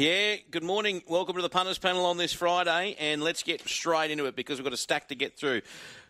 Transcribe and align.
Yeah, 0.00 0.36
good 0.50 0.64
morning. 0.64 1.02
Welcome 1.08 1.36
to 1.36 1.42
the 1.42 1.50
punters 1.50 1.76
panel 1.76 2.06
on 2.06 2.16
this 2.16 2.32
Friday, 2.32 2.96
and 2.98 3.22
let's 3.22 3.42
get 3.42 3.68
straight 3.68 4.10
into 4.10 4.24
it 4.24 4.34
because 4.34 4.56
we've 4.56 4.64
got 4.64 4.72
a 4.72 4.78
stack 4.78 5.08
to 5.08 5.14
get 5.14 5.36
through. 5.36 5.60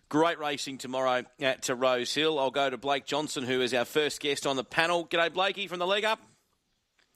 Great 0.09 0.39
racing 0.39 0.79
tomorrow 0.79 1.25
at 1.41 1.63
to 1.63 1.75
Rose 1.75 2.15
Hill. 2.15 2.39
I'll 2.39 2.53
go 2.53 2.71
to 2.71 2.77
Blake 2.77 3.05
Johnston, 3.05 3.43
who 3.43 3.61
is 3.61 3.75
our 3.75 3.85
first 3.85 4.21
guest 4.21 4.47
on 4.47 4.55
the 4.55 4.63
panel. 4.63 5.09
G'day, 5.09 5.33
Blakey 5.33 5.67
from 5.67 5.81
the 5.81 5.89
leg 5.89 6.05
up. 6.05 6.21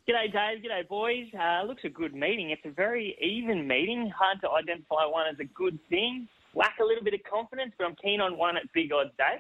G'day, 0.08 0.32
Dave. 0.32 0.64
G'day, 0.64 0.88
boys. 0.88 1.28
Uh, 1.32 1.62
looks 1.62 1.84
a 1.84 1.88
good 1.88 2.12
meeting. 2.12 2.50
It's 2.50 2.64
a 2.64 2.72
very 2.72 3.16
even 3.22 3.68
meeting. 3.68 4.10
Hard 4.12 4.40
to 4.40 4.50
identify 4.50 5.06
one 5.06 5.28
as 5.32 5.38
a 5.38 5.44
good 5.44 5.78
thing. 5.88 6.26
Lack 6.56 6.80
a 6.80 6.84
little 6.84 7.04
bit 7.04 7.14
of 7.14 7.20
confidence, 7.22 7.70
but 7.78 7.84
I'm 7.84 7.94
keen 8.02 8.20
on 8.20 8.36
one 8.36 8.56
at 8.56 8.64
big 8.72 8.92
odds, 8.92 9.10
Dave. 9.16 9.38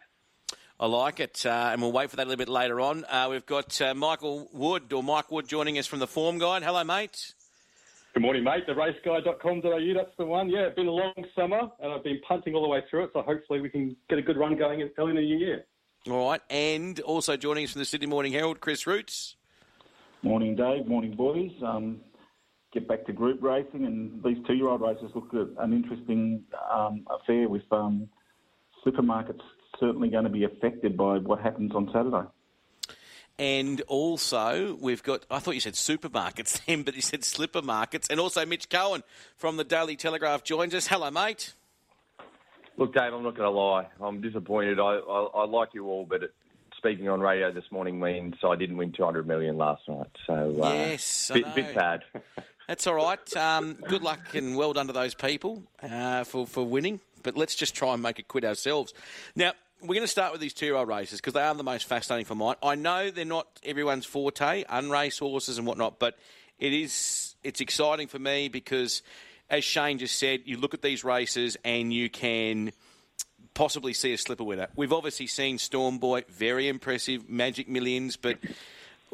I 0.78 0.86
like 0.86 1.20
it, 1.20 1.46
uh, 1.46 1.70
and 1.72 1.80
we'll 1.80 1.92
wait 1.92 2.10
for 2.10 2.16
that 2.16 2.26
a 2.26 2.28
little 2.28 2.44
bit 2.44 2.48
later 2.48 2.80
on. 2.80 3.04
Uh, 3.04 3.28
we've 3.30 3.46
got 3.46 3.80
uh, 3.80 3.94
Michael 3.94 4.48
Wood, 4.52 4.92
or 4.92 5.04
Mike 5.04 5.30
Wood, 5.30 5.46
joining 5.46 5.78
us 5.78 5.86
from 5.86 6.00
the 6.00 6.06
Form 6.08 6.38
Guide. 6.38 6.64
Hello, 6.64 6.82
mate. 6.82 7.32
Good 8.12 8.22
morning, 8.22 8.42
mate. 8.42 8.66
The 8.66 8.72
raceguide.com.au, 8.72 9.94
that's 9.94 10.16
the 10.18 10.26
one. 10.26 10.48
Yeah, 10.48 10.66
it's 10.66 10.74
been 10.74 10.88
a 10.88 10.90
long 10.90 11.14
summer, 11.36 11.60
and 11.80 11.92
I've 11.92 12.02
been 12.02 12.20
punting 12.26 12.54
all 12.54 12.62
the 12.62 12.68
way 12.68 12.82
through 12.90 13.04
it, 13.04 13.10
so 13.12 13.22
hopefully 13.22 13.60
we 13.60 13.70
can 13.70 13.94
get 14.08 14.18
a 14.18 14.22
good 14.22 14.36
run 14.36 14.56
going 14.56 14.88
early 14.98 15.10
in 15.10 15.16
the 15.16 15.22
new 15.22 15.38
year. 15.38 15.64
All 16.10 16.28
right, 16.28 16.40
and 16.50 16.98
also 17.00 17.36
joining 17.36 17.64
us 17.64 17.72
from 17.72 17.78
the 17.78 17.86
Sydney 17.86 18.08
Morning 18.08 18.32
Herald, 18.32 18.60
Chris 18.60 18.84
Roots. 18.84 19.36
Morning, 20.22 20.56
Dave. 20.56 20.86
Morning, 20.86 21.14
boys. 21.14 21.52
Um, 21.64 22.00
get 22.72 22.88
back 22.88 23.06
to 23.06 23.12
group 23.12 23.40
racing, 23.40 23.86
and 23.86 24.22
these 24.24 24.44
two-year-old 24.46 24.80
races 24.80 25.12
look 25.14 25.32
at 25.34 25.64
an 25.64 25.72
interesting 25.72 26.42
um, 26.72 27.06
affair 27.08 27.48
with 27.48 27.62
um, 27.70 28.08
supermarkets 28.84 29.40
certainly 29.84 30.08
going 30.08 30.24
to 30.24 30.30
be 30.30 30.44
affected 30.44 30.96
by 30.96 31.18
what 31.18 31.40
happens 31.40 31.74
on 31.74 31.90
Saturday. 31.92 32.26
And 33.38 33.80
also, 33.82 34.78
we've 34.80 35.02
got, 35.02 35.26
I 35.30 35.40
thought 35.40 35.54
you 35.54 35.60
said 35.60 35.74
supermarkets 35.74 36.64
then, 36.66 36.82
but 36.82 36.94
you 36.94 37.02
said 37.02 37.24
slipper 37.24 37.62
markets. 37.62 38.08
And 38.08 38.20
also, 38.20 38.46
Mitch 38.46 38.68
Cohen 38.68 39.02
from 39.36 39.56
the 39.56 39.64
Daily 39.64 39.96
Telegraph 39.96 40.44
joins 40.44 40.74
us. 40.74 40.86
Hello, 40.86 41.10
mate. 41.10 41.54
Look, 42.76 42.94
Dave, 42.94 43.12
I'm 43.12 43.22
not 43.22 43.36
going 43.36 43.50
to 43.52 43.56
lie. 43.56 43.86
I'm 44.00 44.20
disappointed. 44.20 44.80
I, 44.80 44.96
I, 44.98 45.22
I 45.34 45.46
like 45.46 45.70
you 45.74 45.86
all, 45.86 46.06
but 46.08 46.24
it, 46.24 46.34
speaking 46.76 47.08
on 47.08 47.20
radio 47.20 47.52
this 47.52 47.64
morning 47.70 48.00
means 48.00 48.34
I 48.44 48.56
didn't 48.56 48.76
win 48.76 48.92
200 48.92 49.26
million 49.26 49.56
last 49.56 49.82
night. 49.88 50.10
So 50.26 50.60
uh, 50.62 50.72
yes, 50.72 51.30
bit, 51.32 51.54
bit 51.54 51.74
bad. 51.74 52.02
That's 52.68 52.86
all 52.86 52.94
right. 52.94 53.36
Um, 53.36 53.74
good 53.88 54.02
luck 54.02 54.34
and 54.34 54.56
well 54.56 54.72
done 54.72 54.86
to 54.86 54.92
those 54.92 55.14
people 55.14 55.62
uh, 55.82 56.24
for 56.24 56.46
for 56.46 56.66
winning. 56.66 57.00
But 57.22 57.36
let's 57.36 57.54
just 57.54 57.74
try 57.74 57.92
and 57.94 58.02
make 58.02 58.18
it 58.18 58.28
quit 58.28 58.44
ourselves. 58.44 58.94
Now 59.36 59.52
we're 59.84 59.94
going 59.94 60.00
to 60.00 60.08
start 60.08 60.32
with 60.32 60.40
these 60.40 60.54
two-year-old 60.54 60.88
races 60.88 61.20
because 61.20 61.34
they 61.34 61.42
are 61.42 61.54
the 61.54 61.62
most 61.62 61.84
fascinating 61.84 62.24
for 62.24 62.34
mine. 62.34 62.56
I 62.62 62.74
know 62.74 63.10
they're 63.10 63.24
not 63.24 63.46
everyone's 63.62 64.06
forte, 64.06 64.64
unrace 64.64 65.18
horses 65.18 65.58
and 65.58 65.66
whatnot, 65.66 65.98
but 65.98 66.18
it 66.58 66.72
is. 66.72 67.36
It's 67.42 67.60
exciting 67.60 68.08
for 68.08 68.18
me 68.18 68.48
because, 68.48 69.02
as 69.50 69.62
Shane 69.62 69.98
just 69.98 70.18
said, 70.18 70.40
you 70.46 70.56
look 70.56 70.72
at 70.72 70.80
these 70.80 71.04
races 71.04 71.58
and 71.64 71.92
you 71.92 72.08
can 72.08 72.72
possibly 73.52 73.92
see 73.92 74.14
a 74.14 74.18
slipper 74.18 74.44
winner. 74.44 74.68
We've 74.74 74.92
obviously 74.92 75.26
seen 75.26 75.58
Storm 75.58 75.98
Boy, 75.98 76.24
very 76.30 76.68
impressive, 76.68 77.28
Magic 77.28 77.68
Millions, 77.68 78.16
but 78.16 78.38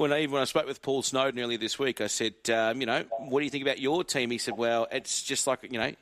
when 0.00 0.14
I, 0.14 0.20
even 0.20 0.32
when 0.32 0.40
I 0.40 0.46
spoke 0.46 0.66
with 0.66 0.80
Paul 0.80 1.02
Snowden 1.02 1.38
earlier 1.42 1.58
this 1.58 1.78
week, 1.78 2.00
I 2.00 2.06
said, 2.06 2.32
um, 2.48 2.80
you 2.80 2.86
know, 2.86 3.04
what 3.18 3.40
do 3.40 3.44
you 3.44 3.50
think 3.50 3.60
about 3.60 3.80
your 3.80 4.02
team? 4.02 4.30
He 4.30 4.38
said, 4.38 4.56
well, 4.56 4.86
it's 4.90 5.22
just 5.22 5.46
like, 5.46 5.58
you 5.70 5.78
know, 5.78 5.92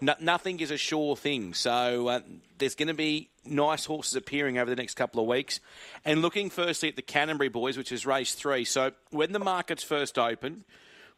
no, 0.00 0.14
nothing 0.20 0.60
is 0.60 0.70
a 0.70 0.76
sure 0.76 1.16
thing. 1.16 1.54
So 1.54 2.06
uh, 2.06 2.20
there's 2.58 2.76
going 2.76 2.86
to 2.86 2.94
be 2.94 3.30
nice 3.44 3.84
horses 3.84 4.14
appearing 4.14 4.58
over 4.58 4.70
the 4.70 4.76
next 4.76 4.94
couple 4.94 5.20
of 5.20 5.26
weeks. 5.26 5.58
And 6.04 6.22
looking 6.22 6.50
firstly 6.50 6.88
at 6.88 6.94
the 6.94 7.02
Canterbury 7.02 7.48
Boys, 7.48 7.76
which 7.76 7.90
is 7.90 8.06
race 8.06 8.32
three. 8.32 8.64
So 8.64 8.92
when 9.10 9.32
the 9.32 9.40
markets 9.40 9.82
first 9.82 10.20
opened, 10.20 10.62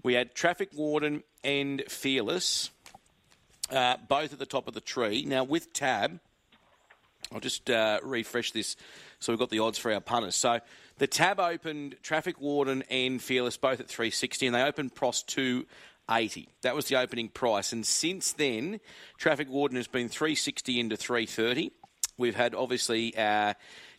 we 0.02 0.14
had 0.14 0.34
Traffic 0.34 0.70
Warden 0.74 1.22
and 1.44 1.82
Fearless, 1.88 2.70
uh, 3.70 3.98
both 4.08 4.32
at 4.32 4.38
the 4.38 4.46
top 4.46 4.66
of 4.66 4.72
the 4.72 4.80
tree. 4.80 5.26
Now 5.26 5.44
with 5.44 5.74
Tab, 5.74 6.20
I'll 7.32 7.40
just 7.40 7.68
uh, 7.68 8.00
refresh 8.02 8.52
this 8.52 8.76
so 9.20 9.32
we've 9.32 9.38
got 9.38 9.50
the 9.50 9.58
odds 9.58 9.78
for 9.78 9.92
our 9.92 10.00
punters. 10.00 10.34
So 10.34 10.60
the 11.00 11.06
tab 11.06 11.40
opened 11.40 11.96
Traffic 12.02 12.38
Warden 12.42 12.84
and 12.90 13.22
Fearless 13.22 13.56
both 13.56 13.80
at 13.80 13.88
360, 13.88 14.46
and 14.46 14.54
they 14.54 14.62
opened 14.62 14.94
Prost 14.94 15.24
280. 15.28 16.50
That 16.60 16.74
was 16.74 16.88
the 16.88 16.96
opening 16.96 17.30
price. 17.30 17.72
And 17.72 17.86
since 17.86 18.34
then, 18.34 18.80
Traffic 19.16 19.48
Warden 19.48 19.78
has 19.78 19.88
been 19.88 20.10
360 20.10 20.78
into 20.78 20.98
330. 20.98 21.72
We've 22.18 22.36
had 22.36 22.54
obviously 22.54 23.16
our 23.16 23.54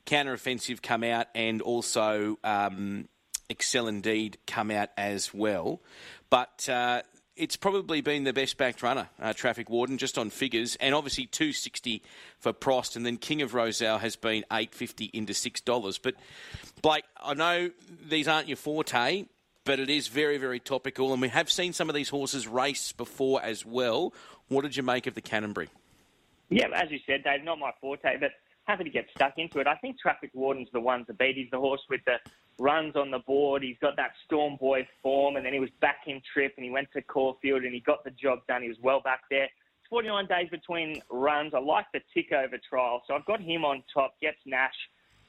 counter 0.06 0.34
offensive 0.34 0.84
come 0.84 1.03
out 1.03 1.25
and 1.34 1.63
also 1.63 2.38
um, 2.44 3.07
Excel 3.50 3.88
Indeed 3.88 4.38
come 4.45 4.69
out 4.69 4.90
as 4.95 5.34
well. 5.34 5.81
But 6.29 6.69
uh, 6.69 7.01
it's 7.41 7.56
probably 7.56 8.02
been 8.02 8.24
the 8.24 8.34
best 8.34 8.56
backed 8.56 8.84
runner, 8.84 9.09
uh, 9.19 9.34
Traffic 9.34 9.68
Warden, 9.68 9.97
just 9.97 10.19
on 10.19 10.29
figures, 10.29 10.75
and 10.75 10.94
obviously 10.94 11.25
two 11.25 11.52
sixty 11.52 12.03
for 12.38 12.53
Prost, 12.53 12.96
and 12.96 13.03
then 13.03 13.18
King 13.18 13.41
of 13.41 13.56
Roselle 13.56 13.97
has 13.97 14.16
been 14.16 14.46
eight 14.53 14.75
fifty 14.75 15.06
into 15.06 15.34
six 15.34 15.59
dollars. 15.59 15.97
But 15.97 16.13
Blake, 16.84 17.03
I 17.22 17.34
know 17.34 17.72
these 18.07 18.28
aren't 18.28 18.47
your 18.47 18.57
forte, 18.57 19.25
but 19.66 19.79
it 19.79 19.90
is 19.90 20.07
very 20.07 20.38
very 20.38 20.59
topical, 20.59 21.13
and 21.13 21.22
we 21.22 21.29
have 21.29 21.52
seen 21.52 21.74
some 21.74 21.90
of 21.90 21.96
these 21.96 22.09
horses 22.09 22.47
race 22.47 22.91
before 22.91 23.41
as 23.41 23.66
well. 23.66 24.13
What 24.47 24.62
did 24.62 24.78
you 24.78 24.84
make 24.84 25.08
of 25.08 25.16
the 25.16 25.22
Canterbury? 25.22 25.69
Yeah, 26.50 26.68
as 26.75 26.91
you 26.91 27.00
said, 27.08 27.23
Dave, 27.23 27.44
not 27.44 27.58
my 27.58 27.72
forte, 27.81 28.18
but 28.19 28.31
happy 28.66 28.83
to 28.83 28.89
get 28.89 29.07
stuck 29.16 29.33
into 29.38 29.59
it. 29.59 29.67
I 29.67 29.75
think 29.75 29.99
Traffic 29.99 30.31
Warden's 30.33 30.69
the 30.72 30.79
one 30.79 31.05
to 31.05 31.13
beat. 31.13 31.35
He's 31.35 31.49
the 31.51 31.59
horse 31.59 31.81
with 31.89 32.01
the 32.05 32.17
runs 32.59 32.95
on 32.95 33.11
the 33.11 33.19
board. 33.19 33.63
He's 33.63 33.77
got 33.81 33.95
that 33.97 34.11
Storm 34.25 34.55
Boy 34.57 34.88
form, 35.01 35.35
and 35.35 35.45
then 35.45 35.53
he 35.53 35.59
was 35.59 35.69
back 35.81 36.01
in 36.07 36.22
trip, 36.33 36.53
and 36.57 36.63
he 36.63 36.72
went 36.72 36.89
to 36.94 37.01
Caulfield, 37.01 37.63
and 37.63 37.73
he 37.73 37.79
got 37.79 38.03
the 38.03 38.11
job 38.11 38.39
done. 38.47 38.61
He 38.61 38.69
was 38.69 38.77
well 38.81 39.01
back 39.01 39.22
there. 39.29 39.45
It's 39.45 39.89
49 39.89 40.27
days 40.27 40.49
between 40.49 41.01
runs. 41.09 41.53
I 41.53 41.59
like 41.59 41.85
the 41.94 42.01
tick 42.13 42.31
over 42.31 42.57
trial, 42.57 43.01
so 43.07 43.16
I've 43.16 43.25
got 43.25 43.41
him 43.41 43.66
on 43.66 43.83
top. 43.94 44.16
Gets 44.22 44.39
Nash. 44.45 44.75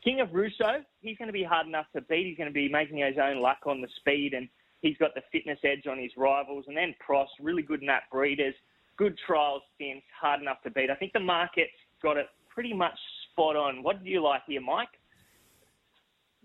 King 0.05 0.21
of 0.21 0.33
Russo, 0.33 0.85
he's 1.01 1.17
going 1.17 1.29
to 1.29 1.33
be 1.33 1.45
hard 1.45 1.67
enough 1.67 1.87
to 1.95 2.01
beat. 2.03 2.27
He's 2.27 2.37
going 2.37 2.51
to 2.51 2.55
be 2.55 2.69
making 2.69 2.99
his 2.99 3.19
own 3.23 3.41
luck 3.41 3.61
on 3.67 3.81
the 3.81 3.89
speed, 3.97 4.35
and 4.35 4.49
he's 4.83 4.97
got 4.99 5.15
the 5.15 5.23
fitness 5.31 5.59
edge 5.65 5.87
on 5.87 5.99
his 5.99 6.11
rivals. 6.17 6.65
And 6.67 6.77
then 6.77 6.95
Prost, 7.09 7.29
really 7.41 7.63
good 7.63 7.81
in 7.81 7.87
that 7.87 8.11
breeders. 8.11 8.55
Good 8.97 9.17
trials 9.27 9.63
since, 9.79 10.03
hard 10.21 10.41
enough 10.41 10.61
to 10.65 10.71
beat. 10.71 10.91
I 10.91 10.97
think 10.97 11.13
the 11.13 11.21
market's 11.21 11.71
got 12.03 12.17
it 12.17 12.27
pretty 12.53 12.75
much 12.75 12.99
spot 13.33 13.57
on. 13.57 13.83
What 13.83 14.03
do 14.05 14.11
you 14.11 14.23
like 14.23 14.43
here, 14.47 14.61
Mike? 14.61 14.89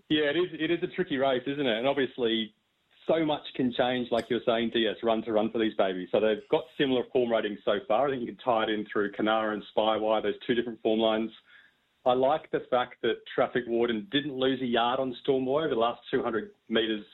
Yeah, 0.08 0.30
it 0.30 0.36
is. 0.36 0.48
It 0.58 0.70
is 0.70 0.78
a 0.82 0.94
tricky 0.94 1.18
race, 1.18 1.42
isn't 1.46 1.66
it? 1.66 1.78
And 1.78 1.86
obviously, 1.86 2.54
so 3.06 3.24
much 3.24 3.42
can 3.56 3.72
change, 3.76 4.08
like 4.10 4.26
you're 4.28 4.40
saying, 4.46 4.70
DS, 4.72 4.96
run 5.02 5.22
to 5.22 5.32
run 5.32 5.50
for 5.50 5.58
these 5.58 5.74
babies. 5.74 6.08
So 6.12 6.20
they've 6.20 6.46
got 6.50 6.64
similar 6.78 7.02
form 7.12 7.32
ratings 7.32 7.58
so 7.64 7.78
far. 7.86 8.06
I 8.06 8.10
think 8.10 8.22
you 8.22 8.28
can 8.28 8.38
tie 8.44 8.64
it 8.64 8.70
in 8.70 8.86
through 8.90 9.12
Canara 9.12 9.52
and 9.52 9.62
Spywire, 9.76 10.22
those 10.22 10.34
two 10.46 10.54
different 10.54 10.80
form 10.82 11.00
lines. 11.00 11.30
I 12.06 12.12
like 12.12 12.50
the 12.52 12.60
fact 12.70 12.96
that 13.02 13.16
Traffic 13.34 13.64
Warden 13.66 14.06
didn't 14.10 14.34
lose 14.34 14.60
a 14.62 14.66
yard 14.66 15.00
on 15.00 15.14
Stormboy 15.26 15.64
over 15.64 15.74
the 15.74 15.80
last 15.80 16.00
200 16.10 16.50
metres 16.68 17.04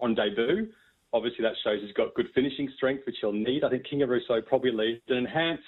on 0.00 0.14
debut. 0.14 0.68
Obviously, 1.12 1.42
that 1.42 1.54
shows 1.62 1.80
he's 1.84 1.94
got 1.94 2.14
good 2.14 2.26
finishing 2.34 2.70
strength, 2.76 3.04
which 3.06 3.16
he'll 3.20 3.32
need. 3.32 3.64
I 3.64 3.70
think 3.70 3.84
King 3.88 4.02
of 4.02 4.08
Russo 4.08 4.40
probably 4.40 4.72
leads. 4.72 5.02
And 5.08 5.26
Enhance 5.26 5.60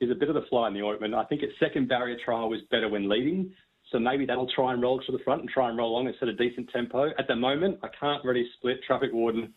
is 0.00 0.10
a 0.10 0.14
bit 0.14 0.28
of 0.28 0.34
the 0.34 0.44
fly 0.48 0.68
in 0.68 0.74
the 0.74 0.82
ointment. 0.82 1.14
I 1.14 1.24
think 1.24 1.42
its 1.42 1.54
second 1.58 1.88
barrier 1.88 2.16
trial 2.24 2.48
was 2.48 2.60
better 2.70 2.88
when 2.88 3.08
leading. 3.08 3.52
So 3.90 3.98
maybe 3.98 4.26
that'll 4.26 4.50
try 4.54 4.72
and 4.72 4.82
roll 4.82 5.00
to 5.00 5.12
the 5.12 5.18
front 5.24 5.40
and 5.40 5.50
try 5.50 5.68
and 5.68 5.78
roll 5.78 5.92
along 5.92 6.08
and 6.08 6.16
set 6.20 6.28
a 6.28 6.34
decent 6.34 6.70
tempo. 6.70 7.08
At 7.18 7.26
the 7.26 7.36
moment, 7.36 7.78
I 7.82 7.88
can't 7.98 8.22
really 8.24 8.46
split 8.58 8.82
Traffic 8.86 9.10
Warden, 9.12 9.52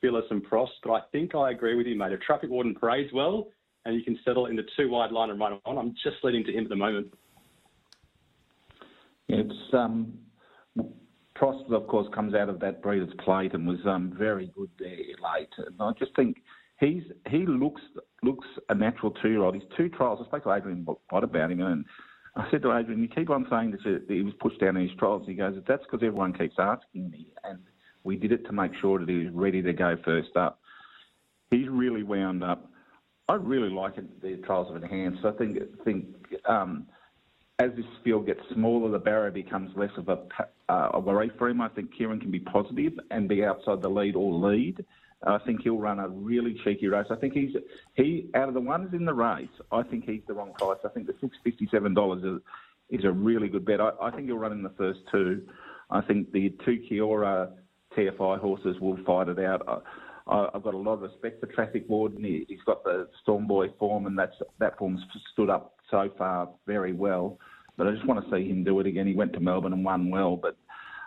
Fearless 0.00 0.24
and 0.30 0.44
Prost, 0.44 0.70
but 0.82 0.92
I 0.92 1.00
think 1.12 1.34
I 1.34 1.50
agree 1.50 1.76
with 1.76 1.86
you, 1.86 1.96
mate. 1.96 2.12
If 2.12 2.20
Traffic 2.20 2.50
Warden 2.50 2.74
parades 2.74 3.12
well 3.12 3.48
and 3.84 3.94
you 3.94 4.02
can 4.02 4.18
settle 4.24 4.46
in 4.46 4.56
the 4.56 4.62
two 4.76 4.88
wide 4.88 5.12
line 5.12 5.30
and 5.30 5.38
run 5.38 5.60
on, 5.66 5.76
I'm 5.76 5.94
just 6.02 6.16
leading 6.22 6.44
to 6.44 6.52
him 6.52 6.64
at 6.64 6.70
the 6.70 6.76
moment. 6.76 7.12
It's 9.28 9.74
um, 9.74 10.14
Prost, 11.36 11.70
of 11.70 11.86
course, 11.86 12.06
comes 12.14 12.34
out 12.34 12.48
of 12.48 12.60
that 12.60 12.80
Breeders' 12.80 13.12
Plate 13.22 13.52
and 13.54 13.66
was 13.66 13.80
um, 13.86 14.14
very 14.16 14.50
good 14.56 14.70
there 14.78 14.88
late. 14.88 15.48
And 15.58 15.74
I 15.80 15.92
just 15.98 16.14
think 16.16 16.38
he's 16.80 17.02
he 17.28 17.46
looks 17.46 17.82
looks 18.22 18.46
a 18.68 18.74
natural 18.74 19.12
two 19.22 19.30
year 19.30 19.42
old. 19.42 19.54
His 19.54 19.64
two 19.76 19.88
trials. 19.88 20.20
I 20.22 20.26
spoke 20.26 20.44
to 20.44 20.52
Adrian 20.52 20.82
Bott 20.82 21.24
about 21.24 21.50
him, 21.50 21.60
and 21.60 21.84
I 22.36 22.50
said 22.50 22.62
to 22.62 22.76
Adrian, 22.76 23.02
"You 23.02 23.08
keep 23.08 23.30
on 23.30 23.46
saying 23.50 23.72
that 23.72 24.04
he 24.08 24.22
was 24.22 24.34
pushed 24.40 24.60
down 24.60 24.76
in 24.76 24.88
his 24.88 24.96
trials." 24.98 25.26
He 25.26 25.34
goes, 25.34 25.60
"That's 25.66 25.84
because 25.84 26.04
everyone 26.04 26.32
keeps 26.32 26.56
asking 26.58 27.10
me, 27.10 27.28
and 27.44 27.58
we 28.02 28.16
did 28.16 28.32
it 28.32 28.44
to 28.46 28.52
make 28.52 28.72
sure 28.80 28.98
that 28.98 29.08
he 29.08 29.24
was 29.24 29.32
ready 29.32 29.62
to 29.62 29.72
go 29.72 29.96
first 30.04 30.36
up." 30.36 30.60
He's 31.50 31.68
really 31.68 32.02
wound 32.02 32.42
up. 32.42 32.70
I 33.28 33.34
really 33.34 33.70
like 33.70 33.96
it, 33.96 34.20
the 34.20 34.36
trials 34.44 34.74
of 34.74 34.82
enhanced. 34.82 35.24
I 35.24 35.32
think 35.32 35.58
think 35.84 36.06
um, 36.46 36.86
as 37.58 37.70
this 37.76 37.86
field 38.02 38.26
gets 38.26 38.40
smaller, 38.52 38.90
the 38.90 38.98
barrier 38.98 39.30
becomes 39.30 39.70
less 39.76 39.92
of 39.96 40.08
a 40.08 40.18
uh, 40.68 40.90
a 40.94 41.28
for 41.38 41.48
him. 41.48 41.60
I 41.60 41.68
think 41.68 41.94
Kieran 41.96 42.20
can 42.20 42.30
be 42.30 42.40
positive 42.40 42.94
and 43.10 43.28
be 43.28 43.44
outside 43.44 43.82
the 43.82 43.88
lead 43.88 44.16
or 44.16 44.32
lead. 44.32 44.84
I 45.26 45.38
think 45.46 45.62
he'll 45.62 45.78
run 45.78 45.98
a 45.98 46.08
really 46.08 46.58
cheeky 46.64 46.88
race. 46.88 47.06
I 47.10 47.16
think 47.16 47.34
he's 47.34 47.54
he 47.94 48.28
out 48.34 48.48
of 48.48 48.54
the 48.54 48.60
ones 48.60 48.90
in 48.92 49.04
the 49.04 49.14
race. 49.14 49.48
I 49.72 49.82
think 49.82 50.04
he's 50.04 50.22
the 50.26 50.34
wrong 50.34 50.52
price. 50.58 50.78
I 50.84 50.88
think 50.88 51.06
the 51.06 51.14
six 51.20 51.36
fifty 51.42 51.68
seven 51.70 51.94
dollars 51.94 52.22
is 52.22 52.40
is 53.00 53.04
a 53.04 53.12
really 53.12 53.48
good 53.48 53.64
bet. 53.64 53.80
I, 53.80 53.90
I, 54.00 54.10
think 54.10 54.26
he'll 54.26 54.36
run 54.36 54.52
in 54.52 54.62
the 54.62 54.72
first 54.76 55.00
two. 55.10 55.42
I 55.90 56.02
think 56.02 56.32
the 56.32 56.54
two 56.64 56.82
Kiora 56.90 57.50
TFI 57.96 58.38
horses 58.38 58.78
will 58.80 58.98
fight 59.06 59.28
it 59.28 59.38
out. 59.38 59.82
I, 60.26 60.48
I've 60.54 60.62
got 60.62 60.74
a 60.74 60.78
lot 60.78 60.94
of 60.94 61.02
respect 61.02 61.40
for 61.40 61.46
Traffic 61.46 61.84
Warden. 61.88 62.22
He, 62.22 62.44
he's 62.48 62.62
got 62.66 62.84
the 62.84 63.08
Storm 63.22 63.46
Boy 63.46 63.68
form, 63.78 64.06
and 64.06 64.18
that's 64.18 64.34
that 64.58 64.78
form's 64.78 65.00
stood 65.32 65.50
up 65.50 65.76
so 65.90 66.10
far 66.18 66.50
very 66.66 66.92
well. 66.92 67.38
But 67.76 67.88
I 67.88 67.92
just 67.92 68.06
want 68.06 68.24
to 68.24 68.30
see 68.30 68.48
him 68.48 68.64
do 68.64 68.78
it 68.80 68.86
again. 68.86 69.06
He 69.06 69.14
went 69.14 69.32
to 69.32 69.40
Melbourne 69.40 69.72
and 69.72 69.84
won 69.84 70.10
well, 70.10 70.36
but 70.36 70.56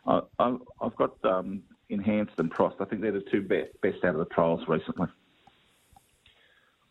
I, 0.08 0.56
I've 0.82 0.96
got 0.96 1.14
um, 1.24 1.62
Enhanced 1.90 2.34
and 2.38 2.52
Prost. 2.52 2.76
I 2.80 2.86
think 2.86 3.02
they're 3.02 3.12
the 3.12 3.26
two 3.32 3.42
best, 3.42 3.80
best 3.82 4.04
out 4.04 4.16
of 4.16 4.20
the 4.20 4.34
trials 4.34 4.62
recently. 4.68 5.08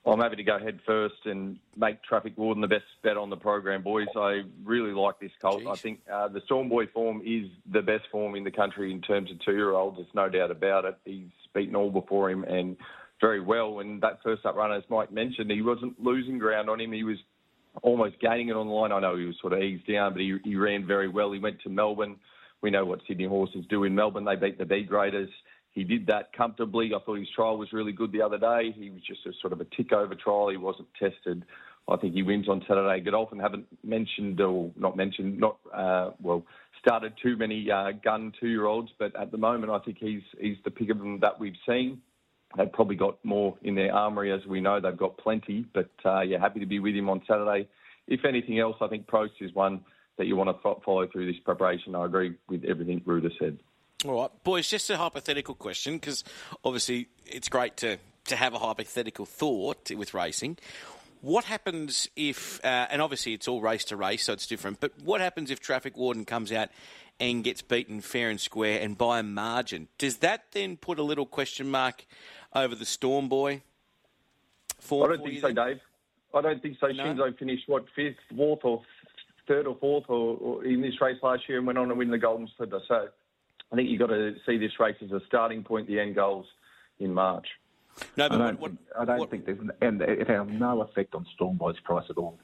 I'm 0.07 0.21
happy 0.21 0.37
to 0.37 0.45
go 0.45 0.59
head 0.59 0.79
first 0.87 1.17
and 1.25 1.59
make 1.77 2.01
Traffic 2.05 2.35
Warden 2.37 2.61
the 2.61 2.69
best 2.69 2.85
bet 3.03 3.17
on 3.17 3.29
the 3.29 3.37
program, 3.37 3.83
boys. 3.83 4.07
I 4.15 4.43
really 4.65 4.93
like 4.93 5.19
this 5.19 5.33
colt. 5.43 5.63
Jeez. 5.63 5.73
I 5.73 5.75
think 5.75 6.01
uh, 6.11 6.29
the 6.29 6.41
Storm 6.45 6.69
Boy 6.69 6.87
form 6.87 7.23
is 7.27 7.51
the 7.73 7.83
best 7.83 8.05
form 8.13 8.37
in 8.37 8.45
the 8.45 8.51
country 8.53 8.93
in 8.93 9.01
terms 9.01 9.33
of 9.33 9.41
two-year-olds. 9.41 9.97
There's 9.97 10.15
no 10.15 10.29
doubt 10.29 10.53
about 10.53 10.85
it. 10.85 10.97
He's 11.05 11.27
beaten 11.55 11.75
all 11.75 11.91
before 11.91 12.31
him 12.31 12.45
and 12.45 12.77
very 13.21 13.41
well. 13.41 13.81
And 13.81 14.01
that 14.03 14.23
first 14.23 14.47
up 14.47 14.55
run, 14.55 14.73
as 14.73 14.85
Mike 14.89 15.11
mentioned, 15.11 15.51
he 15.51 15.63
wasn't 15.63 16.01
losing 16.01 16.39
ground 16.39 16.71
on 16.71 16.81
him. 16.81 16.93
He 16.93 17.03
was 17.03 17.19
almost 17.83 18.21
gaining 18.21 18.51
it 18.51 18.57
on 18.57 18.69
the 18.69 18.73
line. 18.73 18.93
I 18.93 19.01
know 19.01 19.17
he 19.17 19.25
was 19.25 19.37
sort 19.41 19.55
of 19.55 19.61
eased 19.61 19.89
down, 19.89 20.13
but 20.13 20.23
he, 20.23 20.39
he 20.45 20.55
ran 20.55 20.87
very 20.87 21.09
well. 21.09 21.33
He 21.33 21.41
went 21.41 21.61
to 21.63 21.69
Melbourne. 21.69 22.17
We 22.67 22.73
know 22.73 22.85
what 22.85 22.99
Sydney 23.07 23.27
horses 23.27 23.65
do 23.71 23.85
in 23.85 23.95
Melbourne. 23.95 24.25
They 24.25 24.35
beat 24.35 24.59
the 24.59 24.65
B 24.65 24.83
graders. 24.83 25.29
He 25.71 25.85
did 25.85 26.05
that 26.09 26.33
comfortably. 26.33 26.91
I 26.93 26.99
thought 26.99 27.21
his 27.21 27.29
trial 27.31 27.59
was 27.59 27.73
really 27.73 27.93
good 27.93 28.11
the 28.11 28.23
other 28.23 28.39
day. 28.39 28.75
He 28.77 28.91
was 28.91 29.03
just 29.07 29.25
a 29.25 29.31
sort 29.41 29.53
of 29.53 29.61
a 29.61 29.67
tick 29.77 29.93
over 29.93 30.17
trial. 30.17 30.49
He 30.49 30.57
wasn't 30.57 30.89
tested. 30.99 31.45
I 31.89 31.95
think 31.95 32.15
he 32.15 32.25
wins 32.25 32.49
on 32.49 32.65
Saturday. 32.67 33.05
Godolphin 33.05 33.39
haven't 33.39 33.67
mentioned 33.85 34.41
or 34.41 34.73
not 34.77 34.97
mentioned, 34.97 35.39
not 35.39 35.59
uh, 35.73 36.11
well, 36.21 36.45
started 36.81 37.13
too 37.23 37.37
many 37.37 37.71
uh, 37.71 37.93
gun 38.03 38.33
two-year-olds, 38.41 38.91
but 38.99 39.15
at 39.15 39.31
the 39.31 39.39
moment 39.39 39.71
I 39.71 39.79
think 39.79 39.99
he's 40.01 40.23
he's 40.41 40.57
the 40.65 40.73
pick 40.73 40.91
of 40.91 40.99
them 40.99 41.21
that 41.21 41.39
we've 41.39 41.55
seen. 41.69 42.01
They've 42.57 42.73
probably 42.73 42.97
got 42.97 43.25
more 43.25 43.57
in 43.63 43.77
their 43.77 43.95
armoury, 43.95 44.33
as 44.33 44.45
we 44.45 44.61
know. 44.61 44.81
They've 44.81 44.97
got 44.97 45.19
plenty, 45.19 45.67
but 45.73 45.91
uh, 46.05 46.23
yeah, 46.23 46.41
happy 46.41 46.59
to 46.59 46.67
be 46.67 46.81
with 46.81 46.97
him 46.97 47.09
on 47.09 47.23
Saturday. 47.29 47.69
If 48.09 48.25
anything 48.25 48.59
else, 48.59 48.75
I 48.81 48.89
think 48.89 49.07
Prost 49.07 49.41
is 49.41 49.55
one 49.55 49.83
that 50.17 50.27
you 50.27 50.37
want 50.37 50.51
to 50.51 50.81
follow 50.85 51.07
through 51.07 51.31
this 51.31 51.41
preparation. 51.45 51.95
I 51.95 52.05
agree 52.05 52.35
with 52.49 52.65
everything 52.65 53.01
Ruda 53.01 53.31
said. 53.39 53.59
All 54.05 54.21
right, 54.21 54.31
boys, 54.45 54.69
just 54.69 54.91
a 54.91 54.97
hypothetical 54.97 55.55
question 55.55 55.95
because 55.95 56.23
obviously 56.65 57.09
it's 57.27 57.49
great 57.49 57.77
to, 57.79 57.99
to 58.27 58.37
have 58.37 58.55
a 58.55 58.59
hypothetical 58.59 59.25
thought 59.25 59.91
with 59.91 60.15
racing. 60.15 60.59
What 61.23 61.45
happens 61.45 62.09
if, 62.15 62.63
uh, 62.65 62.87
and 62.91 63.01
obviously 63.01 63.33
it's 63.33 63.49
all 63.49 63.61
race 63.61 63.85
to 63.87 63.97
race, 63.97 64.25
so 64.25 64.33
it's 64.33 64.47
different, 64.47 64.81
but 64.81 64.93
what 65.03 65.21
happens 65.21 65.51
if 65.51 65.61
Traffic 65.61 65.97
Warden 65.97 66.25
comes 66.25 66.53
out 66.53 66.69
and 67.19 67.43
gets 67.43 67.63
beaten 67.63 68.01
fair 68.01 68.29
and 68.29 68.41
square 68.41 68.81
and 68.81 68.97
by 68.99 69.19
a 69.21 69.23
margin? 69.23 69.89
Does 69.99 70.19
that 70.19 70.45
then 70.53 70.77
put 70.77 70.99
a 70.99 71.03
little 71.03 71.27
question 71.27 71.71
mark 71.71 72.05
over 72.55 72.75
the 72.75 72.85
Storm 72.85 73.29
Boy? 73.29 73.63
I 74.93 75.07
don't 75.07 75.23
think 75.25 75.41
so, 75.41 75.47
then? 75.49 75.55
Dave. 75.55 75.81
I 76.35 76.43
don't 76.43 76.63
think 76.63 76.77
so. 76.79 76.89
No? 76.89 77.03
Shinzo 77.03 77.39
finished 77.39 77.65
what 77.67 77.87
fifth, 77.95 78.17
fourth, 78.37 78.61
or 78.63 78.83
third 79.47 79.67
or 79.67 79.77
fourth, 79.81 80.05
or, 80.09 80.37
or 80.37 80.65
in 80.65 80.81
this 80.81 81.01
race 81.01 81.19
last 81.23 81.49
year, 81.49 81.59
and 81.59 81.67
went 81.67 81.79
on 81.79 81.89
to 81.89 81.95
win 81.95 82.11
the 82.11 82.19
Golden 82.19 82.49
Slipper. 82.57 82.81
So 82.89 83.09
I 83.73 83.77
think 83.77 83.89
you've 83.89 84.01
got 84.01 84.09
to 84.09 84.35
see 84.47 84.59
this 84.59 84.73
race 84.79 84.97
as 85.03 85.13
a 85.13 85.21
starting 85.27 85.63
point. 85.65 85.87
The 85.89 86.01
end 86.01 86.15
goals 86.15 86.47
in 86.99 87.13
March. 87.15 87.47
No, 88.17 88.27
I 88.27 88.29
but 88.29 88.39
don't, 88.39 88.61
what, 88.61 88.71
think, 88.73 88.81
I 88.99 89.05
don't 89.05 89.19
what- 89.19 89.31
think 89.31 89.47
there's, 89.47 89.59
and 89.81 90.03
it 90.03 90.29
has 90.29 90.47
no 90.49 90.83
effect 90.83 91.15
on 91.15 91.27
Storm 91.35 91.57
Boy's 91.57 91.81
price 91.81 92.05
at 92.11 92.17
all. 92.19 92.39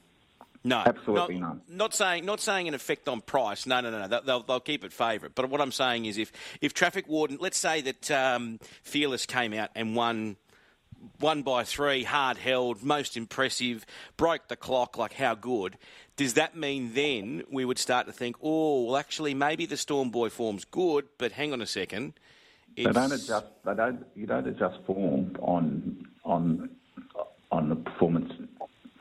No, 0.64 0.76
Absolutely 0.86 1.40
no, 1.40 1.48
none. 1.48 1.60
Not 1.68 1.92
saying, 1.92 2.24
not 2.24 2.38
saying 2.38 2.68
an 2.68 2.74
effect 2.74 3.08
on 3.08 3.20
price. 3.20 3.66
No, 3.66 3.80
no, 3.80 3.90
no, 3.90 4.02
no. 4.02 4.06
They'll- 4.08 4.22
They'll, 4.22 4.42
they'll 4.44 4.60
keep 4.60 4.84
it 4.84 4.92
favourite. 4.92 5.34
But 5.34 5.50
what 5.50 5.60
I'm 5.60 5.72
saying 5.72 6.04
is, 6.04 6.18
if 6.18 6.30
if 6.60 6.72
traffic 6.72 7.08
warden, 7.08 7.38
let's 7.40 7.58
say 7.58 7.80
that 7.80 8.10
um, 8.12 8.60
Fearless 8.84 9.26
came 9.26 9.52
out 9.54 9.70
and 9.74 9.96
won. 9.96 10.36
One 11.18 11.42
by 11.42 11.64
three, 11.64 12.04
hard 12.04 12.38
held, 12.38 12.82
most 12.82 13.16
impressive, 13.16 13.84
broke 14.16 14.48
the 14.48 14.56
clock. 14.56 14.96
Like 14.96 15.14
how 15.14 15.34
good? 15.34 15.76
Does 16.16 16.34
that 16.34 16.56
mean 16.56 16.94
then 16.94 17.42
we 17.50 17.64
would 17.64 17.78
start 17.78 18.06
to 18.06 18.12
think, 18.12 18.36
oh, 18.42 18.84
well, 18.84 18.96
actually, 18.96 19.34
maybe 19.34 19.66
the 19.66 19.76
Storm 19.76 20.10
Boy 20.10 20.28
form's 20.28 20.64
good, 20.64 21.08
but 21.18 21.32
hang 21.32 21.52
on 21.52 21.60
a 21.62 21.66
second, 21.66 22.14
They 22.76 22.84
don't 22.84 23.12
adjust. 23.12 23.46
They 23.64 23.74
don't. 23.74 24.04
You 24.14 24.26
don't 24.26 24.46
adjust 24.46 24.78
form 24.86 25.36
on 25.40 26.06
on 26.24 26.70
on 27.50 27.68
the 27.68 27.76
performance 27.76 28.32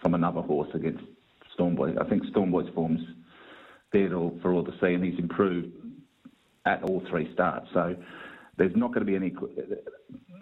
from 0.01 0.13
another 0.13 0.41
horse 0.41 0.69
against 0.73 1.03
Stormboy. 1.57 1.99
I 2.01 2.09
think 2.09 2.23
Stormboy's 2.25 2.73
form's 2.73 3.01
there 3.93 4.09
for 4.41 4.53
all 4.53 4.63
to 4.63 4.71
see, 4.81 4.93
and 4.93 5.03
he's 5.03 5.19
improved 5.19 5.73
at 6.65 6.83
all 6.83 7.01
three 7.09 7.31
starts. 7.33 7.67
So 7.73 7.95
there's 8.57 8.75
not 8.75 8.89
going 8.89 9.05
to 9.05 9.05
be 9.05 9.15
any 9.15 9.33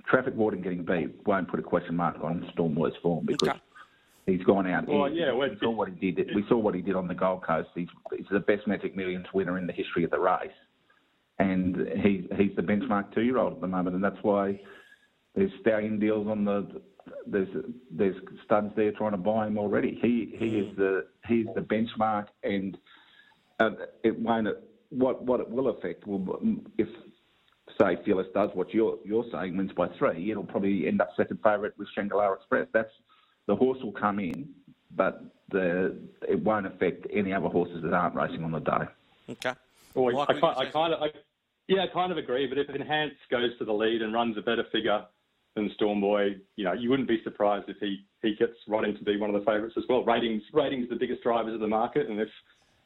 traffic 0.09 0.35
warden 0.35 0.61
getting 0.61 0.83
beat. 0.83 1.15
Won't 1.25 1.47
put 1.47 1.59
a 1.59 1.63
question 1.63 1.95
mark 1.95 2.17
on 2.23 2.50
Stormboy's 2.53 2.95
form 3.01 3.25
because. 3.25 3.50
Okay. 3.50 3.59
He's 4.25 4.44
gone 4.44 4.67
out. 4.67 4.88
Well, 4.88 5.06
he, 5.06 5.21
yeah, 5.21 5.33
we 5.33 5.57
saw 5.59 5.71
what 5.71 5.89
he 5.89 6.11
did. 6.11 6.35
We 6.35 6.45
saw 6.47 6.56
what 6.56 6.75
he 6.75 6.83
did 6.83 6.95
on 6.95 7.07
the 7.07 7.15
Gold 7.15 7.44
Coast. 7.44 7.69
He's, 7.73 7.88
he's 8.15 8.27
the 8.29 8.39
best 8.39 8.67
Magic 8.67 8.95
Millions 8.95 9.25
winner 9.33 9.57
in 9.57 9.65
the 9.65 9.73
history 9.73 10.03
of 10.03 10.11
the 10.11 10.19
race, 10.19 10.51
and 11.39 11.75
he's 11.97 12.25
he's 12.38 12.56
the 12.56 12.61
benchmark 12.61 13.11
two-year-old 13.15 13.53
at 13.53 13.61
the 13.61 13.67
moment, 13.67 13.95
and 13.95 14.03
that's 14.03 14.21
why 14.21 14.59
there's 15.33 15.50
stallion 15.61 15.97
deals 15.97 16.27
on 16.27 16.45
the 16.45 16.81
there's 17.25 17.47
there's 17.89 18.15
studs 18.45 18.71
there 18.75 18.91
trying 18.91 19.12
to 19.12 19.17
buy 19.17 19.47
him 19.47 19.57
already. 19.57 19.97
He 20.00 20.35
he 20.38 20.59
is 20.59 20.75
the 20.75 21.07
he's 21.27 21.47
the 21.55 21.62
benchmark, 21.62 22.27
and 22.44 22.77
uh, 23.59 23.71
it 24.03 24.19
won't. 24.19 24.47
What 24.89 25.23
what 25.23 25.39
it 25.39 25.50
will 25.50 25.69
affect 25.69 26.05
will 26.05 26.39
if 26.77 26.88
say 27.79 27.97
Fearless 28.05 28.27
does 28.33 28.49
what 28.53 28.73
you're 28.73 28.97
you're 29.03 29.25
saying 29.31 29.57
wins 29.57 29.71
by 29.75 29.87
three, 29.97 30.31
it'll 30.31 30.43
probably 30.43 30.87
end 30.87 31.01
up 31.01 31.09
second 31.15 31.39
favourite 31.43 31.77
with 31.77 31.87
Shangri-La 31.95 32.33
Express. 32.33 32.67
That's 32.73 32.91
the 33.47 33.55
horse 33.55 33.79
will 33.81 33.91
come 33.91 34.19
in, 34.19 34.49
but 34.95 35.23
the 35.51 35.97
it 36.27 36.39
won't 36.43 36.67
affect 36.67 37.07
any 37.13 37.33
other 37.33 37.47
horses 37.47 37.81
that 37.83 37.93
aren't 37.93 38.15
racing 38.15 38.43
on 38.43 38.51
the 38.51 38.59
day. 38.59 39.31
okay. 39.31 39.53
Well, 39.95 40.13
Mike, 40.13 40.13
I, 40.13 40.15
what 40.15 40.27
ki- 40.27 40.33
do 40.33 40.37
you 40.37 40.69
I 40.69 40.71
kind 40.71 40.93
of, 40.93 41.01
I, 41.01 41.07
yeah, 41.67 41.83
I 41.83 41.87
kind 41.87 42.11
of 42.11 42.17
agree. 42.17 42.47
But 42.47 42.57
if 42.57 42.69
Enhance 42.69 43.13
goes 43.31 43.57
to 43.57 43.65
the 43.65 43.73
lead 43.73 44.01
and 44.01 44.13
runs 44.13 44.37
a 44.37 44.41
better 44.41 44.65
figure 44.71 45.03
than 45.55 45.71
Storm 45.75 45.99
Boy, 45.99 46.35
you 46.55 46.63
know, 46.63 46.73
you 46.73 46.89
wouldn't 46.89 47.07
be 47.07 47.21
surprised 47.23 47.69
if 47.69 47.77
he, 47.79 48.05
he 48.21 48.35
gets 48.35 48.53
right 48.67 48.87
in 48.87 48.95
to 48.95 49.03
be 49.03 49.17
one 49.17 49.33
of 49.33 49.39
the 49.39 49.45
favourites 49.45 49.75
as 49.77 49.83
well. 49.89 50.03
Ratings, 50.03 50.43
ratings, 50.53 50.85
are 50.85 50.93
the 50.93 50.99
biggest 50.99 51.23
drivers 51.23 51.55
of 51.55 51.59
the 51.59 51.67
market, 51.67 52.07
and 52.07 52.19
if 52.19 52.29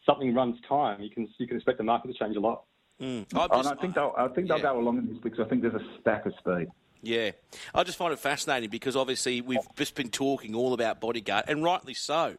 something 0.06 0.34
runs 0.34 0.58
time, 0.68 1.02
you 1.02 1.10
can 1.10 1.28
you 1.38 1.48
can 1.48 1.58
expect 1.58 1.78
the 1.78 1.84
market 1.84 2.08
to 2.08 2.14
change 2.14 2.38
a 2.38 2.40
lot. 2.40 2.64
Mm. 3.02 3.26
Oh, 3.34 3.48
I'm 3.52 3.60
and 3.60 3.68
I 3.68 3.76
think 3.76 3.96
they'll 3.96 4.14
I 4.18 4.28
think 4.30 4.48
they'll 4.48 4.58
yeah. 4.58 4.64
go 4.64 4.80
along 4.80 5.00
in 5.00 5.08
this 5.08 5.18
because 5.18 5.40
I 5.40 5.46
think 5.46 5.62
there's 5.62 5.74
a 5.74 5.86
stack 6.00 6.26
of 6.26 6.34
speed. 6.38 6.68
Yeah, 7.02 7.32
I 7.76 7.84
just 7.84 7.98
find 7.98 8.14
it 8.14 8.20
fascinating 8.20 8.70
because 8.70 8.96
obviously 8.96 9.42
we've 9.42 9.60
just 9.76 9.94
been 9.94 10.10
talking 10.10 10.56
all 10.56 10.74
about 10.74 11.02
bodyguard, 11.02 11.46
and 11.50 11.62
rightly 11.62 11.94
so. 11.94 12.38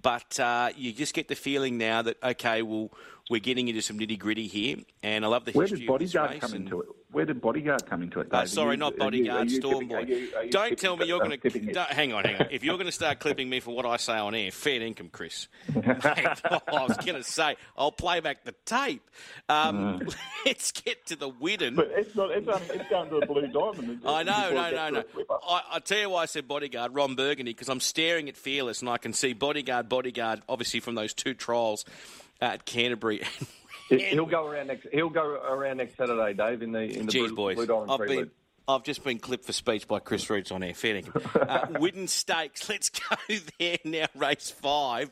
But 0.00 0.38
uh, 0.38 0.70
you 0.76 0.92
just 0.92 1.14
get 1.14 1.28
the 1.28 1.34
feeling 1.34 1.76
now 1.78 2.02
that 2.02 2.22
okay, 2.22 2.62
well, 2.62 2.90
we're 3.30 3.40
getting 3.40 3.68
into 3.68 3.82
some 3.82 3.98
nitty 3.98 4.18
gritty 4.18 4.46
here, 4.46 4.76
and 5.02 5.24
I 5.24 5.28
love 5.28 5.44
the 5.44 5.52
Where 5.52 5.64
history 5.66 5.80
did 5.86 5.90
of 5.90 5.98
this 6.00 6.12
Bodyguard 6.12 6.30
race. 6.30 6.40
come 6.40 6.52
and- 6.54 6.64
into 6.66 6.80
it? 6.82 6.88
Where 7.10 7.24
did 7.24 7.40
Bodyguard 7.40 7.86
come 7.86 8.02
into 8.02 8.20
it? 8.20 8.28
Uh, 8.30 8.40
Dave? 8.40 8.50
Sorry, 8.50 8.72
you- 8.72 8.76
not 8.76 8.98
bodyguard, 8.98 9.40
are 9.48 9.50
you 9.50 9.56
Storm 9.58 9.88
Boy. 9.88 9.94
are 9.96 10.00
you- 10.02 10.28
are 10.36 10.44
you 10.44 10.50
Don't 10.50 10.78
tell 10.78 10.94
me 10.94 11.06
you're 11.06 11.18
going 11.18 11.40
to. 11.40 11.84
Hang 11.88 12.12
on, 12.12 12.22
hang 12.24 12.36
on. 12.36 12.48
If 12.50 12.62
you're 12.62 12.74
going 12.76 12.84
to 12.84 12.92
start 12.92 13.18
clipping 13.18 13.48
me 13.48 13.60
for 13.60 13.74
what 13.74 13.86
I 13.86 13.96
say 13.96 14.12
on 14.18 14.34
air, 14.34 14.50
fair 14.50 14.82
income, 14.82 15.08
Chris. 15.10 15.48
Mate, 15.74 15.86
I 16.04 16.60
was 16.86 16.98
going 16.98 17.14
to 17.14 17.22
say 17.24 17.56
I'll 17.78 17.92
play 17.92 18.20
back 18.20 18.44
the 18.44 18.54
tape. 18.66 19.08
Um, 19.48 20.02
let's 20.44 20.70
get 20.70 21.06
to 21.06 21.16
the 21.16 21.30
Widden. 21.30 21.76
But 21.76 21.90
it's 21.96 22.14
not. 22.14 22.30
It's, 22.30 22.46
um, 22.46 22.60
it's 22.68 22.90
going 22.90 23.08
to 23.08 23.16
a 23.16 23.26
blue 23.26 23.46
diamond. 23.46 24.02
I 24.04 24.22
know, 24.22 24.50
no, 24.52 24.70
no, 24.70 24.90
no. 24.90 25.04
I, 25.48 25.62
I 25.72 25.78
tell 25.78 25.98
you 26.00 26.10
why 26.10 26.24
I 26.24 26.26
said 26.26 26.46
bodyguard, 26.46 26.94
Ron 26.94 27.14
Burgundy, 27.14 27.52
because 27.54 27.70
I'm 27.70 27.80
staring 27.80 28.28
at 28.28 28.36
Fearless 28.36 28.80
and 28.82 28.90
I 28.90 28.98
can 28.98 29.14
see 29.14 29.32
bodyguard, 29.32 29.87
bodyguard, 29.88 30.42
obviously 30.48 30.80
from 30.80 30.94
those 30.94 31.14
two 31.14 31.34
trials 31.34 31.84
at 32.40 32.64
Canterbury. 32.64 33.22
He'll 33.88 34.26
go 34.26 34.46
around 34.46 34.66
next. 34.66 34.86
He'll 34.92 35.08
go 35.08 35.22
around 35.24 35.78
next 35.78 35.96
Saturday, 35.96 36.34
Dave, 36.34 36.62
in 36.62 36.72
the 36.72 36.80
in 36.82 37.06
the 37.06 37.12
Jeez, 37.12 37.28
blue, 37.28 37.34
boys, 37.36 37.56
blue 37.56 37.66
diamond 37.66 37.90
I've 37.90 37.98
prelude. 37.98 38.18
been. 38.18 38.30
I've 38.70 38.82
just 38.82 39.02
been 39.02 39.18
clipped 39.18 39.46
for 39.46 39.54
speech 39.54 39.88
by 39.88 39.98
Chris 39.98 40.28
Roots 40.28 40.52
on 40.52 40.62
air. 40.62 40.74
Fair 40.74 41.00
dinkum. 41.00 41.24
Uh, 41.48 41.66
Widden 41.78 42.06
Stakes. 42.06 42.68
Let's 42.68 42.90
go 42.90 43.16
there 43.58 43.78
now. 43.82 44.04
Race 44.14 44.50
five. 44.50 45.10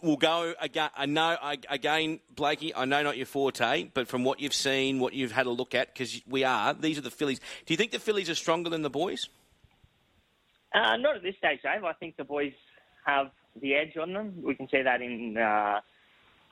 We'll 0.00 0.16
go 0.16 0.54
again. 0.60 0.90
I 0.96 1.06
know 1.06 1.36
again, 1.68 2.20
Blakey. 2.36 2.72
I 2.72 2.84
know 2.84 3.02
not 3.02 3.16
your 3.16 3.26
forte, 3.26 3.90
but 3.92 4.06
from 4.06 4.22
what 4.22 4.38
you've 4.38 4.54
seen, 4.54 5.00
what 5.00 5.14
you've 5.14 5.32
had 5.32 5.46
a 5.46 5.50
look 5.50 5.74
at, 5.74 5.92
because 5.92 6.22
we 6.28 6.44
are. 6.44 6.74
These 6.74 6.98
are 6.98 7.02
the 7.02 7.10
fillies. 7.10 7.40
Do 7.66 7.72
you 7.74 7.76
think 7.76 7.90
the 7.90 7.98
fillies 7.98 8.30
are 8.30 8.36
stronger 8.36 8.70
than 8.70 8.82
the 8.82 8.90
boys? 8.90 9.28
Uh, 10.72 10.96
not 10.96 11.16
at 11.16 11.22
this 11.24 11.36
stage, 11.36 11.60
Dave. 11.62 11.82
I 11.82 11.92
think 11.94 12.16
the 12.16 12.24
boys 12.24 12.52
have 13.04 13.30
the 13.60 13.74
edge 13.74 13.96
on 14.00 14.12
them. 14.12 14.34
We 14.42 14.54
can 14.54 14.68
see 14.68 14.82
that 14.82 15.02
in 15.02 15.36
uh, 15.36 15.80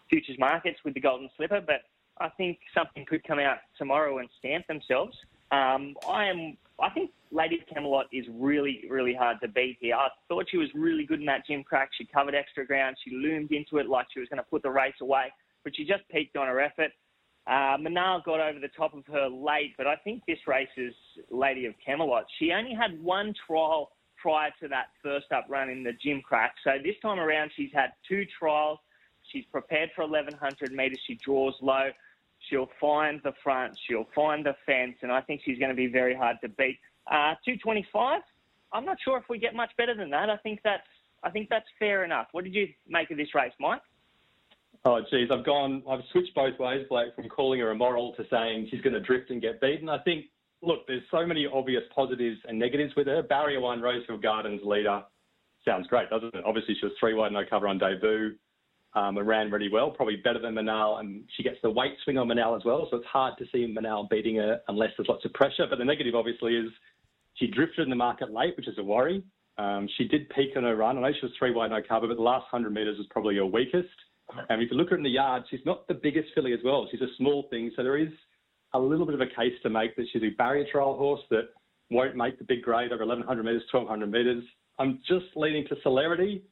futures 0.08 0.36
markets 0.38 0.78
with 0.84 0.94
the 0.94 1.00
Golden 1.00 1.30
Slipper, 1.36 1.60
but 1.64 1.82
I 2.20 2.28
think 2.30 2.58
something 2.74 3.06
could 3.06 3.24
come 3.24 3.38
out 3.38 3.58
tomorrow 3.78 4.18
and 4.18 4.28
stamp 4.38 4.66
themselves. 4.66 5.16
Um, 5.52 5.94
I 6.08 6.26
am. 6.26 6.56
I 6.80 6.90
think 6.90 7.10
Lady 7.30 7.62
Camelot 7.72 8.06
is 8.12 8.24
really, 8.32 8.84
really 8.88 9.14
hard 9.14 9.38
to 9.42 9.48
beat 9.48 9.78
here. 9.80 9.94
I 9.94 10.08
thought 10.28 10.46
she 10.50 10.56
was 10.56 10.68
really 10.74 11.04
good 11.04 11.20
in 11.20 11.26
that 11.26 11.42
Gimcrack. 11.48 11.88
She 11.96 12.04
covered 12.04 12.34
extra 12.34 12.66
ground. 12.66 12.96
She 13.04 13.14
loomed 13.14 13.52
into 13.52 13.78
it 13.78 13.88
like 13.88 14.06
she 14.12 14.20
was 14.20 14.28
going 14.28 14.38
to 14.38 14.48
put 14.48 14.62
the 14.62 14.70
race 14.70 14.94
away, 15.00 15.26
but 15.62 15.76
she 15.76 15.84
just 15.84 16.08
peaked 16.10 16.36
on 16.36 16.46
her 16.46 16.60
effort. 16.60 16.90
Uh, 17.46 17.76
Manal 17.76 18.24
got 18.24 18.40
over 18.40 18.58
the 18.58 18.68
top 18.76 18.94
of 18.94 19.04
her 19.06 19.28
late, 19.28 19.74
but 19.76 19.86
I 19.86 19.96
think 19.96 20.22
this 20.26 20.38
race 20.46 20.68
is 20.76 20.94
Lady 21.30 21.66
of 21.66 21.74
Camelot. 21.84 22.24
She 22.38 22.52
only 22.52 22.74
had 22.74 23.02
one 23.02 23.34
trial 23.46 23.90
prior 24.20 24.50
to 24.60 24.68
that 24.68 24.88
first 25.02 25.32
up 25.32 25.46
run 25.48 25.70
in 25.70 25.82
the 25.82 25.92
Gimcrack. 26.04 26.50
So 26.64 26.72
this 26.82 26.96
time 27.02 27.18
around, 27.18 27.50
she's 27.56 27.70
had 27.72 27.92
two 28.08 28.24
trials. 28.38 28.78
She's 29.32 29.44
prepared 29.52 29.90
for 29.94 30.06
1100 30.06 30.72
metres. 30.72 30.98
She 31.06 31.14
draws 31.24 31.54
low. 31.60 31.90
She'll 32.48 32.70
find 32.80 33.20
the 33.22 33.32
front. 33.42 33.78
She'll 33.86 34.08
find 34.14 34.44
the 34.44 34.54
fence, 34.64 34.96
and 35.02 35.12
I 35.12 35.20
think 35.20 35.42
she's 35.44 35.58
going 35.58 35.70
to 35.70 35.76
be 35.76 35.88
very 35.88 36.14
hard 36.14 36.36
to 36.42 36.48
beat. 36.48 36.78
Uh, 37.06 37.34
225. 37.44 38.22
I'm 38.72 38.84
not 38.84 38.96
sure 39.04 39.18
if 39.18 39.24
we 39.28 39.38
get 39.38 39.54
much 39.54 39.70
better 39.76 39.94
than 39.94 40.10
that. 40.10 40.30
I 40.30 40.36
think 40.38 40.60
that's 40.64 40.86
I 41.22 41.30
think 41.30 41.48
that's 41.50 41.66
fair 41.78 42.04
enough. 42.04 42.28
What 42.32 42.44
did 42.44 42.54
you 42.54 42.68
make 42.88 43.10
of 43.10 43.16
this 43.16 43.34
race, 43.34 43.52
Mike? 43.60 43.82
Oh, 44.84 45.00
geez, 45.10 45.28
I've 45.30 45.44
gone, 45.44 45.82
I've 45.88 46.00
switched 46.10 46.34
both 46.34 46.58
ways, 46.58 46.86
Blake, 46.88 47.14
from 47.14 47.28
calling 47.28 47.60
her 47.60 47.70
a 47.70 47.74
immoral 47.74 48.14
to 48.14 48.24
saying 48.30 48.68
she's 48.70 48.80
going 48.80 48.94
to 48.94 49.00
drift 49.00 49.30
and 49.30 49.42
get 49.42 49.60
beaten. 49.60 49.90
I 49.90 49.98
think, 49.98 50.26
look, 50.62 50.86
there's 50.86 51.02
so 51.10 51.26
many 51.26 51.46
obvious 51.46 51.82
positives 51.94 52.38
and 52.48 52.58
negatives 52.58 52.94
with 52.96 53.06
her. 53.06 53.22
Barrier 53.22 53.60
one, 53.60 53.80
Rosehill 53.80 54.18
Gardens 54.18 54.60
leader, 54.64 55.02
sounds 55.64 55.86
great, 55.86 56.10
doesn't 56.10 56.34
it? 56.34 56.44
Obviously, 56.44 56.74
she 56.78 56.86
was 56.86 56.94
three 56.98 57.14
wide, 57.14 57.32
no 57.32 57.42
cover 57.48 57.68
on 57.68 57.78
debut, 57.78 58.34
um, 58.94 59.16
and 59.16 59.26
ran 59.26 59.50
really 59.50 59.70
well, 59.70 59.90
probably 59.90 60.16
better 60.16 60.38
than 60.38 60.54
Manal, 60.54 61.00
and 61.00 61.24
she 61.36 61.42
gets 61.42 61.56
the 61.62 61.70
weight 61.70 61.92
swing 62.04 62.18
on 62.18 62.28
Manal 62.28 62.56
as 62.56 62.64
well, 62.64 62.88
so 62.90 62.96
it's 62.96 63.06
hard 63.06 63.34
to 63.38 63.44
see 63.52 63.72
Manal 63.72 64.08
beating 64.08 64.36
her 64.36 64.60
unless 64.68 64.90
there's 64.96 65.08
lots 65.08 65.24
of 65.24 65.32
pressure. 65.32 65.66
But 65.68 65.78
the 65.78 65.84
negative, 65.84 66.14
obviously, 66.14 66.56
is 66.56 66.70
she 67.34 67.46
drifted 67.46 67.82
in 67.82 67.90
the 67.90 67.96
market 67.96 68.32
late, 68.32 68.56
which 68.56 68.68
is 68.68 68.78
a 68.78 68.84
worry. 68.84 69.22
Um, 69.58 69.88
she 69.96 70.08
did 70.08 70.28
peak 70.30 70.50
on 70.56 70.64
her 70.64 70.76
run. 70.76 70.98
I 70.98 71.02
know 71.02 71.12
she 71.12 71.26
was 71.26 71.32
three 71.38 71.52
wide, 71.52 71.70
no 71.70 71.80
cover, 71.86 72.08
but 72.08 72.16
the 72.16 72.22
last 72.22 72.46
100 72.50 72.72
metres 72.72 72.98
was 72.98 73.06
probably 73.10 73.36
her 73.36 73.46
weakest. 73.46 73.88
And 74.48 74.62
if 74.62 74.70
you 74.70 74.76
look 74.76 74.86
at 74.86 74.92
her 74.92 74.96
in 74.96 75.02
the 75.02 75.10
yard, 75.10 75.42
she's 75.50 75.60
not 75.66 75.86
the 75.88 75.94
biggest 75.94 76.28
filly 76.34 76.52
as 76.52 76.60
well. 76.64 76.88
She's 76.90 77.00
a 77.00 77.14
small 77.16 77.46
thing, 77.50 77.70
so 77.76 77.82
there 77.82 77.98
is 77.98 78.08
a 78.74 78.78
little 78.78 79.06
bit 79.06 79.14
of 79.14 79.20
a 79.20 79.26
case 79.26 79.54
to 79.62 79.70
make 79.70 79.96
that 79.96 80.06
she's 80.12 80.22
a 80.22 80.30
barrier 80.30 80.66
trial 80.70 80.96
horse 80.96 81.20
that 81.30 81.48
won't 81.90 82.16
make 82.16 82.38
the 82.38 82.44
big 82.44 82.62
grade 82.62 82.92
over 82.92 83.04
1100 83.04 83.42
metres, 83.42 83.62
1200 83.72 84.10
metres. 84.10 84.44
I'm 84.78 85.00
just 85.08 85.26
leaning 85.36 85.66
to 85.68 85.76
celerity. 85.82 86.44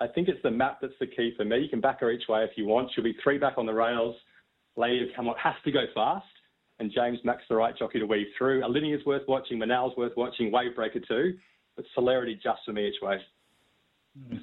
I 0.00 0.06
think 0.06 0.28
it's 0.28 0.42
the 0.42 0.50
map 0.50 0.78
that's 0.80 0.94
the 1.00 1.06
key 1.06 1.34
for 1.36 1.44
me. 1.44 1.58
You 1.58 1.68
can 1.68 1.80
back 1.80 2.00
her 2.00 2.10
each 2.10 2.28
way 2.28 2.44
if 2.44 2.56
you 2.56 2.66
want. 2.66 2.90
She'll 2.94 3.04
be 3.04 3.16
three 3.22 3.38
back 3.38 3.54
on 3.58 3.66
the 3.66 3.74
rails. 3.74 4.14
Lady 4.76 5.02
of 5.02 5.08
Camelot 5.14 5.38
has 5.38 5.54
to 5.64 5.72
go 5.72 5.84
fast, 5.92 6.26
and 6.78 6.90
James 6.92 7.18
Mack's 7.24 7.42
the 7.48 7.56
right 7.56 7.76
jockey 7.76 7.98
to 7.98 8.06
weave 8.06 8.28
through. 8.38 8.62
Alinia's 8.62 9.04
worth 9.04 9.26
watching. 9.26 9.58
Manal's 9.58 9.96
worth 9.96 10.12
watching. 10.16 10.52
Wavebreaker 10.52 11.06
too, 11.06 11.36
but 11.76 11.84
celerity 11.94 12.38
just 12.40 12.60
for 12.64 12.72
me 12.72 12.88
each 12.88 13.02
way. 13.02 13.18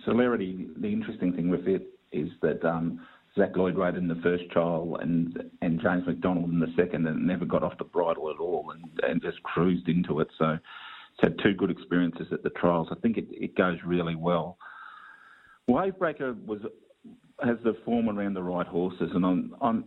Celerity. 0.03 0.67
The 0.77 0.87
interesting 0.87 1.33
thing 1.33 1.49
with 1.49 1.67
it 1.67 1.87
is 2.11 2.29
that 2.41 2.63
um, 2.65 2.99
Zach 3.37 3.55
Lloyd 3.55 3.77
rode 3.77 3.97
in 3.97 4.07
the 4.07 4.19
first 4.23 4.49
trial 4.51 4.97
and 5.01 5.37
and 5.61 5.81
James 5.81 6.05
McDonald 6.07 6.49
in 6.49 6.59
the 6.59 6.73
second 6.77 7.07
and 7.07 7.27
never 7.27 7.45
got 7.45 7.63
off 7.63 7.77
the 7.77 7.83
bridle 7.83 8.29
at 8.29 8.39
all 8.39 8.71
and, 8.71 8.83
and 9.03 9.21
just 9.21 9.41
cruised 9.43 9.89
into 9.89 10.21
it. 10.21 10.27
So 10.37 10.51
it's 10.51 11.21
had 11.21 11.37
two 11.43 11.53
good 11.53 11.69
experiences 11.69 12.27
at 12.31 12.43
the 12.43 12.49
trials. 12.51 12.87
I 12.91 12.95
think 12.95 13.17
it, 13.17 13.27
it 13.31 13.55
goes 13.55 13.77
really 13.85 14.15
well. 14.15 14.57
Wavebreaker 15.69 16.45
was 16.45 16.61
has 17.43 17.57
the 17.63 17.75
form 17.83 18.09
around 18.09 18.35
the 18.35 18.43
right 18.43 18.67
horses, 18.67 19.11
and 19.13 19.25
I'm 19.25 19.55
I'm 19.61 19.85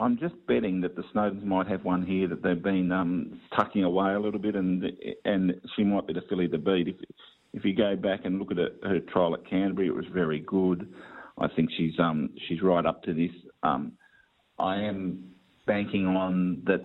I'm 0.00 0.18
just 0.18 0.34
betting 0.46 0.80
that 0.82 0.96
the 0.96 1.02
Snowdens 1.14 1.44
might 1.44 1.66
have 1.68 1.84
one 1.84 2.04
here 2.04 2.28
that 2.28 2.42
they've 2.42 2.62
been 2.62 2.92
um, 2.92 3.40
tucking 3.56 3.84
away 3.84 4.14
a 4.14 4.20
little 4.20 4.40
bit, 4.40 4.56
and 4.56 4.84
and 5.24 5.60
she 5.76 5.84
might 5.84 6.06
be 6.06 6.14
the 6.14 6.22
filly 6.28 6.48
to 6.48 6.58
beat. 6.58 6.88
If 6.88 6.96
if 7.54 7.64
you 7.64 7.74
go 7.74 7.96
back 7.96 8.24
and 8.24 8.38
look 8.38 8.50
at 8.50 8.58
her, 8.58 8.70
her 8.82 9.00
trial 9.00 9.34
at 9.34 9.48
Canterbury, 9.48 9.88
it 9.88 9.94
was 9.94 10.06
very 10.12 10.40
good. 10.40 10.92
I 11.40 11.48
think 11.54 11.70
she's 11.76 11.98
um 11.98 12.30
she's 12.46 12.62
right 12.62 12.84
up 12.84 13.02
to 13.04 13.14
this. 13.14 13.30
Um, 13.62 13.92
I 14.58 14.76
am 14.76 15.24
banking 15.66 16.06
on 16.06 16.62
that 16.66 16.84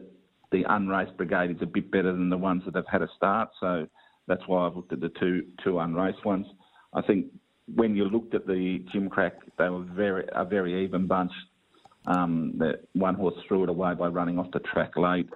the 0.52 0.64
unraced 0.70 1.18
brigade 1.18 1.52
is 1.52 1.58
a 1.62 1.66
bit 1.66 1.92
better 1.92 2.12
than 2.12 2.30
the 2.30 2.38
ones 2.38 2.64
that 2.66 2.76
have 2.76 2.88
had 2.88 3.02
a 3.02 3.08
start, 3.18 3.50
so 3.60 3.88
that's 4.28 4.44
why 4.48 4.68
I've 4.68 4.76
looked 4.76 4.94
at 4.94 5.00
the 5.00 5.12
two 5.20 5.44
two 5.64 5.80
unraced 5.80 6.24
ones. 6.26 6.46
I 6.94 7.02
think 7.02 7.28
when 7.74 7.96
you 7.96 8.06
looked 8.06 8.36
at 8.36 8.46
the 8.46 8.84
Gimcrack, 8.94 9.34
they 9.58 9.70
were 9.70 9.84
very 9.84 10.28
a 10.34 10.46
very 10.46 10.84
even 10.84 11.08
bunch. 11.08 11.32
Um, 12.06 12.56
that 12.58 12.82
one 12.94 13.16
horse 13.16 13.36
threw 13.48 13.64
it 13.64 13.70
away 13.70 13.94
by 13.94 14.08
running 14.08 14.38
off 14.38 14.52
the 14.52 14.60
track 14.60 14.98
late. 14.98 15.30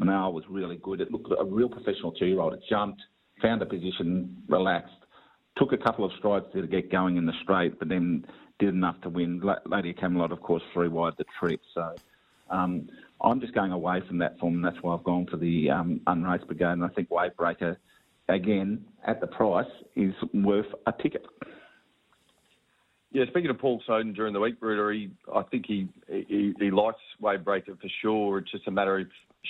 Manal 0.00 0.34
was 0.34 0.44
really 0.50 0.76
good. 0.82 1.00
It 1.00 1.10
looked 1.10 1.32
a 1.32 1.44
real 1.44 1.68
professional 1.68 2.12
two-year-old. 2.12 2.52
It 2.52 2.60
jumped, 2.68 3.00
found 3.40 3.62
a 3.62 3.66
position, 3.66 4.36
relaxed, 4.46 4.92
took 5.56 5.72
a 5.72 5.78
couple 5.78 6.04
of 6.04 6.12
strides 6.18 6.46
to 6.54 6.66
get 6.66 6.90
going 6.90 7.16
in 7.16 7.26
the 7.26 7.32
straight, 7.42 7.78
but 7.78 7.88
then 7.88 8.24
did 8.58 8.70
enough 8.70 9.00
to 9.02 9.08
win. 9.08 9.42
Lady 9.66 9.92
Camelot, 9.92 10.32
of 10.32 10.40
course, 10.40 10.62
three 10.72 10.88
wide 10.88 11.14
the 11.18 11.24
trip. 11.38 11.60
So 11.74 11.94
um, 12.50 12.88
I'm 13.20 13.40
just 13.40 13.54
going 13.54 13.72
away 13.72 14.02
from 14.06 14.18
that 14.18 14.38
form, 14.38 14.54
and 14.54 14.64
that's 14.64 14.82
why 14.82 14.94
I've 14.94 15.04
gone 15.04 15.26
for 15.30 15.36
the 15.36 15.70
um, 15.70 16.00
unraced 16.06 16.46
brigade. 16.46 16.72
And 16.72 16.84
I 16.84 16.88
think 16.88 17.08
Wavebreaker, 17.08 17.76
again, 18.28 18.84
at 19.06 19.20
the 19.20 19.26
price, 19.26 19.70
is 19.96 20.14
worth 20.32 20.66
a 20.86 20.92
ticket. 20.92 21.26
Yeah, 23.12 23.24
speaking 23.26 23.50
of 23.50 23.58
Paul 23.58 23.82
Snowden 23.86 24.12
during 24.12 24.32
the 24.32 24.40
week, 24.40 24.60
Bruder, 24.60 24.92
he, 24.92 25.10
I 25.34 25.42
think 25.42 25.66
he, 25.66 25.88
he 26.08 26.54
he 26.58 26.70
likes 26.70 27.00
Wavebreaker 27.20 27.80
for 27.80 27.88
sure. 28.00 28.38
It's 28.38 28.50
just 28.52 28.68
a 28.68 28.70
matter 28.70 29.00
if 29.00 29.08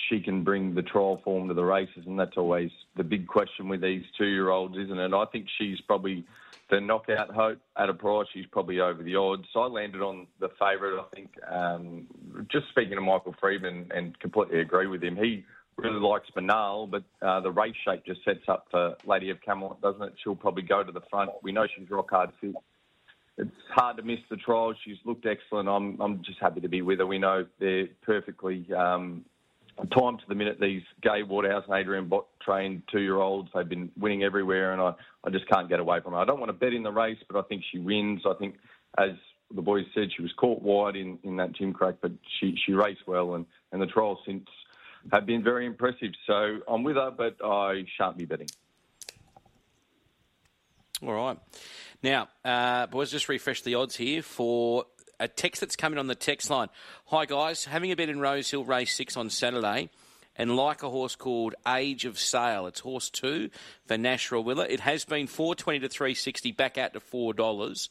she 0.09 0.19
can 0.19 0.43
bring 0.43 0.73
the 0.73 0.81
trial 0.81 1.21
form 1.23 1.47
to 1.47 1.53
the 1.53 1.63
races, 1.63 2.03
and 2.05 2.19
that's 2.19 2.37
always 2.37 2.71
the 2.95 3.03
big 3.03 3.27
question 3.27 3.67
with 3.67 3.81
these 3.81 4.03
two-year-olds, 4.17 4.77
isn't 4.77 4.99
it? 4.99 5.13
I 5.13 5.25
think 5.25 5.47
she's 5.57 5.81
probably 5.81 6.25
the 6.69 6.79
knockout 6.79 7.29
hope 7.31 7.59
at 7.77 7.89
a 7.89 7.93
price. 7.93 8.27
She's 8.33 8.45
probably 8.45 8.79
over 8.79 9.03
the 9.03 9.15
odds. 9.15 9.45
So 9.51 9.61
I 9.61 9.67
landed 9.67 10.01
on 10.01 10.27
the 10.39 10.49
favourite. 10.59 10.99
I 10.99 11.15
think. 11.15 11.31
Um, 11.49 12.07
just 12.49 12.69
speaking 12.69 12.95
to 12.95 13.01
Michael 13.01 13.35
Freedman, 13.39 13.91
and 13.93 14.17
completely 14.19 14.61
agree 14.61 14.87
with 14.87 15.03
him. 15.03 15.17
He 15.17 15.43
really 15.75 15.99
likes 15.99 16.29
Manal, 16.35 16.89
but 16.89 17.03
uh, 17.21 17.41
the 17.41 17.51
race 17.51 17.75
shape 17.85 18.05
just 18.05 18.23
sets 18.23 18.47
up 18.47 18.67
for 18.71 18.95
Lady 19.05 19.29
of 19.29 19.41
Camelot, 19.41 19.81
doesn't 19.81 20.01
it? 20.01 20.13
She'll 20.23 20.35
probably 20.35 20.63
go 20.63 20.83
to 20.83 20.91
the 20.91 21.01
front. 21.09 21.31
We 21.43 21.51
know 21.51 21.67
she's 21.75 21.89
rock 21.89 22.11
hard 22.11 22.31
fit 22.39 22.55
it's 23.37 23.51
hard 23.69 23.97
to 23.97 24.03
miss 24.03 24.19
the 24.29 24.35
trial. 24.35 24.73
She's 24.83 24.97
looked 25.05 25.25
excellent. 25.25 25.67
I'm 25.67 25.99
I'm 25.99 26.21
just 26.23 26.39
happy 26.39 26.61
to 26.61 26.67
be 26.67 26.81
with 26.81 26.99
her. 26.99 27.07
We 27.07 27.17
know 27.17 27.45
they're 27.59 27.87
perfectly 28.03 28.71
um, 28.73 29.25
timed 29.87 30.19
to 30.19 30.25
the 30.27 30.35
minute. 30.35 30.59
These 30.59 30.83
Gai 31.01 31.23
Waterhouse 31.23 31.63
and 31.67 31.75
Adrian 31.75 32.07
Bott 32.07 32.27
trained 32.41 32.83
two 32.91 33.01
year 33.01 33.17
olds. 33.17 33.49
They've 33.53 33.67
been 33.67 33.91
winning 33.97 34.23
everywhere, 34.23 34.73
and 34.73 34.81
I, 34.81 34.93
I 35.23 35.29
just 35.29 35.47
can't 35.47 35.69
get 35.69 35.79
away 35.79 35.99
from 36.01 36.13
her. 36.13 36.19
I 36.19 36.25
don't 36.25 36.39
want 36.39 36.49
to 36.49 36.53
bet 36.53 36.73
in 36.73 36.83
the 36.83 36.91
race, 36.91 37.17
but 37.29 37.37
I 37.37 37.47
think 37.47 37.63
she 37.71 37.79
wins. 37.79 38.21
I 38.25 38.33
think, 38.33 38.55
as 38.97 39.11
the 39.53 39.61
boys 39.61 39.85
said, 39.93 40.09
she 40.15 40.21
was 40.21 40.31
caught 40.37 40.61
wide 40.61 40.95
in, 40.95 41.17
in 41.23 41.37
that 41.37 41.53
Gimcrack, 41.53 41.97
but 42.01 42.11
she, 42.39 42.55
she 42.65 42.73
raced 42.73 43.07
well, 43.07 43.35
and, 43.35 43.45
and 43.71 43.81
the 43.81 43.87
trials 43.87 44.19
since 44.25 44.45
have 45.11 45.25
been 45.25 45.43
very 45.43 45.65
impressive. 45.65 46.11
So 46.27 46.59
I'm 46.67 46.83
with 46.83 46.95
her, 46.95 47.11
but 47.11 47.37
I 47.43 47.85
shan't 47.97 48.17
be 48.17 48.25
betting. 48.25 48.49
All 51.03 51.13
right. 51.13 51.37
Now, 52.03 52.29
uh, 52.45 52.87
boys, 52.87 53.11
just 53.11 53.27
refresh 53.27 53.63
the 53.63 53.75
odds 53.75 53.95
here 53.95 54.21
for 54.21 54.85
a 55.21 55.27
text 55.27 55.61
that's 55.61 55.75
coming 55.75 55.99
on 55.99 56.07
the 56.07 56.15
text 56.15 56.49
line. 56.49 56.69
Hi, 57.05 57.25
guys. 57.25 57.65
Having 57.65 57.91
a 57.91 57.95
bet 57.95 58.09
in 58.09 58.19
Rosehill 58.19 58.65
Race 58.65 58.95
6 58.95 59.15
on 59.15 59.29
Saturday 59.29 59.91
and 60.35 60.55
like 60.55 60.81
a 60.81 60.89
horse 60.89 61.15
called 61.15 61.53
Age 61.67 62.05
of 62.05 62.17
Sail. 62.17 62.65
It's 62.65 62.79
horse 62.79 63.11
two 63.11 63.51
for 63.85 63.97
Nash 63.97 64.29
Rawiller. 64.29 64.67
It 64.67 64.79
has 64.79 65.05
been 65.05 65.27
420 65.27 65.81
to 65.81 65.89
360, 65.89 66.53
back 66.53 66.79
out 66.79 66.93
to 66.93 66.99
$4. 66.99 67.89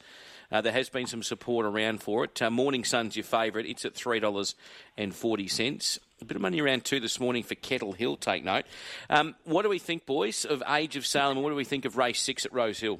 Uh, 0.50 0.60
there 0.60 0.72
has 0.72 0.88
been 0.88 1.06
some 1.06 1.22
support 1.22 1.64
around 1.64 2.02
for 2.02 2.24
it. 2.24 2.42
Uh, 2.42 2.50
Morning 2.50 2.82
Sun's 2.82 3.14
your 3.14 3.22
favourite. 3.22 3.68
It's 3.68 3.84
at 3.84 3.94
$3.40. 3.94 5.98
A 6.20 6.24
bit 6.24 6.34
of 6.34 6.42
money 6.42 6.60
around 6.60 6.84
two 6.84 6.98
this 6.98 7.20
morning 7.20 7.44
for 7.44 7.54
Kettle 7.54 7.92
Hill, 7.92 8.16
take 8.16 8.44
note. 8.44 8.64
Um, 9.08 9.36
what 9.44 9.62
do 9.62 9.68
we 9.68 9.78
think, 9.78 10.04
boys, 10.04 10.44
of 10.44 10.64
Age 10.68 10.96
of 10.96 11.06
Sail 11.06 11.30
and 11.30 11.40
what 11.42 11.50
do 11.50 11.54
we 11.54 11.64
think 11.64 11.84
of 11.84 11.96
race 11.96 12.20
six 12.20 12.44
at 12.44 12.52
Rosehill? 12.52 12.98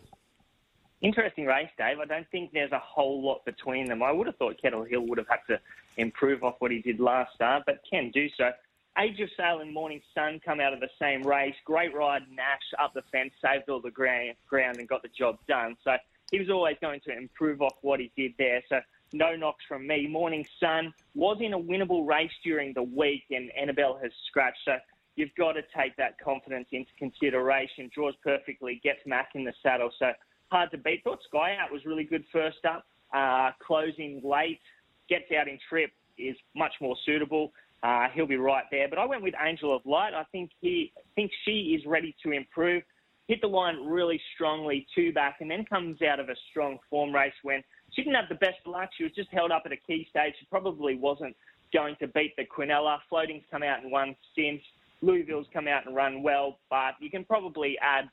Interesting 1.02 1.46
race, 1.46 1.70
Dave. 1.78 1.98
I 1.98 2.04
don't 2.04 2.28
think 2.30 2.52
there's 2.52 2.72
a 2.72 2.78
whole 2.78 3.22
lot 3.22 3.44
between 3.46 3.86
them. 3.86 4.02
I 4.02 4.12
would 4.12 4.26
have 4.26 4.36
thought 4.36 4.60
Kettle 4.60 4.84
Hill 4.84 5.06
would 5.06 5.16
have 5.16 5.28
had 5.28 5.40
to 5.48 5.58
improve 5.96 6.44
off 6.44 6.56
what 6.58 6.70
he 6.70 6.80
did 6.80 7.00
last 7.00 7.34
start, 7.34 7.62
but 7.64 7.80
can 7.90 8.10
do 8.10 8.28
so. 8.36 8.50
Age 8.98 9.18
of 9.20 9.30
Sail 9.34 9.60
and 9.60 9.72
Morning 9.72 10.02
Sun 10.14 10.40
come 10.44 10.60
out 10.60 10.74
of 10.74 10.80
the 10.80 10.90
same 10.98 11.22
race. 11.22 11.54
Great 11.64 11.94
ride, 11.94 12.22
Nash 12.30 12.74
up 12.78 12.92
the 12.92 13.02
fence, 13.12 13.32
saved 13.42 13.70
all 13.70 13.80
the 13.80 13.90
ground, 13.90 14.36
and 14.50 14.88
got 14.88 15.00
the 15.02 15.08
job 15.08 15.38
done. 15.48 15.76
So 15.84 15.96
he 16.30 16.38
was 16.38 16.50
always 16.50 16.76
going 16.82 17.00
to 17.06 17.16
improve 17.16 17.62
off 17.62 17.76
what 17.80 17.98
he 17.98 18.12
did 18.14 18.34
there. 18.36 18.62
So 18.68 18.80
no 19.12 19.36
knocks 19.36 19.64
from 19.66 19.86
me. 19.86 20.06
Morning 20.06 20.46
Sun 20.58 20.92
was 21.14 21.38
in 21.40 21.54
a 21.54 21.58
winnable 21.58 22.06
race 22.06 22.32
during 22.44 22.74
the 22.74 22.82
week, 22.82 23.24
and 23.30 23.50
Annabelle 23.58 23.98
has 24.02 24.12
scratched. 24.26 24.58
So 24.66 24.76
you've 25.16 25.34
got 25.38 25.52
to 25.52 25.62
take 25.74 25.96
that 25.96 26.20
confidence 26.20 26.68
into 26.72 26.90
consideration. 26.98 27.90
Draws 27.94 28.16
perfectly, 28.22 28.80
gets 28.84 29.00
Mac 29.06 29.30
in 29.34 29.44
the 29.44 29.54
saddle. 29.62 29.90
So 29.98 30.12
hard 30.50 30.70
to 30.72 30.78
beat. 30.78 31.02
Thought 31.04 31.20
Sky 31.28 31.56
Out 31.60 31.72
was 31.72 31.84
really 31.84 32.04
good 32.04 32.24
first 32.32 32.58
up. 32.68 32.86
Uh, 33.12 33.50
closing 33.64 34.20
late, 34.24 34.60
gets 35.08 35.24
out 35.38 35.48
in 35.48 35.58
trip 35.68 35.90
is 36.18 36.36
much 36.54 36.72
more 36.80 36.96
suitable. 37.04 37.52
Uh, 37.82 38.06
he'll 38.14 38.26
be 38.26 38.36
right 38.36 38.64
there. 38.70 38.88
But 38.88 38.98
I 38.98 39.06
went 39.06 39.22
with 39.22 39.34
Angel 39.42 39.74
of 39.74 39.84
Light. 39.86 40.12
I 40.14 40.24
think 40.30 40.50
he 40.60 40.92
think 41.14 41.30
she 41.44 41.76
is 41.78 41.86
ready 41.86 42.14
to 42.22 42.32
improve. 42.32 42.82
Hit 43.26 43.40
the 43.40 43.46
line 43.46 43.76
really 43.86 44.20
strongly, 44.34 44.86
two 44.94 45.12
back, 45.12 45.36
and 45.40 45.50
then 45.50 45.64
comes 45.64 46.02
out 46.02 46.20
of 46.20 46.28
a 46.28 46.34
strong 46.50 46.78
form 46.90 47.14
race 47.14 47.32
when 47.42 47.62
she 47.92 48.02
didn't 48.02 48.16
have 48.16 48.28
the 48.28 48.34
best 48.34 48.58
luck. 48.66 48.90
She 48.96 49.04
was 49.04 49.12
just 49.14 49.30
held 49.30 49.50
up 49.50 49.62
at 49.66 49.72
a 49.72 49.76
key 49.76 50.06
stage. 50.10 50.34
She 50.38 50.46
probably 50.46 50.96
wasn't 50.96 51.34
going 51.72 51.96
to 52.00 52.08
beat 52.08 52.34
the 52.36 52.44
Quinella. 52.44 52.98
Floating's 53.08 53.44
come 53.50 53.62
out 53.62 53.82
and 53.82 53.90
won 53.90 54.14
since. 54.36 54.60
Louisville's 55.02 55.46
come 55.52 55.66
out 55.66 55.86
and 55.86 55.96
run 55.96 56.22
well, 56.22 56.58
but 56.68 56.94
you 57.00 57.10
can 57.10 57.24
probably 57.24 57.78
add, 57.80 58.10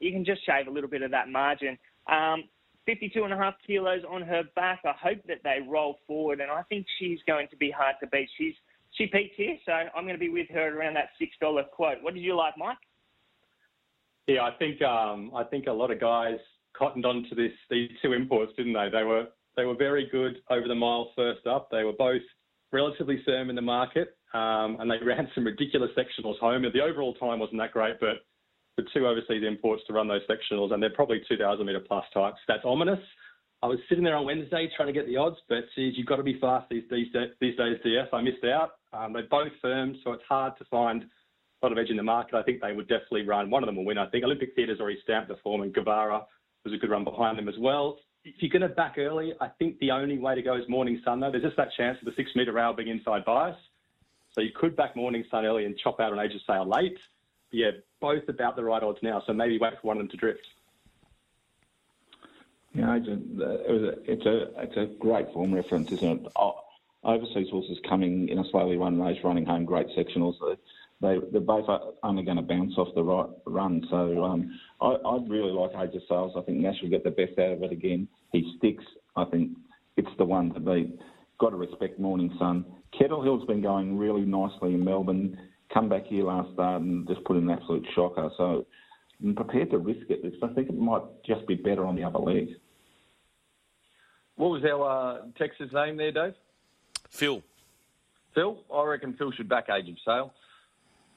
you 0.00 0.12
can 0.12 0.24
just 0.24 0.44
shave 0.44 0.66
a 0.66 0.70
little 0.70 0.90
bit 0.90 1.02
of 1.02 1.10
that 1.10 1.28
margin. 1.28 1.78
Um, 2.10 2.44
52 2.86 3.22
and 3.22 3.34
a 3.34 3.36
half 3.36 3.54
kilos 3.66 4.02
on 4.08 4.22
her 4.22 4.42
back. 4.56 4.80
I 4.84 4.92
hope 4.98 5.18
that 5.28 5.38
they 5.44 5.58
roll 5.68 5.98
forward, 6.06 6.40
and 6.40 6.50
I 6.50 6.62
think 6.62 6.86
she's 6.98 7.18
going 7.26 7.48
to 7.50 7.56
be 7.56 7.70
hard 7.70 7.96
to 8.00 8.06
beat. 8.06 8.28
She's 8.38 8.54
she 8.92 9.06
peaked 9.06 9.34
here, 9.36 9.56
so 9.66 9.72
I'm 9.72 10.04
going 10.04 10.14
to 10.14 10.18
be 10.18 10.30
with 10.30 10.48
her 10.50 10.74
around 10.74 10.94
that 10.94 11.10
six 11.18 11.32
dollar 11.40 11.64
quote. 11.64 11.98
What 12.02 12.14
did 12.14 12.22
you 12.22 12.34
like, 12.34 12.54
Mike? 12.56 12.78
Yeah, 14.26 14.42
I 14.42 14.52
think 14.58 14.80
um, 14.82 15.32
I 15.34 15.44
think 15.44 15.66
a 15.66 15.72
lot 15.72 15.90
of 15.90 16.00
guys 16.00 16.38
cottoned 16.76 17.04
onto 17.04 17.34
this 17.34 17.52
these 17.70 17.90
two 18.02 18.14
imports, 18.14 18.52
didn't 18.56 18.72
they? 18.72 18.88
They 18.90 19.04
were 19.04 19.26
they 19.56 19.64
were 19.64 19.76
very 19.76 20.08
good 20.10 20.36
over 20.50 20.66
the 20.66 20.74
mile 20.74 21.10
first 21.14 21.46
up. 21.46 21.68
They 21.70 21.84
were 21.84 21.92
both 21.92 22.22
relatively 22.72 23.22
firm 23.26 23.50
in 23.50 23.56
the 23.56 23.62
market, 23.62 24.16
um, 24.32 24.78
and 24.80 24.90
they 24.90 24.98
ran 25.04 25.28
some 25.34 25.44
ridiculous 25.44 25.90
sectionals 25.96 26.38
home. 26.38 26.62
The 26.62 26.80
overall 26.80 27.14
time 27.14 27.38
wasn't 27.38 27.58
that 27.58 27.72
great, 27.72 27.96
but 28.00 28.24
the 28.78 28.84
two 28.94 29.08
overseas 29.08 29.42
imports 29.46 29.82
to 29.88 29.92
run 29.92 30.06
those 30.06 30.22
sectionals, 30.30 30.72
and 30.72 30.80
they're 30.80 30.90
probably 30.90 31.20
2,000 31.28 31.66
metre 31.66 31.80
plus 31.80 32.04
types. 32.14 32.38
That's 32.46 32.64
ominous. 32.64 33.00
I 33.60 33.66
was 33.66 33.80
sitting 33.88 34.04
there 34.04 34.14
on 34.14 34.24
Wednesday 34.24 34.70
trying 34.76 34.86
to 34.86 34.92
get 34.92 35.06
the 35.06 35.16
odds, 35.16 35.36
but 35.48 35.64
geez, 35.74 35.94
you've 35.96 36.06
got 36.06 36.16
to 36.16 36.22
be 36.22 36.38
fast 36.38 36.68
these, 36.70 36.84
these, 36.88 37.08
these 37.40 37.56
days, 37.56 37.76
DS. 37.82 38.06
I 38.12 38.22
missed 38.22 38.44
out. 38.44 38.74
Um, 38.92 39.12
they're 39.12 39.26
both 39.28 39.50
firm, 39.60 39.96
so 40.04 40.12
it's 40.12 40.22
hard 40.28 40.56
to 40.58 40.64
find 40.66 41.02
a 41.02 41.66
lot 41.66 41.72
of 41.72 41.78
edge 41.78 41.90
in 41.90 41.96
the 41.96 42.04
market. 42.04 42.36
I 42.36 42.44
think 42.44 42.60
they 42.60 42.72
would 42.72 42.86
definitely 42.86 43.26
run. 43.26 43.50
One 43.50 43.64
of 43.64 43.66
them 43.66 43.74
will 43.74 43.84
win. 43.84 43.98
I 43.98 44.08
think 44.10 44.22
Olympic 44.22 44.54
Theatre's 44.54 44.78
already 44.78 45.00
stamped 45.02 45.28
the 45.28 45.38
form, 45.42 45.62
and 45.62 45.74
Guevara 45.74 46.22
was 46.64 46.72
a 46.72 46.76
good 46.76 46.88
run 46.90 47.02
behind 47.02 47.36
them 47.36 47.48
as 47.48 47.56
well. 47.58 47.98
If 48.24 48.36
you're 48.38 48.50
going 48.50 48.62
to 48.62 48.74
back 48.76 48.94
early, 48.96 49.32
I 49.40 49.48
think 49.58 49.76
the 49.80 49.90
only 49.90 50.18
way 50.18 50.36
to 50.36 50.42
go 50.42 50.54
is 50.54 50.62
Morning 50.68 51.02
Sun, 51.04 51.18
though. 51.18 51.32
There's 51.32 51.42
just 51.42 51.56
that 51.56 51.72
chance 51.76 51.98
of 52.00 52.04
the 52.04 52.12
six 52.16 52.30
metre 52.36 52.52
rail 52.52 52.74
being 52.74 52.88
inside 52.88 53.24
bias. 53.24 53.56
So 54.32 54.40
you 54.40 54.50
could 54.54 54.76
back 54.76 54.94
Morning 54.94 55.24
Sun 55.32 55.44
early 55.44 55.64
and 55.64 55.76
chop 55.82 55.98
out 55.98 56.12
an 56.12 56.20
Age 56.20 56.36
of 56.36 56.40
Sail 56.46 56.68
late. 56.68 56.96
Yeah, 57.50 57.70
both 58.00 58.28
about 58.28 58.56
the 58.56 58.64
right 58.64 58.82
odds 58.82 58.98
now, 59.02 59.22
so 59.26 59.32
maybe 59.32 59.58
wait 59.58 59.72
for 59.80 59.86
one 59.86 59.96
of 59.96 60.02
them 60.02 60.10
to 60.10 60.16
drift. 60.16 60.46
Yeah, 62.74 62.96
it's 62.96 63.08
a, 63.08 64.12
it's 64.12 64.26
a, 64.26 64.62
it's 64.62 64.76
a 64.76 64.98
great 64.98 65.32
form 65.32 65.54
reference, 65.54 65.90
isn't 65.92 66.26
it? 66.26 66.32
Oh, 66.36 66.60
overseas 67.04 67.48
horses 67.50 67.78
coming 67.88 68.28
in 68.28 68.38
a 68.38 68.44
slowly 68.50 68.76
run 68.76 69.00
race, 69.00 69.18
running 69.24 69.46
home 69.46 69.64
great 69.64 69.86
sectionals. 69.96 70.34
They, 71.00 71.16
they're 71.32 71.40
both 71.40 71.68
only 72.02 72.24
going 72.24 72.36
to 72.36 72.42
bounce 72.42 72.74
off 72.76 72.94
the 72.94 73.02
right 73.02 73.28
run. 73.46 73.86
So 73.88 74.24
um, 74.24 74.58
I, 74.80 74.86
I 74.86 75.18
really 75.26 75.52
like 75.52 75.70
Age 75.70 75.94
of 75.94 76.02
Sales. 76.08 76.32
I 76.36 76.42
think 76.42 76.58
Nash 76.58 76.76
will 76.82 76.90
get 76.90 77.04
the 77.04 77.10
best 77.10 77.38
out 77.38 77.52
of 77.52 77.62
it 77.62 77.72
again. 77.72 78.08
He 78.32 78.52
sticks. 78.58 78.84
I 79.16 79.24
think 79.24 79.56
it's 79.96 80.08
the 80.18 80.24
one 80.24 80.52
to 80.54 80.60
beat. 80.60 80.98
Got 81.38 81.50
to 81.50 81.56
respect 81.56 81.98
Morning 81.98 82.34
Sun. 82.38 82.64
Kettle 82.98 83.22
Hill's 83.22 83.46
been 83.46 83.62
going 83.62 83.96
really 83.96 84.22
nicely 84.22 84.74
in 84.74 84.84
Melbourne 84.84 85.38
come 85.72 85.88
back 85.88 86.06
here 86.06 86.24
last 86.24 86.52
start 86.54 86.82
and 86.82 87.06
just 87.06 87.24
put 87.24 87.36
in 87.36 87.44
an 87.44 87.50
absolute 87.50 87.86
shocker. 87.94 88.30
So 88.36 88.66
I'm 89.22 89.34
prepared 89.34 89.70
to 89.70 89.78
risk 89.78 90.08
it 90.08 90.22
because 90.22 90.38
I 90.42 90.54
think 90.54 90.68
it 90.68 90.78
might 90.78 91.02
just 91.26 91.46
be 91.46 91.54
better 91.54 91.84
on 91.86 91.96
the 91.96 92.04
other 92.04 92.18
leg. 92.18 92.48
What 94.36 94.50
was 94.50 94.64
our 94.64 94.84
uh, 94.88 95.18
Texas 95.36 95.72
name 95.72 95.96
there, 95.96 96.12
Dave? 96.12 96.34
Phil. 97.10 97.42
Phil? 98.34 98.58
I 98.72 98.84
reckon 98.84 99.14
Phil 99.14 99.32
should 99.32 99.48
back 99.48 99.68
Age 99.68 99.88
of 99.88 99.96
Sail. 100.04 100.32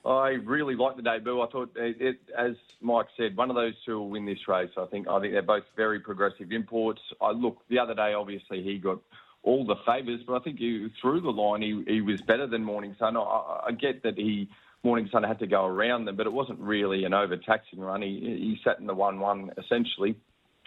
I 0.04 0.30
really 0.30 0.76
like 0.76 0.96
the 0.96 1.04
debut. 1.04 1.42
I 1.42 1.48
thought, 1.48 1.72
it, 1.76 2.02
it, 2.02 2.20
as 2.36 2.54
Mike 2.82 3.06
said, 3.16 3.38
one 3.38 3.52
of 3.52 3.56
those 3.56 3.76
two 3.86 4.00
will 4.00 4.10
win 4.10 4.26
this 4.26 4.48
race. 4.48 4.72
I 4.76 4.86
think. 4.86 5.08
I 5.08 5.20
think 5.20 5.34
they're 5.34 5.44
both 5.44 5.66
very 5.76 6.00
progressive 6.00 6.52
imports. 6.52 7.02
I 7.22 7.32
look 7.32 7.60
the 7.70 7.78
other 7.78 7.94
day. 7.94 8.14
Obviously, 8.14 8.64
he 8.64 8.80
got 8.80 9.00
all 9.44 9.66
the 9.66 9.76
favours, 9.86 10.22
but 10.26 10.36
I 10.36 10.40
think 10.40 10.60
he, 10.60 10.88
through 11.02 11.22
the 11.22 11.30
line 11.30 11.62
he, 11.62 11.84
he 11.88 12.02
was 12.02 12.22
better 12.22 12.48
than 12.48 12.64
Morning 12.64 12.96
Sun. 13.00 13.18
I, 13.18 13.22
I 13.68 13.72
get 13.72 14.04
that 14.04 14.18
he 14.18 14.50
Morning 14.84 15.10
Sun 15.12 15.24
had 15.24 15.40
to 15.40 15.48
go 15.48 15.66
around 15.66 16.06
them, 16.06 16.16
but 16.16 16.26
it 16.26 16.34
wasn't 16.34 16.60
really 16.60 17.06
an 17.06 17.14
overtaxing 17.14 17.80
run. 17.80 18.02
He, 18.02 18.20
he 18.20 18.60
sat 18.64 18.80
in 18.80 18.88
the 18.88 18.96
one-one 18.96 19.52
essentially 19.58 20.16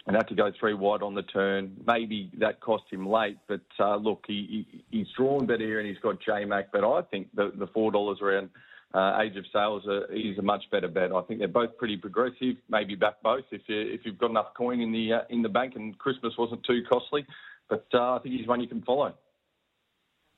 and 0.07 0.15
had 0.15 0.27
to 0.27 0.35
go 0.35 0.51
three 0.59 0.73
wide 0.73 1.01
on 1.01 1.15
the 1.15 1.23
turn. 1.23 1.77
Maybe 1.85 2.31
that 2.37 2.59
cost 2.59 2.83
him 2.91 3.07
late, 3.07 3.37
but 3.47 3.61
uh, 3.79 3.95
look, 3.95 4.23
he, 4.27 4.67
he, 4.69 4.85
he's 4.91 5.07
drawn 5.17 5.45
better 5.45 5.65
here 5.65 5.79
and 5.79 5.87
he's 5.87 5.97
got 5.99 6.19
J 6.21 6.45
Mac. 6.45 6.71
But 6.71 6.83
I 6.83 7.01
think 7.03 7.27
the, 7.35 7.51
the 7.57 7.67
four 7.67 7.91
dollars 7.91 8.19
around 8.21 8.49
uh, 8.93 9.19
Age 9.21 9.35
of 9.35 9.45
Sales 9.51 9.83
is 10.11 10.37
a 10.37 10.41
much 10.41 10.63
better 10.71 10.87
bet. 10.87 11.11
I 11.11 11.21
think 11.23 11.39
they're 11.39 11.47
both 11.47 11.77
pretty 11.77 11.97
progressive. 11.97 12.55
Maybe 12.69 12.95
back 12.95 13.15
both 13.21 13.43
if 13.51 13.63
you 13.67 13.81
if 13.81 14.01
you've 14.05 14.17
got 14.17 14.29
enough 14.29 14.53
coin 14.55 14.79
in 14.79 14.91
the 14.91 15.13
uh, 15.13 15.21
in 15.29 15.41
the 15.41 15.49
bank 15.49 15.75
and 15.75 15.97
Christmas 15.97 16.33
wasn't 16.37 16.63
too 16.63 16.83
costly. 16.89 17.25
But 17.69 17.85
uh, 17.93 18.15
I 18.15 18.19
think 18.19 18.35
he's 18.35 18.47
one 18.47 18.61
you 18.61 18.67
can 18.67 18.81
follow. 18.81 19.13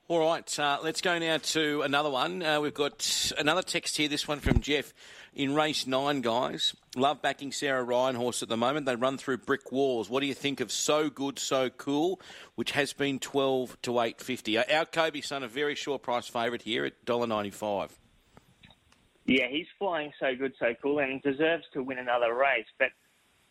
All 0.08 0.20
right, 0.20 0.58
uh, 0.58 0.78
let's 0.82 1.02
go 1.02 1.18
now 1.18 1.36
to 1.36 1.82
another 1.82 2.08
one. 2.08 2.42
Uh, 2.42 2.62
we've 2.62 2.72
got 2.72 3.30
another 3.36 3.60
text 3.60 3.98
here, 3.98 4.08
this 4.08 4.26
one 4.26 4.40
from 4.40 4.60
Jeff. 4.60 4.94
In 5.34 5.54
race 5.54 5.86
nine, 5.86 6.22
guys, 6.22 6.74
love 6.96 7.20
backing 7.20 7.52
Sarah 7.52 7.84
Ryan 7.84 8.16
horse 8.16 8.42
at 8.42 8.48
the 8.48 8.56
moment. 8.56 8.86
They 8.86 8.96
run 8.96 9.18
through 9.18 9.38
brick 9.38 9.70
walls. 9.70 10.08
What 10.08 10.20
do 10.20 10.26
you 10.26 10.32
think 10.32 10.60
of 10.60 10.72
So 10.72 11.10
Good, 11.10 11.38
So 11.38 11.68
Cool, 11.68 12.22
which 12.54 12.70
has 12.70 12.94
been 12.94 13.18
12 13.18 13.76
to 13.82 13.90
8.50? 13.90 14.58
Uh, 14.58 14.74
our 14.74 14.86
Kobe 14.86 15.20
son, 15.20 15.42
a 15.42 15.48
very 15.48 15.74
short 15.74 16.00
price 16.00 16.26
favourite 16.26 16.62
here 16.62 16.86
at 16.86 17.04
$1.95. 17.04 17.90
Yeah, 19.26 19.48
he's 19.50 19.66
flying 19.78 20.10
so 20.18 20.34
good, 20.34 20.54
so 20.58 20.72
cool, 20.80 21.00
and 21.00 21.20
deserves 21.20 21.64
to 21.74 21.82
win 21.82 21.98
another 21.98 22.34
race. 22.34 22.64
But 22.78 22.88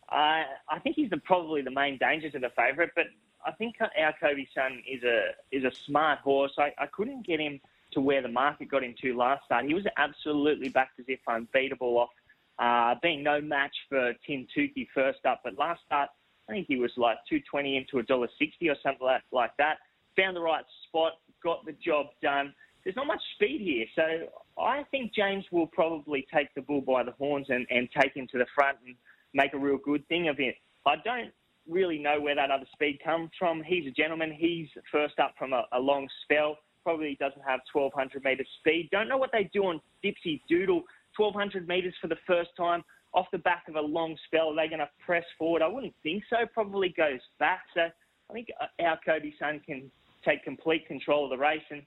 uh, 0.08 0.42
I 0.68 0.80
think 0.82 0.96
he's 0.96 1.10
the, 1.10 1.18
probably 1.18 1.62
the 1.62 1.70
main 1.70 1.98
danger 1.98 2.30
to 2.30 2.40
the 2.40 2.50
favourite. 2.56 2.90
But 2.96 3.06
I 3.44 3.52
think 3.52 3.76
our 3.80 4.14
Kobe 4.20 4.46
son 4.54 4.82
is 4.88 5.02
a 5.04 5.30
is 5.52 5.64
a 5.64 5.74
smart 5.74 6.20
horse. 6.20 6.52
I, 6.58 6.72
I 6.78 6.86
couldn't 6.86 7.26
get 7.26 7.40
him 7.40 7.60
to 7.92 8.00
where 8.00 8.20
the 8.20 8.28
market 8.28 8.68
got 8.68 8.84
him 8.84 8.94
to 9.00 9.16
last 9.16 9.44
start. 9.46 9.64
He 9.64 9.74
was 9.74 9.86
absolutely 9.96 10.68
backed 10.68 11.00
as 11.00 11.06
if 11.08 11.20
unbeatable 11.26 11.96
off 11.98 12.10
uh, 12.58 12.94
being 13.02 13.22
no 13.22 13.40
match 13.40 13.74
for 13.88 14.12
Tim 14.26 14.46
Tukey 14.56 14.88
first 14.94 15.24
up. 15.24 15.40
But 15.44 15.56
last 15.58 15.80
start, 15.86 16.10
I 16.48 16.52
think 16.52 16.66
he 16.66 16.76
was 16.76 16.90
like 16.96 17.18
220 17.28 17.76
into 17.76 17.98
a 17.98 18.02
dollar 18.02 18.28
sixty 18.38 18.68
or 18.68 18.76
something 18.82 19.06
like, 19.06 19.22
like 19.32 19.56
that. 19.58 19.78
Found 20.16 20.36
the 20.36 20.40
right 20.40 20.64
spot, 20.88 21.12
got 21.42 21.64
the 21.64 21.72
job 21.72 22.06
done. 22.22 22.52
There's 22.82 22.96
not 22.96 23.06
much 23.06 23.22
speed 23.34 23.60
here, 23.60 23.86
so 23.94 24.28
I 24.60 24.82
think 24.90 25.12
James 25.14 25.44
will 25.52 25.66
probably 25.66 26.26
take 26.32 26.54
the 26.54 26.62
bull 26.62 26.80
by 26.80 27.02
the 27.02 27.12
horns 27.12 27.46
and, 27.50 27.66
and 27.70 27.88
take 28.00 28.14
him 28.14 28.26
to 28.32 28.38
the 28.38 28.46
front 28.54 28.78
and 28.86 28.96
make 29.34 29.52
a 29.52 29.58
real 29.58 29.76
good 29.76 30.06
thing 30.08 30.28
of 30.28 30.40
it. 30.40 30.56
I 30.86 30.96
don't 31.04 31.32
really 31.68 31.98
know 31.98 32.20
where 32.20 32.34
that 32.34 32.50
other 32.50 32.66
speed 32.72 32.98
comes 33.04 33.30
from. 33.38 33.62
He's 33.62 33.86
a 33.86 33.90
gentleman. 33.90 34.32
He's 34.32 34.68
first 34.90 35.18
up 35.18 35.34
from 35.38 35.52
a, 35.52 35.64
a 35.72 35.78
long 35.78 36.08
spell. 36.24 36.58
Probably 36.82 37.16
doesn't 37.20 37.42
have 37.46 37.60
1200 37.72 38.24
metre 38.24 38.44
speed. 38.60 38.88
Don't 38.90 39.08
know 39.08 39.18
what 39.18 39.30
they 39.32 39.50
do 39.52 39.64
on 39.64 39.80
Dipsy 40.04 40.40
Doodle. 40.48 40.82
1200 41.16 41.66
metres 41.68 41.94
for 42.00 42.08
the 42.08 42.16
first 42.26 42.50
time 42.56 42.82
off 43.12 43.26
the 43.32 43.38
back 43.38 43.64
of 43.68 43.76
a 43.76 43.80
long 43.80 44.16
spell. 44.26 44.48
Are 44.48 44.56
they 44.56 44.68
going 44.68 44.80
to 44.80 44.88
press 45.04 45.24
forward? 45.38 45.62
I 45.62 45.68
wouldn't 45.68 45.94
think 46.02 46.22
so. 46.30 46.36
Probably 46.52 46.94
goes 46.96 47.20
back. 47.38 47.62
So 47.74 47.82
I 47.82 48.32
think 48.32 48.48
uh, 48.60 48.82
our 48.82 48.98
Kobe 49.04 49.32
son 49.38 49.60
can 49.66 49.90
take 50.24 50.44
complete 50.44 50.86
control 50.86 51.24
of 51.24 51.30
the 51.30 51.38
race 51.38 51.62
and 51.70 51.82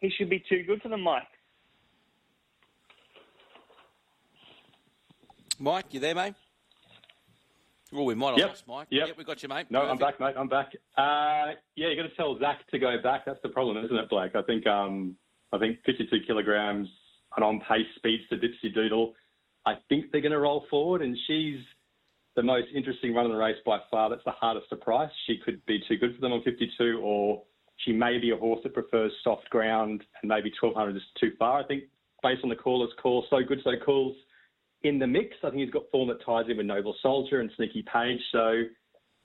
he 0.00 0.10
should 0.10 0.30
be 0.30 0.42
too 0.48 0.64
good 0.66 0.80
for 0.82 0.88
them, 0.88 1.02
Mike. 1.02 1.22
Mike, 5.58 5.86
you 5.90 6.00
there, 6.00 6.14
mate? 6.14 6.34
Well, 7.92 8.04
we 8.04 8.14
might 8.14 8.30
have 8.30 8.38
yep. 8.38 8.48
lost 8.48 8.68
Mike. 8.68 8.86
Yep. 8.90 9.08
yep, 9.08 9.18
we 9.18 9.24
got 9.24 9.42
you, 9.42 9.48
mate. 9.48 9.66
No, 9.70 9.80
Perfect. 9.80 9.92
I'm 9.92 9.98
back, 9.98 10.20
mate. 10.20 10.34
I'm 10.38 10.48
back. 10.48 10.72
Uh, 10.96 11.54
yeah, 11.74 11.88
you 11.88 11.96
got 11.96 12.08
to 12.08 12.14
tell 12.16 12.38
Zach 12.38 12.66
to 12.70 12.78
go 12.78 12.96
back. 13.02 13.24
That's 13.26 13.40
the 13.42 13.48
problem, 13.48 13.84
isn't 13.84 13.96
it, 13.96 14.08
Blake? 14.08 14.36
I 14.36 14.42
think 14.42 14.66
um, 14.66 15.16
I 15.52 15.58
think 15.58 15.78
52 15.84 16.20
kilograms 16.26 16.88
and 17.36 17.44
on 17.44 17.60
pace 17.60 17.86
speeds 17.96 18.22
to 18.30 18.36
Dipsy 18.36 18.72
Doodle. 18.72 19.14
I 19.66 19.74
think 19.88 20.06
they're 20.10 20.20
going 20.20 20.32
to 20.32 20.38
roll 20.38 20.64
forward, 20.70 21.02
and 21.02 21.16
she's 21.26 21.58
the 22.36 22.42
most 22.42 22.68
interesting 22.74 23.14
run 23.14 23.26
in 23.26 23.32
the 23.32 23.38
race 23.38 23.58
by 23.66 23.78
far. 23.90 24.08
That's 24.08 24.24
the 24.24 24.30
hardest 24.32 24.68
to 24.70 24.76
price. 24.76 25.10
She 25.26 25.38
could 25.44 25.64
be 25.66 25.82
too 25.88 25.96
good 25.96 26.14
for 26.14 26.20
them 26.20 26.32
on 26.32 26.42
52, 26.42 27.00
or 27.02 27.42
she 27.78 27.92
may 27.92 28.18
be 28.18 28.30
a 28.30 28.36
horse 28.36 28.60
that 28.62 28.72
prefers 28.72 29.12
soft 29.24 29.50
ground, 29.50 30.04
and 30.22 30.28
maybe 30.28 30.52
1200 30.60 30.96
is 30.96 31.02
too 31.20 31.32
far. 31.38 31.60
I 31.60 31.66
think 31.66 31.84
based 32.22 32.42
on 32.44 32.50
the 32.50 32.56
caller's 32.56 32.92
call, 33.02 33.26
so 33.30 33.42
good, 33.46 33.60
so 33.64 33.72
cool's 33.84 34.16
in 34.82 34.98
the 34.98 35.06
mix. 35.06 35.36
I 35.42 35.50
think 35.50 35.62
he's 35.62 35.70
got 35.70 35.90
form 35.90 36.08
that 36.08 36.24
ties 36.24 36.46
in 36.48 36.56
with 36.56 36.66
Noble 36.66 36.94
Soldier 37.02 37.40
and 37.40 37.50
Sneaky 37.56 37.84
Page. 37.92 38.20
So 38.32 38.62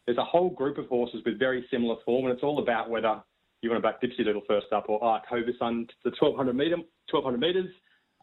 there's 0.06 0.18
a 0.18 0.24
whole 0.24 0.50
group 0.50 0.78
of 0.78 0.88
horses 0.88 1.22
with 1.26 1.40
very 1.40 1.66
similar 1.72 1.96
form, 2.06 2.26
and 2.26 2.34
it's 2.34 2.44
all 2.44 2.60
about 2.60 2.90
whether 2.90 3.22
you 3.62 3.70
want 3.70 3.82
to 3.82 3.88
back 3.88 4.02
Dipsy 4.02 4.24
Doodle 4.24 4.44
first 4.48 4.68
up 4.72 4.86
or 4.90 5.04
Ark 5.04 5.24
Hoversun 5.32 5.88
to 5.88 5.96
the 6.04 6.12
1200 6.20 6.56
meter, 6.56 6.78
1200 7.10 7.40
meters. 7.40 7.74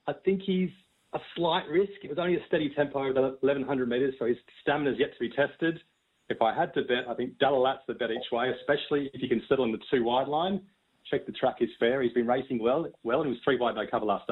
I 0.07 0.13
think 0.25 0.43
he's 0.43 0.71
a 1.15 1.19
slight 1.37 1.67
risk. 1.69 1.93
It 2.03 2.11
was 2.11 2.19
only 2.19 2.37
a 2.37 2.47
steady 2.47 2.73
tempo 2.75 3.13
the 3.13 3.37
1100 3.41 3.89
meters, 3.89 4.15
so 4.19 4.27
his 4.27 4.37
stamina 4.63 4.93
is 4.93 4.99
yet 4.99 5.13
to 5.13 5.19
be 5.19 5.31
tested. 5.31 5.81
If 6.29 6.41
I 6.41 6.55
had 6.55 6.73
to 6.75 6.83
bet, 6.83 7.09
I 7.09 7.15
think 7.15 7.37
Dalalat's 7.39 7.83
the 7.87 7.95
bet 7.95 8.11
each 8.11 8.31
way, 8.31 8.51
especially 8.61 9.11
if 9.13 9.21
you 9.21 9.29
can 9.29 9.43
settle 9.49 9.65
in 9.65 9.73
the 9.73 9.81
two 9.91 10.05
wide 10.05 10.29
line. 10.29 10.61
Check 11.11 11.27
the 11.27 11.33
track 11.33 11.57
is 11.61 11.69
fair. 11.81 12.01
He's 12.01 12.13
been 12.13 12.27
racing 12.27 12.63
well, 12.63 12.87
well, 13.03 13.21
and 13.21 13.27
he 13.27 13.33
was 13.33 13.41
three 13.45 13.59
wide 13.59 13.75
no 13.75 13.85
cover 13.91 14.07
last 14.07 14.31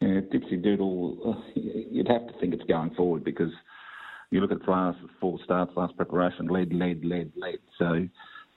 start. 0.00 0.14
Yeah, 0.14 0.20
Dipsy 0.20 0.62
Doodle, 0.62 1.42
you'd 1.54 2.08
have 2.08 2.26
to 2.26 2.32
think 2.40 2.54
it's 2.54 2.64
going 2.64 2.94
forward 2.94 3.24
because 3.24 3.52
you 4.30 4.40
look 4.40 4.52
at 4.52 4.68
last 4.68 4.98
four 5.20 5.38
starts, 5.44 5.72
last 5.76 5.96
preparation, 5.96 6.48
lead, 6.48 6.72
lead, 6.72 7.04
lead, 7.04 7.32
lead. 7.36 7.58
So 7.78 8.08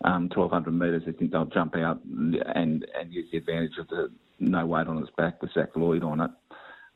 um, 0.03 0.29
1200 0.33 0.71
metres, 0.71 1.03
I 1.07 1.11
think 1.11 1.31
they'll 1.31 1.45
jump 1.45 1.75
out 1.75 1.99
and, 2.05 2.35
and, 2.55 2.85
and 2.99 3.13
use 3.13 3.27
the 3.31 3.37
advantage 3.37 3.77
of 3.79 3.87
the 3.89 4.11
no 4.39 4.65
weight 4.65 4.87
on 4.87 4.97
its 4.99 5.11
back 5.17 5.41
with 5.41 5.51
Zach 5.53 5.69
Lloyd 5.75 6.03
on 6.03 6.21
it. 6.21 6.31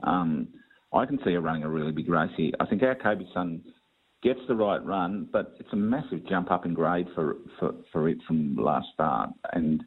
Um, 0.03 0.47
I 0.93 1.05
can 1.05 1.19
see 1.25 1.33
her 1.33 1.41
running 1.41 1.63
a 1.63 1.69
really 1.69 1.91
big 1.91 2.07
race 2.07 2.31
here. 2.37 2.51
I 2.59 2.65
think 2.65 2.83
our 2.83 2.95
Kobe 2.95 3.25
Sun 3.33 3.61
gets 4.21 4.39
the 4.47 4.55
right 4.55 4.83
run, 4.85 5.27
but 5.31 5.55
it's 5.59 5.73
a 5.73 5.75
massive 5.75 6.25
jump 6.27 6.51
up 6.51 6.65
in 6.65 6.73
grade 6.73 7.07
for, 7.13 7.35
for, 7.59 7.75
for 7.91 8.07
it 8.07 8.17
from 8.25 8.55
last 8.55 8.87
start. 8.93 9.31
And 9.51 9.83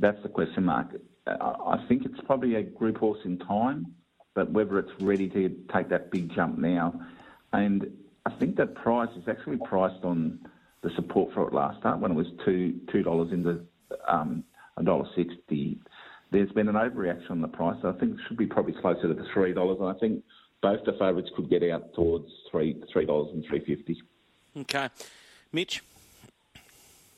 that's 0.00 0.16
the 0.22 0.28
question 0.30 0.64
mark. 0.64 0.88
I 1.26 1.82
think 1.88 2.04
it's 2.04 2.20
probably 2.26 2.56
a 2.56 2.62
group 2.62 2.98
horse 2.98 3.20
in 3.24 3.38
time, 3.38 3.94
but 4.34 4.50
whether 4.50 4.78
it's 4.78 4.92
ready 5.00 5.28
to 5.30 5.48
take 5.72 5.88
that 5.88 6.10
big 6.10 6.34
jump 6.34 6.58
now. 6.58 7.00
And 7.52 7.86
I 8.26 8.30
think 8.32 8.56
that 8.56 8.74
price 8.74 9.08
is 9.16 9.26
actually 9.28 9.58
priced 9.64 10.04
on 10.04 10.38
the 10.82 10.90
support 10.96 11.32
for 11.32 11.46
it 11.48 11.54
last 11.54 11.78
start 11.80 11.98
when 11.98 12.10
it 12.10 12.14
was 12.14 12.26
two 12.44 12.78
two 12.92 13.02
dollars 13.02 13.32
into 13.32 13.64
um, 14.06 14.44
a 14.76 14.82
dollar 14.82 15.08
sixty. 15.16 15.78
There's 16.30 16.52
been 16.52 16.68
an 16.68 16.74
overreaction 16.74 17.30
on 17.30 17.40
the 17.40 17.48
price. 17.48 17.78
I 17.84 17.92
think 17.92 18.14
it 18.14 18.20
should 18.28 18.36
be 18.36 18.46
probably 18.46 18.74
closer 18.74 19.08
to 19.08 19.14
the 19.14 19.26
three 19.32 19.54
dollars. 19.54 19.78
And 19.80 19.88
I 19.88 19.98
think 19.98 20.22
both 20.60 20.84
the 20.84 20.92
favourites 20.92 21.30
could 21.36 21.48
get 21.48 21.62
out 21.62 21.94
towards 21.94 22.28
three 22.50 22.82
three 22.92 23.06
dollars 23.06 23.30
and 23.32 23.44
three 23.46 23.64
fifty. 23.64 24.02
Okay, 24.56 24.90
Mitch. 25.52 25.82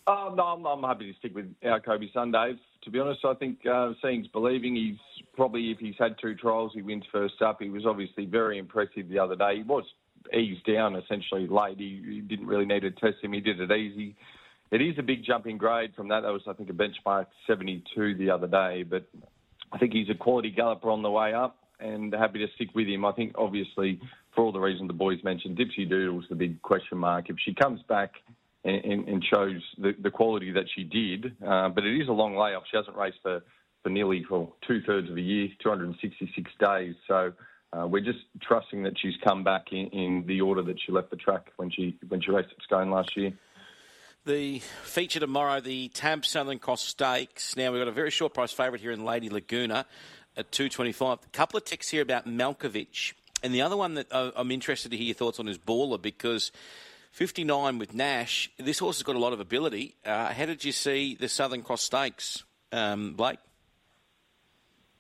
Oh, 0.09 0.33
no, 0.37 0.42
I'm, 0.45 0.64
I'm, 0.64 0.83
happy 0.83 1.11
to 1.12 1.19
stick 1.19 1.35
with 1.35 1.53
our 1.64 1.81
Kobe 1.81 2.07
Sundays. 2.14 2.57
To 2.85 2.90
be 2.90 3.01
honest, 3.01 3.25
I 3.25 3.35
think 3.35 3.66
uh, 3.66 3.92
seeing's 4.01 4.29
believing. 4.29 4.77
He's 4.77 5.25
probably, 5.35 5.73
if 5.73 5.79
he's 5.79 5.97
had 5.99 6.14
two 6.21 6.37
trials, 6.37 6.71
he 6.75 6.83
wins 6.83 7.03
first 7.11 7.42
up. 7.42 7.61
He 7.61 7.71
was 7.71 7.85
obviously 7.85 8.25
very 8.25 8.59
impressive 8.59 9.09
the 9.09 9.19
other 9.19 9.35
day. 9.35 9.57
He 9.57 9.62
was 9.64 9.85
eased 10.33 10.64
down 10.64 10.95
essentially 10.95 11.49
late. 11.49 11.79
He, 11.79 12.03
he 12.09 12.21
didn't 12.21 12.47
really 12.47 12.66
need 12.66 12.81
to 12.81 12.92
test 12.92 13.16
him. 13.23 13.33
He 13.33 13.40
did 13.40 13.61
it 13.61 13.73
easy. 13.73 14.14
It 14.71 14.81
is 14.81 14.97
a 14.99 15.03
big 15.03 15.25
jump 15.25 15.47
in 15.47 15.59
grade 15.59 15.92
from 15.97 16.09
that. 16.09 16.21
That 16.21 16.33
was, 16.33 16.42
I 16.47 16.53
think, 16.53 16.71
a 16.71 16.73
benchmark 16.73 17.27
72 17.49 18.14
the 18.14 18.31
other 18.31 18.47
day. 18.47 18.85
But 18.85 19.07
I 19.73 19.79
think 19.79 19.92
he's 19.92 20.11
a 20.11 20.14
quality 20.14 20.51
galloper 20.51 20.90
on 20.90 21.03
the 21.03 21.11
way 21.11 21.35
up 21.35 21.57
and 21.81 22.12
happy 22.12 22.38
to 22.38 22.47
stick 22.55 22.69
with 22.77 22.87
him. 22.87 23.05
I 23.05 23.12
think, 23.12 23.35
obviously, 23.37 24.01
for 24.37 24.45
all 24.45 24.53
the 24.53 24.61
reasons 24.61 24.87
the 24.87 24.95
boys 24.95 25.19
mentioned, 25.25 25.59
Dipsy 25.59 25.88
Doodle's 25.88 26.27
the 26.29 26.37
big 26.37 26.62
question 26.62 26.99
mark. 26.99 27.29
If 27.29 27.37
she 27.45 27.55
comes 27.55 27.81
back 27.88 28.12
and, 28.66 29.09
and, 29.09 29.24
shows 29.24 29.62
the, 29.79 29.94
the, 30.00 30.11
quality 30.11 30.52
that 30.52 30.64
she 30.74 30.83
did, 30.83 31.37
uh, 31.46 31.68
but 31.68 31.85
it 31.85 32.00
is 32.00 32.09
a 32.09 32.12
long 32.12 32.37
layoff. 32.37 32.64
She 32.70 32.76
hasn't 32.76 32.96
raced 32.96 33.18
for, 33.22 33.42
for 33.83 33.90
nearly 33.90 34.24
for 34.29 34.52
two 34.66 34.83
thirds 34.83 35.09
of 35.11 35.16
a 35.16 35.20
year, 35.20 35.48
266 35.62 36.50
days. 36.59 36.94
So 37.07 37.33
uh, 37.72 37.87
we're 37.87 38.00
just 38.00 38.18
trusting 38.42 38.83
that 38.83 38.98
she's 38.98 39.14
come 39.22 39.44
back 39.44 39.66
in, 39.72 39.87
in, 39.88 40.24
the 40.26 40.40
order 40.40 40.62
that 40.62 40.76
she 40.85 40.92
left 40.92 41.11
the 41.11 41.16
track 41.16 41.52
when 41.57 41.70
she 41.70 41.98
when 42.09 42.20
she 42.20 42.31
raced 42.31 42.48
at 42.50 42.62
Scone 42.62 42.90
last 42.90 43.16
year. 43.16 43.33
The 44.24 44.61
feature 44.83 45.20
tomorrow, 45.20 45.61
the 45.61 45.88
Tab 45.88 46.26
Southern 46.26 46.59
Cross 46.59 46.83
Stakes. 46.83 47.57
Now 47.57 47.70
we've 47.70 47.81
got 47.81 47.88
a 47.88 47.92
very 47.92 48.11
short 48.11 48.35
price 48.35 48.52
favourite 48.52 48.81
here 48.81 48.90
in 48.90 49.05
Lady 49.05 49.29
Laguna 49.29 49.87
at 50.37 50.50
two 50.50 50.68
twenty 50.68 50.92
five. 50.92 51.18
A 51.24 51.37
couple 51.37 51.57
of 51.57 51.64
ticks 51.64 51.88
here 51.88 52.02
about 52.02 52.26
Malkovich, 52.26 53.12
and 53.42 53.55
the 53.55 53.62
other 53.62 53.76
one 53.76 53.94
that 53.94 54.07
I'm 54.11 54.50
interested 54.50 54.90
to 54.90 54.96
hear 54.96 55.07
your 55.07 55.14
thoughts 55.14 55.38
on 55.38 55.46
is 55.46 55.59
Baller 55.59 56.00
because. 56.00 56.50
59 57.16 57.79
with 57.79 57.94
Nash. 57.94 58.50
This 58.59 58.79
horse 58.79 58.98
has 58.98 59.02
got 59.02 59.16
a 59.16 59.18
lot 59.18 59.33
of 59.33 59.40
ability. 59.40 59.96
Uh, 60.05 60.35
how 60.35 60.44
did 60.44 60.62
you 60.66 60.72
see 60.72 61.14
the 61.14 61.31
Southern 61.31 61.62
Cross 61.62 61.85
Stakes, 61.85 62.44
um, 62.72 63.14
Blake? 63.14 63.38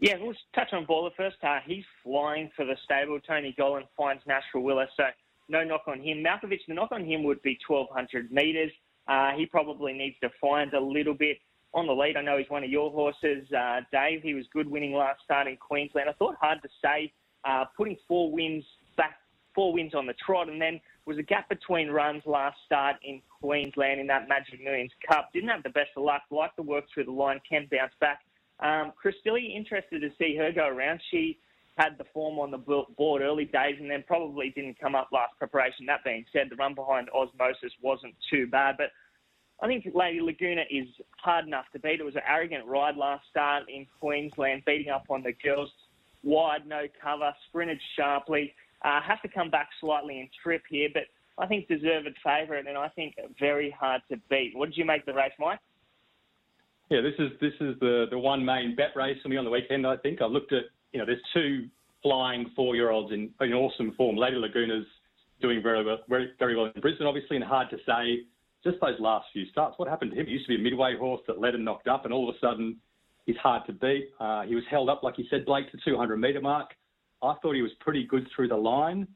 Yeah, 0.00 0.14
we'll 0.18 0.32
touch 0.54 0.72
on 0.72 0.86
Baller 0.86 1.10
first. 1.14 1.36
Uh, 1.42 1.58
he's 1.66 1.84
flying 2.02 2.50
for 2.56 2.64
the 2.64 2.74
stable. 2.82 3.20
Tony 3.20 3.54
Gollan 3.58 3.82
finds 3.98 4.22
Nash 4.26 4.44
Rawiller, 4.54 4.86
so 4.96 5.04
no 5.50 5.62
knock 5.62 5.82
on 5.88 6.00
him. 6.00 6.24
Malkovich, 6.24 6.60
the 6.66 6.72
knock 6.72 6.90
on 6.90 7.04
him 7.04 7.22
would 7.24 7.42
be 7.42 7.58
1,200 7.66 8.32
metres. 8.32 8.72
Uh, 9.06 9.32
he 9.36 9.44
probably 9.44 9.92
needs 9.92 10.16
to 10.22 10.30
find 10.40 10.72
a 10.72 10.80
little 10.80 11.12
bit 11.12 11.36
on 11.74 11.86
the 11.86 11.92
lead. 11.92 12.16
I 12.16 12.22
know 12.22 12.38
he's 12.38 12.48
one 12.48 12.64
of 12.64 12.70
your 12.70 12.90
horses, 12.90 13.46
uh, 13.52 13.82
Dave. 13.92 14.22
He 14.22 14.32
was 14.32 14.46
good 14.54 14.70
winning 14.70 14.94
last 14.94 15.20
start 15.22 15.48
in 15.48 15.58
Queensland. 15.58 16.08
I 16.08 16.14
thought 16.14 16.36
hard 16.40 16.62
to 16.62 16.68
say, 16.82 17.12
uh, 17.44 17.66
putting 17.76 17.98
four 18.08 18.32
wins 18.32 18.64
back, 18.96 19.18
four 19.54 19.74
wins 19.74 19.94
on 19.94 20.06
the 20.06 20.14
trot, 20.14 20.48
and 20.48 20.58
then 20.58 20.80
was 21.06 21.18
a 21.18 21.22
gap 21.22 21.48
between 21.48 21.88
runs 21.88 22.22
last 22.26 22.56
start 22.66 22.96
in 23.04 23.22
Queensland 23.40 24.00
in 24.00 24.06
that 24.08 24.28
Magic 24.28 24.62
Millions 24.62 24.90
Cup. 25.08 25.30
Didn't 25.32 25.50
have 25.50 25.62
the 25.62 25.70
best 25.70 25.90
of 25.96 26.02
luck. 26.02 26.22
Like 26.30 26.54
the 26.56 26.62
work 26.62 26.84
through 26.92 27.04
the 27.04 27.12
line, 27.12 27.40
can 27.48 27.68
bounce 27.70 27.92
back. 28.00 28.20
Um, 28.60 28.92
Christilli, 29.02 29.54
interested 29.54 30.00
to 30.00 30.10
see 30.18 30.36
her 30.36 30.50
go 30.50 30.66
around. 30.66 31.00
She 31.10 31.38
had 31.78 31.98
the 31.98 32.04
form 32.12 32.38
on 32.38 32.50
the 32.50 32.58
board 32.58 33.22
early 33.22 33.44
days 33.44 33.76
and 33.78 33.90
then 33.90 34.02
probably 34.06 34.50
didn't 34.50 34.80
come 34.80 34.94
up 34.94 35.08
last 35.12 35.36
preparation. 35.38 35.86
That 35.86 36.02
being 36.04 36.24
said, 36.32 36.48
the 36.50 36.56
run 36.56 36.74
behind 36.74 37.08
Osmosis 37.10 37.72
wasn't 37.82 38.14
too 38.30 38.46
bad, 38.46 38.76
but 38.78 38.90
I 39.60 39.66
think 39.66 39.86
Lady 39.94 40.20
Laguna 40.20 40.62
is 40.70 40.86
hard 41.18 41.46
enough 41.46 41.66
to 41.72 41.78
beat. 41.78 42.00
It 42.00 42.04
was 42.04 42.16
an 42.16 42.22
arrogant 42.26 42.66
ride 42.66 42.96
last 42.96 43.24
start 43.30 43.64
in 43.68 43.86
Queensland, 44.00 44.62
beating 44.64 44.90
up 44.90 45.04
on 45.10 45.22
the 45.22 45.32
girls 45.32 45.70
wide, 46.22 46.66
no 46.66 46.86
cover, 47.02 47.32
sprinted 47.48 47.80
sharply. 47.96 48.54
Uh, 48.84 49.00
have 49.00 49.22
to 49.22 49.28
come 49.28 49.50
back 49.50 49.68
slightly 49.80 50.20
in 50.20 50.28
trip 50.42 50.62
here, 50.68 50.88
but 50.92 51.04
I 51.38 51.46
think 51.46 51.68
deserved 51.68 52.08
favourite 52.24 52.66
and 52.66 52.78
I 52.78 52.88
think 52.88 53.14
very 53.38 53.70
hard 53.70 54.02
to 54.10 54.16
beat. 54.30 54.52
What 54.54 54.66
did 54.66 54.76
you 54.76 54.84
make 54.84 55.04
the 55.06 55.14
race, 55.14 55.32
Mike? 55.38 55.60
Yeah, 56.90 57.00
this 57.00 57.14
is 57.18 57.32
this 57.40 57.54
is 57.60 57.74
the 57.80 58.06
the 58.10 58.18
one 58.18 58.44
main 58.44 58.76
bet 58.76 58.94
race 58.94 59.18
for 59.22 59.28
me 59.28 59.36
on 59.36 59.44
the 59.44 59.50
weekend. 59.50 59.86
I 59.86 59.96
think 59.96 60.22
I 60.22 60.26
looked 60.26 60.52
at 60.52 60.64
you 60.92 61.00
know 61.00 61.06
there's 61.06 61.22
two 61.34 61.68
flying 62.02 62.50
four 62.54 62.76
year 62.76 62.90
olds 62.90 63.12
in, 63.12 63.30
in 63.40 63.52
awesome 63.52 63.92
form. 63.96 64.16
Lady 64.16 64.36
Laguna's 64.36 64.86
doing 65.40 65.62
very 65.62 65.84
well, 65.84 65.98
very, 66.08 66.30
very 66.38 66.56
well 66.56 66.70
in 66.72 66.80
Brisbane, 66.80 67.06
obviously, 67.06 67.36
and 67.36 67.44
hard 67.44 67.68
to 67.70 67.76
say. 67.86 68.20
Just 68.64 68.80
those 68.80 68.98
last 68.98 69.26
few 69.32 69.46
starts, 69.46 69.78
what 69.78 69.88
happened 69.88 70.12
to 70.12 70.16
him? 70.16 70.26
He 70.26 70.32
used 70.32 70.46
to 70.46 70.56
be 70.56 70.60
a 70.60 70.62
midway 70.62 70.96
horse 70.96 71.20
that 71.26 71.40
led 71.40 71.54
and 71.54 71.64
knocked 71.64 71.88
up, 71.88 72.04
and 72.04 72.12
all 72.12 72.28
of 72.28 72.34
a 72.34 72.38
sudden 72.38 72.76
he's 73.26 73.36
hard 73.36 73.66
to 73.66 73.72
beat. 73.72 74.10
Uh, 74.18 74.42
he 74.42 74.54
was 74.54 74.64
held 74.70 74.88
up, 74.88 75.02
like 75.02 75.18
you 75.18 75.24
said, 75.30 75.44
Blake, 75.44 75.70
to 75.72 75.78
200 75.84 76.16
metre 76.16 76.40
mark. 76.40 76.70
I 77.26 77.36
thought 77.40 77.54
he 77.54 77.62
was 77.62 77.72
pretty 77.80 78.06
good 78.06 78.26
through 78.34 78.48
the 78.48 78.56
line. 78.56 79.06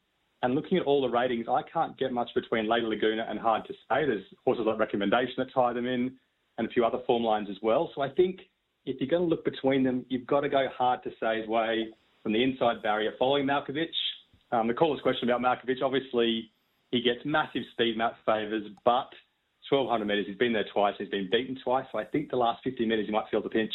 And 0.42 0.54
looking 0.54 0.78
at 0.78 0.84
all 0.84 1.02
the 1.02 1.08
ratings, 1.08 1.46
I 1.48 1.62
can't 1.70 1.98
get 1.98 2.12
much 2.12 2.30
between 2.34 2.68
Lady 2.68 2.86
Laguna 2.86 3.26
and 3.28 3.38
Hard 3.38 3.66
to 3.66 3.74
Say. 3.74 4.06
There's 4.06 4.24
horses 4.44 4.64
like 4.66 4.78
Recommendation 4.78 5.34
that 5.38 5.52
tie 5.52 5.74
them 5.74 5.86
in 5.86 6.16
and 6.56 6.66
a 6.66 6.70
few 6.70 6.84
other 6.84 6.98
form 7.06 7.22
lines 7.22 7.48
as 7.50 7.56
well. 7.62 7.90
So 7.94 8.00
I 8.00 8.08
think 8.08 8.40
if 8.86 9.00
you're 9.00 9.08
going 9.08 9.22
to 9.22 9.28
look 9.28 9.44
between 9.44 9.84
them, 9.84 10.06
you've 10.08 10.26
got 10.26 10.40
to 10.40 10.48
go 10.48 10.66
hard 10.76 11.02
to 11.04 11.10
say's 11.20 11.46
way 11.46 11.88
from 12.22 12.32
the 12.32 12.42
inside 12.42 12.82
barrier 12.82 13.12
following 13.18 13.46
Malkovich. 13.46 13.88
Um, 14.52 14.66
the 14.66 14.74
caller's 14.74 15.00
question 15.02 15.28
about 15.28 15.40
Malkovich, 15.40 15.82
obviously 15.82 16.50
he 16.90 17.02
gets 17.02 17.20
massive 17.24 17.62
speed 17.72 17.96
map 17.96 18.16
favours, 18.26 18.64
but 18.84 19.08
1200 19.68 20.04
metres, 20.04 20.26
he's 20.26 20.36
been 20.36 20.52
there 20.52 20.64
twice, 20.72 20.94
he's 20.98 21.08
been 21.08 21.28
beaten 21.30 21.56
twice. 21.62 21.86
So 21.92 21.98
I 21.98 22.04
think 22.04 22.30
the 22.30 22.36
last 22.36 22.62
50 22.64 22.84
metres 22.86 23.06
he 23.06 23.12
might 23.12 23.26
feel 23.30 23.42
the 23.42 23.48
pinch. 23.48 23.72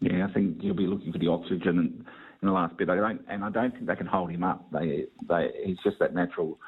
Yeah, 0.00 0.26
I 0.28 0.32
think 0.32 0.60
he'll 0.60 0.74
be 0.74 0.86
looking 0.86 1.12
for 1.12 1.18
the 1.18 1.28
oxygen 1.28 2.06
in 2.42 2.48
the 2.48 2.52
last 2.52 2.76
bit. 2.76 2.90
I 2.90 2.96
don't, 2.96 3.24
and 3.28 3.44
I 3.44 3.50
don't 3.50 3.72
think 3.72 3.86
they 3.86 3.96
can 3.96 4.06
hold 4.06 4.30
him 4.30 4.44
up. 4.44 4.70
They, 4.72 5.06
they, 5.28 5.50
he's 5.64 5.78
just 5.84 5.98
that 6.00 6.14
natural 6.14 6.58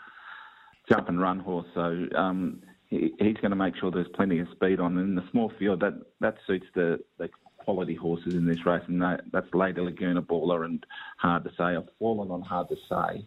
jump 0.88 1.08
and 1.08 1.20
run 1.20 1.38
horse. 1.38 1.66
So 1.74 2.06
um, 2.16 2.62
he, 2.88 3.12
he's 3.18 3.36
going 3.36 3.50
to 3.50 3.56
make 3.56 3.76
sure 3.76 3.90
there's 3.90 4.08
plenty 4.14 4.38
of 4.38 4.48
speed 4.52 4.80
on. 4.80 4.98
And 4.98 5.10
in 5.10 5.14
the 5.14 5.30
small 5.30 5.52
field, 5.58 5.80
that 5.80 5.94
that 6.20 6.36
suits 6.46 6.66
the, 6.74 7.00
the 7.18 7.28
quality 7.58 7.94
horses 7.94 8.34
in 8.34 8.46
this 8.46 8.64
race, 8.64 8.82
and 8.88 9.02
that, 9.02 9.20
that's 9.30 9.52
Lady 9.52 9.80
Laguna 9.80 10.22
Baller 10.22 10.64
and 10.64 10.84
Hard 11.18 11.44
to 11.44 11.50
Say. 11.50 11.76
I've 11.76 11.88
fallen 11.98 12.30
on 12.30 12.40
Hard 12.40 12.68
to 12.70 12.76
Say. 12.88 13.26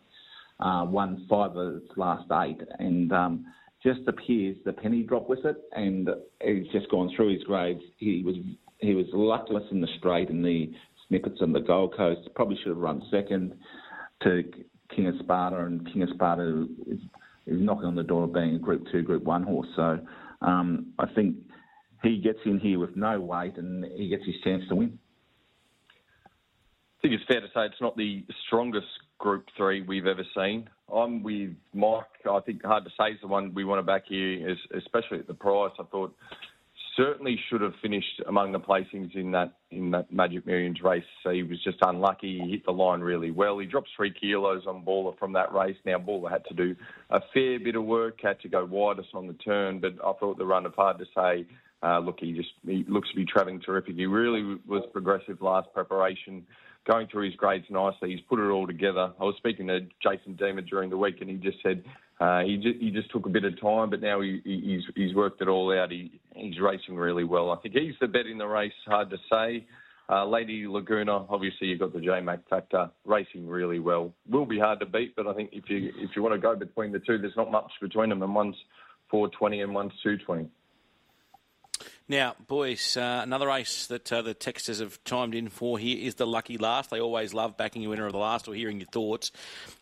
Uh, 0.60 0.86
won 0.86 1.26
five 1.30 1.56
of 1.56 1.78
its 1.78 1.92
last 1.98 2.26
eight, 2.44 2.62
and 2.80 3.12
um, 3.12 3.46
just 3.84 4.02
appears 4.08 4.58
the 4.64 4.74
penny 4.74 5.04
drop 5.04 5.28
with 5.28 5.44
it, 5.46 5.58
and 5.74 6.10
he's 6.44 6.68
just 6.72 6.90
gone 6.90 7.12
through 7.16 7.34
his 7.34 7.44
grades. 7.44 7.82
He 7.98 8.22
was 8.24 8.36
he 8.80 8.96
was 8.96 9.06
luckless 9.14 9.64
in 9.72 9.80
the 9.82 9.88
straight 10.00 10.30
and 10.30 10.44
the 10.44 10.72
snippets 11.12 11.40
on 11.42 11.52
the 11.52 11.60
Gold 11.60 11.96
Coast. 11.96 12.22
Probably 12.36 12.56
should 12.58 12.70
have 12.70 12.78
run 12.78 13.04
second 13.12 13.54
to 14.24 14.44
King 14.96 15.08
of 15.08 15.16
Sparta, 15.20 15.58
and 15.66 15.86
King 15.92 16.04
of 16.04 16.10
Sparta 16.16 16.68
is 16.88 17.00
is 17.48 17.60
knocking 17.60 17.86
on 17.86 17.96
the 17.96 18.04
door 18.04 18.24
of 18.24 18.34
being 18.34 18.56
a 18.56 18.60
Group 18.60 18.86
Two, 18.92 19.02
Group 19.02 19.24
One 19.24 19.44
horse. 19.44 19.68
So 19.76 20.00
um, 20.42 20.94
I 21.00 21.08
think 21.14 21.36
he 22.02 22.20
gets 22.20 22.40
in 22.46 22.60
here 22.60 22.80
with 22.80 22.96
no 22.96 23.20
weight 23.20 23.58
and 23.58 23.84
he 23.98 24.08
gets 24.08 24.26
his 24.26 24.36
chance 24.44 24.64
to 24.70 24.76
win. 24.76 24.98
I 26.26 27.02
think 27.02 27.16
it's 27.16 27.24
fair 27.28 27.42
to 27.42 27.48
say 27.48 27.66
it's 27.66 27.82
not 27.82 27.98
the 27.98 28.24
strongest 28.46 28.88
Group 29.18 29.46
Three 29.58 29.82
we've 29.82 30.06
ever 30.06 30.24
seen. 30.36 30.70
I'm 30.94 31.24
with 31.24 31.52
Mike. 31.74 32.06
I 32.30 32.40
think 32.42 32.64
hard 32.64 32.86
to 32.86 32.92
say 32.92 33.14
is 33.14 33.22
the 33.22 33.28
one 33.28 33.54
we 33.54 33.66
want 33.66 33.80
to 33.80 33.84
back 33.84 34.04
here, 34.08 34.56
especially 34.78 35.20
at 35.20 35.28
the 35.28 35.34
price. 35.34 35.72
I 35.80 35.84
thought 35.84 36.16
certainly 36.96 37.40
should 37.50 37.62
have 37.62 37.74
finished 37.82 38.22
among 38.28 38.52
the 38.52 38.60
placings 38.60 39.16
in 39.16 39.32
that 39.32 39.54
in 39.72 39.92
that 39.92 40.12
Magic 40.12 40.46
Millions 40.46 40.82
race. 40.82 41.04
So 41.24 41.30
he 41.30 41.44
was 41.44 41.64
just 41.64 41.78
unlucky. 41.82 42.42
He 42.44 42.52
hit 42.52 42.66
the 42.66 42.72
line 42.72 43.02
really 43.02 43.32
well. 43.32 43.58
He 43.60 43.66
dropped 43.66 43.90
three 43.96 44.14
kilos 44.14 44.64
on 44.68 44.84
Baller 44.84 45.18
from 45.18 45.34
that 45.34 45.54
race. 45.54 45.78
Now 45.86 45.98
Baller 45.98 46.30
had 46.32 46.46
to 46.46 46.54
do 46.54 46.76
a 47.10 47.20
fair 47.34 47.60
bit 47.60 47.76
of 47.76 47.84
work, 47.86 48.20
had 48.22 48.40
to 48.42 48.50
go 48.50 48.66
widest 48.66 49.10
on 49.14 49.28
the 49.28 49.34
turn, 49.34 49.80
but 49.80 49.94
I 50.06 50.14
thought 50.20 50.38
the 50.38 50.46
run 50.46 50.66
of 50.66 50.76
hard 50.76 51.00
to 51.00 51.06
say. 51.16 51.46
Uh, 51.84 52.00
look, 52.00 52.18
he 52.20 52.34
just 52.34 52.50
he 52.66 52.86
looks 52.88 53.10
to 53.10 53.16
be 53.16 53.26
travelling 53.26 53.60
terrific. 53.60 53.96
He 53.96 54.06
really 54.06 54.60
was 54.68 54.84
progressive 54.92 55.42
last 55.42 55.74
preparation. 55.74 56.46
Going 56.88 57.08
through 57.08 57.26
his 57.26 57.36
grades 57.36 57.66
nicely. 57.70 58.12
He's 58.12 58.22
put 58.30 58.40
it 58.40 58.50
all 58.50 58.68
together. 58.68 59.12
I 59.20 59.24
was 59.24 59.36
speaking 59.38 59.68
to 59.68 59.82
Jason 60.02 60.36
Deemer 60.36 60.62
during 60.62 60.90
the 60.90 60.98
week, 60.98 61.18
and 61.22 61.30
he 61.30 61.38
just 61.38 61.58
said 61.62 61.84
uh, 62.20 62.42
he, 62.42 62.58
just, 62.58 62.80
he 62.80 62.92
just 62.92 63.12
took 63.12 63.26
a 63.26 63.30
bit 63.30 63.44
of 63.44 63.60
time, 63.60 63.90
but 63.90 64.02
now 64.02 64.22
he, 64.22 64.42
he's, 64.44 64.84
he's 64.96 65.16
worked 65.16 65.42
it 65.42 65.48
all 65.48 65.78
out. 65.78 65.92
He, 65.92 66.20
he's 66.36 66.60
racing 66.60 66.96
really 66.96 67.24
well. 67.24 67.52
I 67.52 67.58
think 67.58 67.76
he's 67.76 67.96
the 68.00 68.08
bet 68.08 68.26
in 68.26 68.38
the 68.38 68.48
race, 68.48 68.74
hard 68.86 69.10
to 69.10 69.18
say. 69.32 69.66
Uh, 70.10 70.26
Lady 70.26 70.68
Laguna, 70.68 71.26
obviously 71.30 71.68
you've 71.68 71.80
got 71.80 71.94
the 71.94 72.02
J 72.02 72.20
Mac 72.22 72.48
factor, 72.50 72.90
racing 73.06 73.48
really 73.48 73.80
well. 73.80 74.14
Will 74.30 74.46
be 74.46 74.60
hard 74.60 74.82
to 74.82 74.86
beat, 74.86 75.16
but 75.16 75.26
I 75.26 75.34
think 75.34 75.52
if 75.54 75.70
you 75.70 75.92
if 75.96 76.10
you 76.16 76.22
want 76.22 76.36
to 76.36 76.40
go 76.40 76.54
between 76.54 76.92
the 76.92 77.00
two, 77.00 77.18
there's 77.18 77.36
not 77.38 77.50
much 77.50 77.72
between 77.82 78.10
them, 78.10 78.22
and 78.22 78.36
one's 78.36 78.58
420 79.10 79.62
and 79.62 79.74
one's 79.74 79.94
220. 80.04 80.50
Now, 82.12 82.36
boys, 82.46 82.98
uh, 82.98 83.22
another 83.24 83.48
race 83.48 83.88
that 83.88 84.12
uh, 84.12 84.22
the 84.22 84.36
texters 84.36 84.82
have 84.82 85.02
chimed 85.06 85.34
in 85.34 85.48
for 85.48 85.80
here 85.80 85.98
is 85.98 86.16
the 86.16 86.28
Lucky 86.28 86.58
Last. 86.58 86.90
They 86.90 87.00
always 87.00 87.34
love 87.34 87.56
backing 87.56 87.84
your 87.84 87.92
winner 87.92 88.06
of 88.06 88.12
the 88.12 88.18
last 88.18 88.50
or 88.50 88.54
hearing 88.54 88.82
your 88.82 88.90
thoughts. 88.90 89.32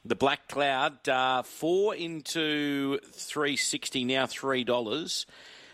The 0.05 0.13
Black 0.13 0.47
Cloud, 0.47 1.09
uh, 1.09 1.41
four 1.41 1.95
into 1.95 2.99
360, 2.99 4.03
now 4.03 4.27
$3. 4.27 5.25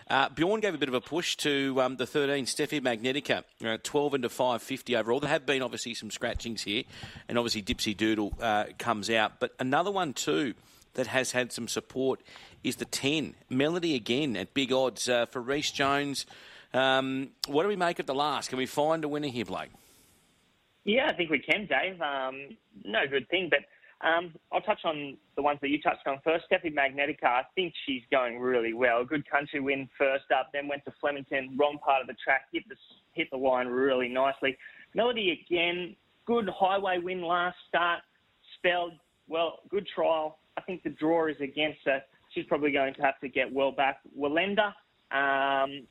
Uh, 0.09 0.29
Bjorn 0.29 0.61
gave 0.61 0.73
a 0.73 0.77
bit 0.77 0.87
of 0.87 0.95
a 0.95 1.01
push 1.01 1.35
to 1.35 1.81
um, 1.81 1.97
the 1.97 2.07
13, 2.07 2.45
Steffi 2.45 2.79
Magnetica, 2.79 3.43
uh, 3.65 3.77
12 3.83 4.13
into 4.13 4.29
550 4.29 4.95
overall. 4.95 5.19
There 5.19 5.29
have 5.29 5.45
been 5.45 5.61
obviously 5.61 5.93
some 5.93 6.09
scratchings 6.09 6.61
here, 6.63 6.83
and 7.27 7.37
obviously 7.37 7.63
Dipsy 7.63 7.97
Doodle 7.97 8.31
uh, 8.39 8.67
comes 8.79 9.09
out. 9.09 9.41
But 9.41 9.53
another 9.59 9.91
one 9.91 10.13
too 10.13 10.53
that 10.93 11.07
has 11.07 11.31
had 11.31 11.51
some 11.51 11.67
support 11.67 12.21
is 12.65 12.77
the 12.77 12.85
10. 12.85 13.35
Melody 13.49 13.95
again 13.95 14.35
at 14.35 14.53
big 14.53 14.73
odds 14.73 15.07
uh, 15.07 15.27
for 15.27 15.39
Reese 15.39 15.71
Jones. 15.71 16.25
Um, 16.73 17.29
what 17.47 17.61
do 17.61 17.69
we 17.69 17.75
make 17.75 17.99
of 17.99 18.07
the 18.07 18.15
last? 18.15 18.49
Can 18.49 18.57
we 18.57 18.65
find 18.65 19.03
a 19.03 19.07
winner 19.07 19.27
here, 19.27 19.45
Blake? 19.45 19.69
Yeah, 20.83 21.07
I 21.07 21.13
think 21.13 21.29
we 21.29 21.39
can, 21.39 21.67
Dave. 21.67 22.01
Um, 22.01 22.57
no 22.83 23.07
good 23.07 23.29
thing, 23.29 23.49
but 23.49 23.59
um, 24.05 24.33
I'll 24.51 24.61
touch 24.61 24.81
on 24.83 25.15
the 25.35 25.41
ones 25.41 25.59
that 25.61 25.69
you 25.69 25.81
touched 25.81 26.05
on 26.07 26.19
first. 26.23 26.45
Steffi 26.51 26.73
Magnetica, 26.73 27.23
I 27.23 27.43
think 27.53 27.73
she's 27.85 28.01
going 28.11 28.39
really 28.39 28.73
well. 28.73 29.05
Good 29.05 29.29
country 29.29 29.59
win 29.59 29.87
first 29.97 30.25
up, 30.37 30.49
then 30.51 30.67
went 30.67 30.83
to 30.85 30.93
Flemington, 30.99 31.55
wrong 31.57 31.77
part 31.83 32.01
of 32.01 32.07
the 32.07 32.15
track, 32.23 32.47
hit 32.51 32.63
the 32.67 32.75
hit 33.13 33.29
the 33.31 33.37
line 33.37 33.67
really 33.67 34.09
nicely. 34.09 34.57
Melody 34.93 35.45
again, 35.47 35.95
good 36.25 36.49
highway 36.49 36.97
win 36.99 37.21
last 37.21 37.57
start, 37.69 38.01
spelled 38.57 38.93
well, 39.27 39.59
good 39.69 39.87
trial. 39.87 40.37
I 40.57 40.61
think 40.61 40.83
the 40.83 40.89
draw 40.89 41.27
is 41.27 41.37
against 41.41 41.79
her 41.85 42.01
she's 42.35 42.45
probably 42.45 42.71
going 42.71 42.93
to 42.93 43.01
have 43.01 43.19
to 43.21 43.29
get 43.29 43.51
well 43.51 43.71
back. 43.71 43.99
Walenda, 44.17 44.67
um, 45.11 45.87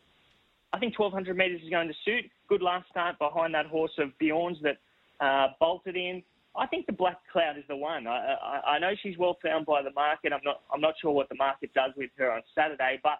I 0.72 0.78
think 0.78 0.96
1200 0.98 1.37
metres 1.37 1.61
is 1.64 1.70
going 1.70 1.88
to 1.88 1.94
suit. 2.04 2.30
Good 2.48 2.62
last 2.62 2.88
start 2.90 3.18
behind 3.18 3.54
that 3.54 3.66
horse 3.66 3.92
of 3.98 4.16
Bjorn's 4.18 4.59
that 4.62 4.76
uh, 5.24 5.48
bolted 5.59 5.96
in. 5.96 6.22
I 6.57 6.66
think 6.66 6.87
the 6.87 6.92
Black 6.92 7.18
Cloud 7.33 7.59
is 7.59 7.64
the 7.68 7.74
one. 7.74 8.07
I, 8.07 8.37
I, 8.40 8.70
I 8.74 8.78
know 8.78 8.92
she's 9.02 9.18
well 9.18 9.37
found 9.42 9.66
by 9.66 9.83
the 9.83 9.90
market. 9.92 10.33
I'm 10.33 10.40
not. 10.44 10.61
I'm 10.72 10.80
not 10.80 10.94
sure 11.00 11.11
what 11.11 11.28
the 11.28 11.35
market 11.35 11.74
does 11.74 11.90
with 11.96 12.11
her 12.18 12.30
on 12.30 12.42
Saturday, 12.54 13.00
but 13.02 13.18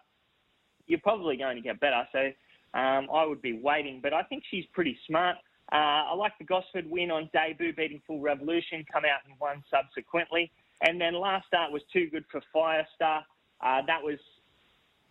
you're 0.87 0.99
probably 0.99 1.35
going 1.35 1.57
to 1.57 1.61
get 1.61 1.79
better. 1.81 2.07
So 2.13 2.79
um, 2.79 3.09
I 3.13 3.25
would 3.25 3.41
be 3.41 3.59
waiting. 3.61 3.99
But 4.01 4.13
I 4.13 4.23
think 4.23 4.43
she's 4.49 4.63
pretty 4.73 4.97
smart. 5.07 5.35
Uh, 5.71 6.11
I 6.11 6.13
like 6.13 6.33
the 6.37 6.45
Gosford 6.45 6.89
win 6.89 7.09
on 7.09 7.29
debut, 7.33 7.73
beating 7.73 8.01
Full 8.05 8.21
Revolution, 8.21 8.85
come 8.91 9.03
out 9.03 9.21
and 9.27 9.33
won 9.39 9.63
subsequently. 9.71 10.51
And 10.81 10.99
then 10.99 11.13
last 11.13 11.47
start 11.47 11.71
was 11.71 11.81
too 11.91 12.09
good 12.09 12.25
for 12.31 12.41
Firestar. 12.53 13.21
Uh, 13.61 13.81
that 13.87 14.03
was 14.03 14.19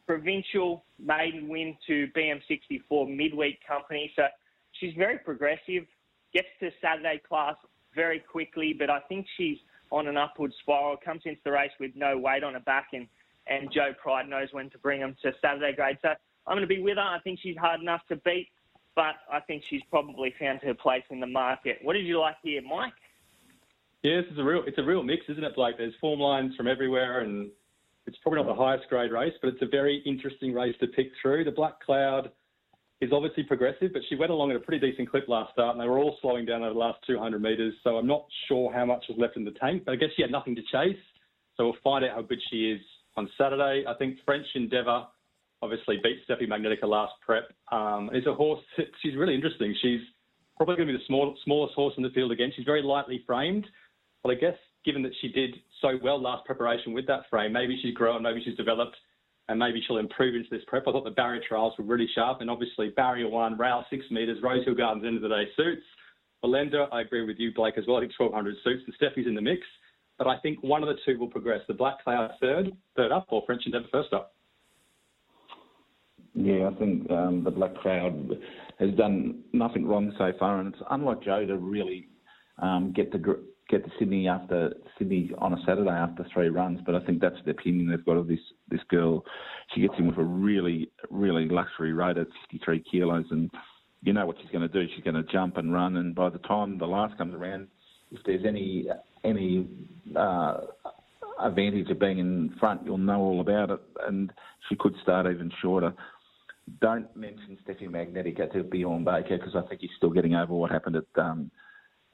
provincial 0.07 0.85
maiden 0.99 1.49
win 1.49 1.77
to 1.87 2.09
BM64 2.17 3.17
midweek 3.17 3.59
company. 3.67 4.13
So 4.15 4.25
she's 4.73 4.95
very 4.95 5.19
progressive, 5.19 5.85
gets 6.33 6.49
to 6.61 6.71
Saturday 6.83 7.21
class 7.27 7.55
very 7.95 8.21
quickly, 8.21 8.75
but 8.79 8.91
I 8.91 9.01
think 9.09 9.27
she's 9.37 9.59
on 9.91 10.09
an 10.09 10.17
upward 10.17 10.53
spiral, 10.61 10.97
comes 11.03 11.23
into 11.25 11.41
the 11.45 11.53
race 11.53 11.71
with 11.79 11.93
no 11.95 12.19
weight 12.19 12.43
on 12.43 12.55
her 12.55 12.61
back, 12.61 12.89
and, 12.93 13.07
and 13.47 13.71
Joe 13.73 13.93
Pride 14.03 14.29
knows 14.29 14.49
when 14.53 14.71
to 14.71 14.79
bring 14.79 15.01
them 15.01 15.17
to 15.23 15.33
Saturday 15.41 15.75
grade. 15.75 15.99
So 16.03 16.09
I'm 16.47 16.57
going 16.57 16.63
to 16.63 16.67
be 16.67 16.83
with 16.83 16.97
her. 16.97 17.03
I 17.03 17.21
think 17.23 17.39
she's 17.43 17.57
hard 17.57 17.81
enough 17.81 18.03
to 18.09 18.17
beat, 18.17 18.49
but 18.97 19.15
I 19.33 19.41
think 19.41 19.63
she's 19.71 19.83
probably 19.91 20.35
found 20.39 20.61
her 20.63 20.75
place 20.75 21.05
in 21.11 21.21
the 21.21 21.27
market. 21.27 21.79
What 21.83 21.95
did 21.95 22.07
you 22.07 22.19
like 22.19 22.37
here, 22.43 22.61
Mike? 22.63 22.93
This 24.05 24.27
is 24.31 24.39
a 24.39 24.45
real 24.45 24.63
it's 24.67 24.77
a 24.77 24.83
real 24.83 25.03
mix, 25.03 25.23
isn't 25.31 25.43
it? 25.43 25.57
Blake? 25.57 25.79
there's 25.79 25.95
form 25.99 26.21
lines 26.21 26.55
from 26.57 26.69
everywhere, 26.69 27.21
and 27.21 27.49
it's 28.07 28.19
probably 28.23 28.43
not 28.43 28.47
the 28.47 28.63
highest 28.63 28.87
grade 28.91 29.11
race, 29.11 29.33
but 29.41 29.49
it's 29.49 29.63
a 29.63 29.67
very 29.67 30.03
interesting 30.05 30.53
race 30.53 30.75
to 30.81 30.89
pick 30.89 31.11
through. 31.23 31.45
The 31.45 31.51
Black 31.51 31.81
Cloud 31.81 32.31
is 33.01 33.13
obviously 33.15 33.45
progressive, 33.45 33.95
but 33.95 34.03
she 34.11 34.17
went 34.17 34.31
along 34.31 34.51
at 34.51 34.59
a 34.59 34.61
pretty 34.61 34.91
decent 34.91 35.11
clip 35.11 35.27
last 35.27 35.55
start, 35.55 35.75
and 35.75 35.83
they 35.83 35.89
were 35.89 35.99
all 35.99 36.19
slowing 36.21 36.45
down 36.45 36.63
over 36.63 36.75
the 36.75 36.79
last 36.79 36.99
200 37.07 37.41
metres. 37.41 37.73
So 37.83 37.97
I'm 37.97 38.07
not 38.07 38.27
sure 38.47 38.71
how 38.75 38.85
much 38.85 39.03
was 39.09 39.17
left 39.19 39.39
in 39.39 39.45
the 39.45 39.53
tank, 39.53 39.85
but 39.87 39.93
I 39.93 39.97
guess 39.97 40.11
she 40.17 40.23
had 40.23 40.31
nothing 40.31 40.55
to 40.57 40.63
chase. 40.71 41.01
So 41.57 41.65
we'll 41.65 41.77
find 41.83 42.05
out 42.05 42.11
how 42.15 42.21
good 42.21 42.41
she 42.51 42.73
is 42.73 42.81
on 43.17 43.27
Saturday. 43.39 43.85
I 43.89 43.95
think 43.95 44.19
French 44.27 44.47
Endeavour 44.55 45.07
obviously 45.63 45.99
beat 46.03 46.19
Steffi 46.29 46.47
Magnetica 46.47 46.85
last 46.87 47.15
prep. 47.25 47.45
Um, 47.73 48.11
it's 48.13 48.27
a 48.27 48.35
horse. 48.35 48.61
She's 49.03 49.17
really 49.17 49.35
interesting. 49.35 49.75
She's 49.81 50.01
probably 50.59 50.77
going 50.77 50.89
to 50.89 50.93
be 50.93 50.99
the 50.99 51.07
small, 51.07 51.35
smallest 51.43 51.75
horse 51.75 51.95
in 51.97 52.03
the 52.03 52.11
field 52.11 52.33
again. 52.33 52.53
She's 52.55 52.67
very 52.67 52.83
lightly 52.83 53.25
framed. 53.27 53.67
But 54.25 54.33
I 54.33 54.35
guess 54.37 54.57
given 54.85 55.03
that 55.03 55.13
she 55.21 55.29
did 55.29 55.55
so 55.81 55.99
well 56.03 56.21
last 56.21 56.45
preparation 56.47 56.93
with 56.93 57.07
that 57.07 57.29
frame, 57.31 57.53
maybe 57.53 57.79
she's 57.81 57.95
grown, 57.95 58.23
maybe 58.23 58.43
she's 58.45 58.57
developed, 58.57 58.97
and 59.49 59.59
maybe 59.59 59.83
she'll 59.87 59.99
improve 59.99 60.35
into 60.35 60.49
this 60.51 60.63
prep. 60.67 60.85
I 60.89 60.93
thought 60.93 61.05
the 61.05 61.11
barrier 61.11 61.43
trials 61.47 61.75
were 61.79 61.85
really 61.85 62.09
sharp, 62.15 62.41
and 62.41 62.51
obviously 62.51 62.89
barrier 62.89 63.29
one, 63.29 63.59
rail 63.59 63.85
six 63.91 64.05
metres, 64.11 64.39
Rosehill 64.43 64.75
Gardens 64.75 65.05
end 65.07 65.17
of 65.17 65.23
the 65.23 65.29
day 65.29 65.45
suits. 65.57 65.83
Belinda, 66.41 66.89
I 66.91 67.03
agree 67.03 67.25
with 67.25 67.37
you, 67.39 67.53
Blake, 67.55 67.75
as 67.79 67.85
well. 67.87 67.99
I 67.99 68.01
think 68.01 68.13
1200 68.19 68.57
suits, 68.65 68.83
and 68.87 68.95
Steffi's 68.97 69.27
in 69.27 69.35
the 69.35 69.43
mix. 69.43 69.61
But 70.19 70.27
I 70.27 70.39
think 70.39 70.63
one 70.63 70.83
of 70.83 70.89
the 70.89 70.97
two 71.05 71.19
will 71.19 71.29
progress. 71.29 71.61
The 71.67 71.75
Black 71.75 72.03
Cloud 72.05 72.31
third, 72.41 72.71
third 72.97 73.13
up, 73.13 73.27
or 73.31 73.43
French 73.47 73.63
Endeavour 73.67 73.87
first 73.91 74.13
up. 74.13 74.35
Yeah, 76.35 76.69
I 76.69 76.75
think 76.79 77.11
um, 77.11 77.45
the 77.45 77.51
Black 77.51 77.77
Cloud 77.79 78.39
has 78.79 78.91
done 78.97 79.43
nothing 79.53 79.87
wrong 79.87 80.15
so 80.19 80.33
far, 80.39 80.61
and 80.61 80.73
it's 80.73 80.83
unlike 80.91 81.23
Joe 81.23 81.47
to 81.47 81.57
really 81.57 82.09
um, 82.59 82.93
get 82.95 83.13
the 83.13 83.19
get 83.69 83.85
to 83.85 83.91
Sydney 83.99 84.29
after 84.29 84.75
Sydney 84.99 85.31
on 85.39 85.55
a 85.55 85.57
Saturday 85.67 85.91
after 85.91 86.27
three 86.33 86.49
runs. 86.49 86.81
But 86.85 86.95
I 86.95 87.01
think 87.01 87.21
that's 87.21 87.37
the 87.45 87.53
opinion 87.53 87.89
they've 87.89 88.05
got 88.05 88.17
of 88.17 88.29
this 88.29 88.41
this 88.69 88.81
girl. 88.89 89.25
She 89.75 89.81
gets 89.81 89.95
in 89.99 90.07
with 90.07 90.19
a 90.19 90.25
really 90.25 90.91
really 91.11 91.49
luxury 91.49 91.93
rate 91.93 92.19
at 92.19 92.27
53 92.51 92.85
kilos, 92.91 93.27
and 93.31 93.51
you 94.03 94.13
know 94.13 94.27
what 94.27 94.37
she's 94.41 94.51
going 94.51 94.69
to 94.69 94.69
do. 94.69 94.87
She's 94.95 95.05
going 95.05 95.23
to 95.23 95.33
jump 95.33 95.57
and 95.57 95.73
run, 95.73 95.97
and 95.97 96.15
by 96.15 96.31
the 96.31 96.39
time 96.39 96.79
the 96.79 96.87
last 96.87 97.17
comes 97.17 97.35
around, 97.35 97.69
if 98.13 98.21
there's 98.25 98.45
any 98.47 98.87
any 99.25 99.67
uh, 100.15 100.59
advantage 101.41 101.91
of 101.91 101.99
being 101.99 102.19
in 102.19 102.55
front, 102.61 102.83
you'll 102.85 102.99
know 102.99 103.21
all 103.21 103.41
about 103.41 103.71
it, 103.71 103.81
and 104.07 104.33
she 104.69 104.77
could 104.77 104.95
start 105.03 105.27
even 105.27 105.51
shorter. 105.63 105.93
Don't 106.81 107.15
mention 107.15 107.59
Steffi 107.67 107.89
Magnetica 107.89 108.51
to 108.53 108.63
Bjorn 108.63 109.05
Baker 109.05 109.37
because 109.37 109.55
I 109.55 109.67
think 109.69 109.83
he's 109.83 109.91
still 109.99 110.11
getting 110.11 110.35
over 110.35 110.55
what 110.55 110.71
happened 110.71 110.97
at 110.97 111.23
um, 111.23 111.51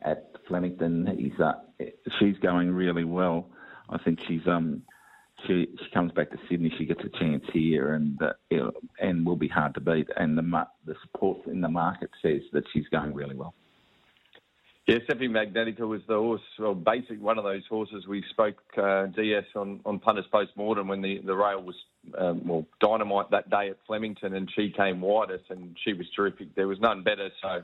at 0.03 0.33
Flemington. 0.49 1.07
He's 1.19 1.39
uh, 1.41 1.53
she's 2.19 2.37
going 2.39 2.71
really 2.71 3.05
well. 3.05 3.49
I 3.89 3.99
think 3.99 4.21
she's 4.27 4.47
um 4.47 4.83
she 5.47 5.69
she 5.83 5.91
comes 5.93 6.13
back 6.13 6.31
to 6.31 6.39
Sydney. 6.49 6.73
She 6.79 6.87
gets 6.87 7.03
a 7.05 7.19
chance 7.19 7.45
here, 7.53 7.95
and 7.95 8.21
uh, 8.23 8.71
and 9.01 9.27
will 9.27 9.37
be 9.37 9.49
hard 9.49 9.75
to 9.75 9.81
beat. 9.81 10.09
And 10.17 10.37
the 10.37 10.67
the 10.85 10.95
support 11.03 11.47
in 11.47 11.61
the 11.61 11.69
market 11.69 12.11
says 12.23 12.43
that 12.53 12.65
she's 12.73 12.89
going 12.89 13.15
really 13.15 13.35
well. 13.35 13.55
Yeah, 14.87 14.99
Steffi 15.09 15.29
Magnetica 15.29 15.87
was 15.87 16.01
the 16.09 16.17
horse, 16.17 16.41
well, 16.59 16.75
basic 16.75 17.23
one 17.23 17.39
of 17.39 17.45
those 17.45 17.63
horses 17.69 18.09
we 18.09 18.25
spoke 18.31 18.57
uh, 18.77 19.07
DS 19.07 19.45
on 19.55 19.81
on 19.85 20.01
punters 20.01 20.25
post 20.33 20.51
mortem 20.57 20.89
when 20.89 21.01
the 21.01 21.21
the 21.25 21.37
rail 21.37 21.63
was 21.63 21.77
um, 22.19 22.47
well 22.47 22.67
dynamite 22.81 23.31
that 23.31 23.49
day 23.51 23.71
at 23.71 23.77
Flemington, 23.87 24.35
and 24.35 24.51
she 24.57 24.71
came 24.71 25.01
widest, 25.01 25.45
and 25.51 25.77
she 25.85 25.93
was 25.93 26.07
terrific. 26.17 26.55
There 26.57 26.67
was 26.67 26.81
none 26.81 27.05
better. 27.05 27.29
So 27.41 27.63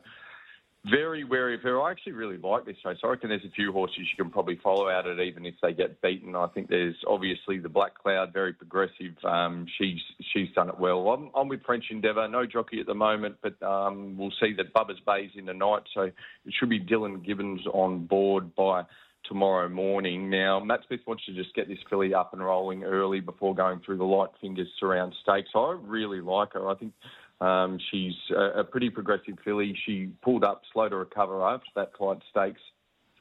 very 0.91 1.25
wary 1.25 1.55
of 1.55 1.63
her. 1.63 1.81
I 1.81 1.91
actually 1.91 2.13
really 2.13 2.39
like 2.39 2.65
this 2.65 2.77
race. 2.85 2.99
I 3.03 3.09
reckon 3.09 3.29
there's 3.29 3.45
a 3.45 3.51
few 3.51 3.73
horses 3.73 3.99
you 3.99 4.23
can 4.23 4.31
probably 4.31 4.59
follow 4.63 4.89
out 4.89 5.07
it, 5.07 5.21
even 5.21 5.45
if 5.45 5.55
they 5.63 5.73
get 5.73 6.01
beaten. 6.01 6.37
I 6.37 6.47
think 6.49 6.69
there's 6.69 6.97
obviously 7.07 7.59
the 7.59 7.69
Black 7.69 7.95
Cloud, 7.95 8.33
very 8.33 8.53
progressive. 8.53 9.15
Um, 9.25 9.67
she's 9.79 10.01
she's 10.33 10.49
done 10.55 10.69
it 10.69 10.79
well. 10.79 11.09
I'm, 11.09 11.31
I'm, 11.35 11.49
with 11.49 11.63
French 11.65 11.85
Endeavour, 11.91 12.29
no 12.29 12.47
jockey 12.47 12.81
at 12.81 12.87
the 12.87 12.95
moment, 12.95 13.37
but 13.43 13.61
um, 13.63 14.17
we'll 14.17 14.33
see 14.41 14.55
that 14.55 14.73
Bubba's 14.73 15.01
Bay's 15.07 15.31
in 15.37 15.47
the 15.47 15.55
night, 15.55 15.83
so 15.95 16.03
it 16.03 16.15
should 16.59 16.71
be 16.71 16.81
Dylan 16.81 17.25
Gibbons 17.25 17.67
on 17.73 18.07
board 18.07 18.55
by 18.55 18.85
tomorrow 19.29 19.69
morning. 19.69 20.31
Now, 20.31 20.61
Matt 20.61 20.81
Smith 20.87 21.01
wants 21.07 21.25
to 21.27 21.35
just 21.35 21.55
get 21.55 21.69
this 21.69 21.79
filly 21.91 22.15
up 22.15 22.33
and 22.33 22.45
rolling 22.45 22.85
early 22.85 23.21
before 23.21 23.55
going 23.55 23.81
through 23.85 23.99
the 23.99 24.05
light 24.05 24.31
fingers 24.41 24.69
surround 24.79 25.15
stakes. 25.23 25.51
I 25.55 25.77
really 25.81 26.21
like 26.21 26.53
her. 26.53 26.69
I 26.69 26.75
think 26.75 26.93
um, 27.41 27.79
she's 27.91 28.15
a, 28.31 28.61
a, 28.61 28.65
pretty 28.65 28.89
progressive 28.89 29.35
filly. 29.45 29.77
She 29.85 30.11
pulled 30.23 30.43
up 30.43 30.63
slow 30.73 30.89
to 30.89 30.97
recover 30.97 31.43
after 31.43 31.69
that 31.77 31.93
Clyde 31.93 32.23
Stakes. 32.31 32.61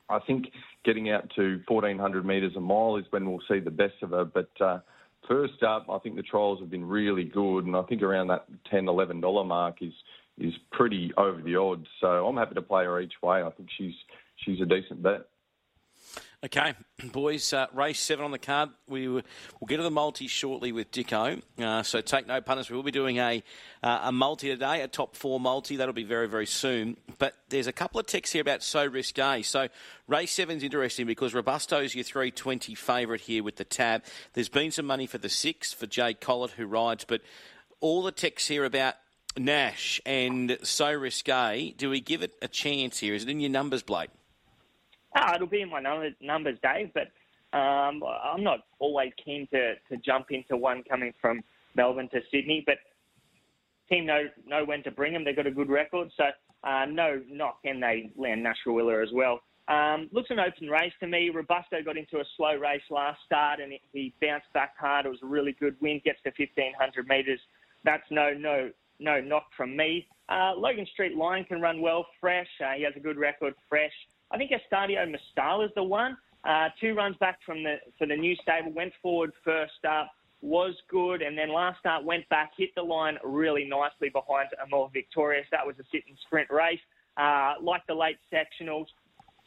I 0.09 0.19
think 0.19 0.45
getting 0.85 1.09
out 1.09 1.29
to 1.35 1.61
1,400 1.67 2.25
metres 2.25 2.53
a 2.55 2.61
mile 2.61 2.97
is 2.97 3.05
when 3.09 3.29
we'll 3.29 3.41
see 3.49 3.59
the 3.59 3.71
best 3.71 3.95
of 4.03 4.11
her. 4.11 4.23
But 4.23 4.49
uh, 4.61 4.79
first 5.27 5.63
up, 5.63 5.87
I 5.89 5.97
think 5.99 6.15
the 6.15 6.21
trials 6.21 6.59
have 6.59 6.69
been 6.69 6.85
really 6.85 7.25
good, 7.25 7.65
and 7.65 7.75
I 7.75 7.81
think 7.83 8.03
around 8.03 8.27
that 8.27 8.45
10 8.69 8.85
$11 8.85 9.47
mark 9.47 9.77
is 9.81 9.93
is 10.37 10.53
pretty 10.71 11.11
over 11.17 11.41
the 11.41 11.55
odds. 11.55 11.87
So 12.01 12.27
I'm 12.27 12.35
happy 12.35 12.55
to 12.55 12.61
play 12.61 12.83
her 12.83 12.99
each 12.99 13.13
way. 13.23 13.41
I 13.41 13.49
think 13.51 13.69
she's 13.77 13.93
she's 14.37 14.59
a 14.61 14.65
decent 14.65 15.01
bet. 15.01 15.27
Okay, 16.43 16.73
boys, 17.11 17.53
uh, 17.53 17.67
race 17.73 17.99
seven 17.99 18.25
on 18.25 18.31
the 18.31 18.39
card. 18.39 18.69
We 18.87 19.07
will 19.07 19.21
we'll 19.59 19.67
get 19.67 19.77
to 19.77 19.83
the 19.83 19.91
multi 19.91 20.27
shortly 20.27 20.71
with 20.71 20.91
Dicko. 20.91 21.41
Uh, 21.57 21.83
so 21.83 22.01
take 22.01 22.27
no 22.27 22.41
punters. 22.41 22.69
We 22.69 22.75
will 22.75 22.83
be 22.83 22.91
doing 22.91 23.17
a 23.17 23.43
uh, 23.81 23.99
a 24.03 24.11
multi 24.11 24.49
today, 24.49 24.81
a 24.81 24.87
top 24.87 25.15
four 25.15 25.39
multi. 25.39 25.77
That'll 25.77 25.93
be 25.93 26.03
very 26.03 26.27
very 26.27 26.45
soon. 26.45 26.97
But 27.17 27.33
there's 27.49 27.67
a 27.67 27.73
couple 27.73 27.99
of 27.99 28.07
texts 28.07 28.33
here 28.33 28.41
about 28.41 28.63
so 28.63 28.85
risque. 28.85 29.41
So 29.43 29.69
race 30.07 30.31
seven's 30.31 30.63
interesting 30.63 31.07
because 31.07 31.33
Robusto's 31.33 31.95
your 31.95 32.03
320 32.03 32.75
favourite 32.75 33.21
here 33.21 33.43
with 33.43 33.55
the 33.55 33.65
tab. 33.65 34.03
There's 34.33 34.49
been 34.49 34.71
some 34.71 34.85
money 34.85 35.07
for 35.07 35.17
the 35.17 35.29
six 35.29 35.73
for 35.73 35.87
Jay 35.87 36.13
Collett 36.13 36.51
who 36.51 36.65
rides, 36.65 37.05
but 37.05 37.21
all 37.79 38.03
the 38.03 38.11
texts 38.11 38.47
here 38.47 38.65
about 38.65 38.95
Nash 39.37 39.99
and 40.05 40.57
so 40.63 40.91
risque. 40.93 41.73
Do 41.77 41.89
we 41.89 41.99
give 41.99 42.23
it 42.23 42.33
a 42.41 42.47
chance 42.47 42.99
here? 42.99 43.13
Is 43.13 43.23
it 43.23 43.29
in 43.29 43.39
your 43.39 43.49
numbers, 43.49 43.83
Blake? 43.83 44.09
Oh, 45.15 45.33
it'll 45.35 45.47
be 45.47 45.61
in 45.61 45.69
my 45.69 45.79
number, 45.79 46.09
numbers, 46.21 46.57
Dave, 46.61 46.91
but 46.93 47.57
um, 47.57 48.03
I'm 48.03 48.43
not 48.43 48.59
always 48.79 49.11
keen 49.23 49.47
to, 49.51 49.75
to 49.89 49.97
jump 50.05 50.27
into 50.31 50.57
one 50.57 50.83
coming 50.83 51.13
from 51.21 51.41
Melbourne 51.75 52.09
to 52.09 52.19
Sydney, 52.31 52.63
but 52.65 52.75
team 53.89 54.05
know 54.05 54.23
know 54.45 54.65
when 54.65 54.83
to 54.83 54.91
bring 54.91 55.13
them. 55.13 55.23
They've 55.23 55.35
got 55.35 55.47
a 55.47 55.51
good 55.51 55.69
record, 55.69 56.09
so 56.17 56.25
uh, 56.63 56.85
no 56.85 57.21
knock, 57.29 57.59
and 57.63 57.81
they 57.81 58.11
land 58.17 58.43
Nash 58.43 58.57
Rawiller 58.67 59.01
as 59.01 59.09
well. 59.13 59.41
Um, 59.67 60.09
looks 60.11 60.29
an 60.29 60.39
open 60.39 60.67
race 60.69 60.93
to 60.99 61.07
me. 61.07 61.29
Robusto 61.29 61.77
got 61.83 61.97
into 61.97 62.17
a 62.17 62.23
slow 62.37 62.55
race 62.55 62.83
last 62.89 63.19
start, 63.25 63.59
and 63.59 63.73
he 63.93 64.13
bounced 64.21 64.51
back 64.53 64.77
hard. 64.77 65.05
It 65.05 65.09
was 65.09 65.19
a 65.23 65.27
really 65.27 65.53
good 65.53 65.75
win. 65.81 66.01
Gets 66.03 66.19
to 66.23 66.31
1500 66.37 67.07
metres. 67.07 67.39
That's 67.83 68.03
no 68.11 68.33
no 68.33 68.69
no 68.99 69.21
knock 69.21 69.47
from 69.55 69.75
me. 69.75 70.07
Uh, 70.29 70.53
Logan 70.57 70.87
Street 70.91 71.15
Lion 71.15 71.45
can 71.45 71.61
run 71.61 71.81
well, 71.81 72.05
fresh. 72.19 72.47
Uh, 72.59 72.73
he 72.75 72.83
has 72.83 72.93
a 72.95 72.99
good 72.99 73.17
record, 73.17 73.53
fresh. 73.69 73.93
I 74.31 74.37
think 74.37 74.51
Estadio 74.51 75.05
Mistal 75.05 75.65
is 75.65 75.71
the 75.75 75.83
one. 75.83 76.17
Uh, 76.43 76.69
two 76.79 76.93
runs 76.93 77.15
back 77.17 77.39
from 77.45 77.63
the 77.63 77.77
for 77.97 78.05
the 78.05 78.15
new 78.15 78.35
stable, 78.41 78.71
went 78.71 78.93
forward 79.01 79.31
first 79.43 79.83
up, 79.87 80.11
was 80.41 80.75
good, 80.89 81.21
and 81.21 81.37
then 81.37 81.51
last 81.51 81.79
start 81.79 82.03
went 82.03 82.27
back, 82.29 82.51
hit 82.55 82.69
the 82.75 82.81
line 82.81 83.17
really 83.23 83.65
nicely 83.65 84.09
behind 84.09 84.49
Amor 84.63 84.89
Victorious. 84.93 85.47
That 85.51 85.65
was 85.65 85.75
a 85.79 85.83
sit 85.91 86.03
and 86.07 86.17
sprint 86.25 86.49
race. 86.51 86.79
Uh, 87.17 87.53
like 87.61 87.81
the 87.87 87.93
late 87.93 88.17
sectionals, 88.31 88.85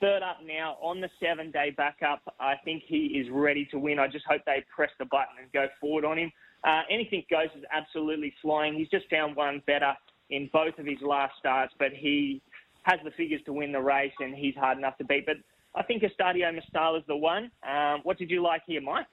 third 0.01 0.23
up 0.23 0.38
now 0.45 0.77
on 0.81 1.01
the 1.01 1.11
seven 1.21 1.51
day 1.51 1.71
backup. 1.77 2.23
I 2.41 2.55
think 2.64 2.83
he 2.87 3.19
is 3.23 3.29
ready 3.31 3.69
to 3.71 3.79
win. 3.79 3.99
I 3.99 4.09
just 4.09 4.25
hope 4.29 4.43
they 4.47 4.64
press 4.75 4.91
the 4.99 5.05
button 5.05 5.37
and 5.41 5.53
go 5.53 5.67
forward 5.81 6.05
on 6.05 6.19
him. 6.19 6.33
Uh, 6.64 6.83
anything 6.91 7.25
goes 7.31 7.49
is 7.57 7.64
absolutely 7.71 8.35
flying. 8.43 8.75
He's 8.75 8.88
just 8.88 9.09
found 9.11 9.37
one 9.37 9.62
better 9.67 9.93
in 10.31 10.51
both 10.53 10.79
of 10.79 10.87
his 10.87 10.99
last 11.03 11.35
starts, 11.38 11.73
but 11.79 11.93
he 11.93 12.43
has 12.88 12.98
the 13.05 13.11
figures 13.12 13.40
to 13.44 13.53
win 13.53 13.72
the 13.72 13.81
race, 13.81 14.12
and 14.18 14.35
he's 14.35 14.55
hard 14.55 14.79
enough 14.79 14.96
to 14.98 15.05
beat. 15.05 15.27
But 15.27 15.37
I 15.74 15.83
think 15.83 16.03
Estadio 16.03 16.51
Mistal 16.51 16.98
is 16.98 17.05
the 17.07 17.16
one. 17.16 17.51
Um, 17.68 18.01
what 18.03 18.18
did 18.18 18.31
you 18.31 18.42
like 18.42 18.62
here, 18.66 18.81
Mike? 18.81 19.07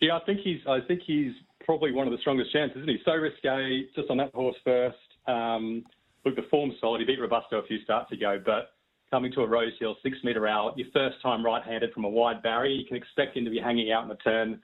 Yeah, 0.00 0.16
I 0.16 0.20
think 0.26 0.40
he's. 0.40 0.60
I 0.68 0.80
think 0.86 1.00
he's 1.06 1.32
probably 1.64 1.92
one 1.92 2.06
of 2.06 2.12
the 2.12 2.18
strongest 2.18 2.52
chances, 2.52 2.76
isn't 2.78 2.88
he? 2.88 2.98
So 3.04 3.12
risque, 3.12 3.86
just 3.94 4.10
on 4.10 4.18
that 4.18 4.34
horse 4.34 4.56
first. 4.64 4.96
Um, 5.26 5.84
look, 6.24 6.36
the 6.36 6.42
form's 6.50 6.74
solid. 6.80 7.00
He 7.00 7.06
beat 7.06 7.20
Robusto 7.20 7.58
a 7.58 7.66
few 7.66 7.80
starts 7.84 8.12
ago, 8.12 8.40
but 8.44 8.72
coming 9.10 9.32
to 9.32 9.42
a 9.42 9.46
Rosehill, 9.46 9.96
six 10.02 10.18
metre 10.24 10.46
out, 10.48 10.76
your 10.76 10.88
first 10.92 11.16
time 11.22 11.44
right-handed 11.44 11.92
from 11.92 12.04
a 12.04 12.08
wide 12.08 12.42
barrier, 12.42 12.74
you 12.74 12.84
can 12.84 12.96
expect 12.96 13.36
him 13.36 13.44
to 13.44 13.50
be 13.50 13.60
hanging 13.60 13.92
out 13.92 14.02
in 14.02 14.08
the 14.08 14.16
turn. 14.16 14.60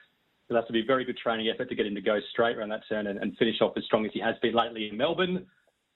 It 0.51 0.55
has 0.55 0.65
to 0.67 0.73
be 0.73 0.81
a 0.81 0.85
very 0.85 1.05
good 1.05 1.19
training 1.19 1.49
effort 1.49 1.69
to 1.69 1.75
get 1.75 1.87
him 1.87 1.95
to 1.95 2.01
go 2.01 2.19
straight 2.33 2.57
around 2.57 2.71
that 2.71 2.81
turn 2.89 3.07
and, 3.07 3.19
and 3.19 3.37
finish 3.37 3.61
off 3.61 3.75
as 3.77 3.85
strong 3.85 4.07
as 4.07 4.13
he 4.15 4.21
has 4.21 4.35
been 4.41 4.55
lately 4.55 4.89
in 4.89 4.97
Melbourne. 4.97 5.47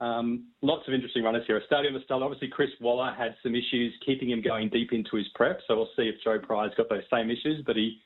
Um, 0.02 0.48
lots 0.62 0.82
of 0.88 0.94
interesting 0.94 1.22
runners 1.22 1.44
here. 1.46 1.56
A 1.58 1.64
stadium 1.66 1.94
Style, 2.04 2.24
obviously 2.24 2.48
Chris 2.48 2.70
Waller 2.80 3.14
had 3.16 3.36
some 3.40 3.54
issues 3.54 3.94
keeping 4.04 4.30
him 4.30 4.42
going 4.42 4.68
deep 4.68 4.92
into 4.92 5.14
his 5.14 5.28
prep, 5.36 5.60
so 5.68 5.76
we'll 5.76 5.90
see 5.96 6.10
if 6.10 6.16
Joe 6.24 6.40
Pride's 6.40 6.74
got 6.74 6.88
those 6.88 7.04
same 7.08 7.30
issues, 7.30 7.62
but 7.64 7.76
he, 7.76 7.98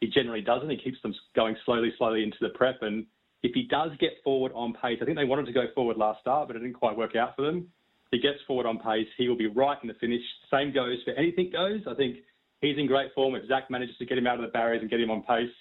he 0.00 0.08
generally 0.08 0.40
doesn't. 0.40 0.68
He 0.68 0.76
keeps 0.76 1.00
them 1.02 1.14
going 1.36 1.54
slowly, 1.64 1.92
slowly 1.96 2.24
into 2.24 2.38
the 2.40 2.48
prep, 2.48 2.82
and 2.82 3.06
if 3.44 3.52
he 3.54 3.68
does 3.70 3.92
get 4.00 4.14
forward 4.24 4.50
on 4.52 4.72
pace, 4.72 4.98
I 5.00 5.04
think 5.04 5.16
they 5.16 5.24
wanted 5.24 5.46
to 5.46 5.52
go 5.52 5.66
forward 5.76 5.96
last 5.96 6.22
start, 6.22 6.48
but 6.48 6.56
it 6.56 6.60
didn't 6.60 6.74
quite 6.74 6.96
work 6.96 7.14
out 7.14 7.36
for 7.36 7.42
them. 7.42 7.68
If 8.06 8.10
he 8.10 8.18
gets 8.18 8.38
forward 8.48 8.66
on 8.66 8.80
pace, 8.80 9.06
he 9.16 9.28
will 9.28 9.36
be 9.36 9.46
right 9.46 9.78
in 9.80 9.86
the 9.86 9.94
finish. 9.94 10.22
Same 10.50 10.72
goes 10.72 10.98
for 11.04 11.12
anything 11.12 11.50
goes. 11.52 11.82
I 11.88 11.94
think 11.94 12.16
he's 12.62 12.78
in 12.78 12.88
great 12.88 13.14
form. 13.14 13.36
If 13.36 13.46
Zach 13.46 13.70
manages 13.70 13.96
to 13.98 14.06
get 14.06 14.18
him 14.18 14.26
out 14.26 14.40
of 14.40 14.42
the 14.42 14.50
barriers 14.50 14.80
and 14.80 14.90
get 14.90 14.98
him 14.98 15.10
on 15.10 15.22
pace, 15.22 15.54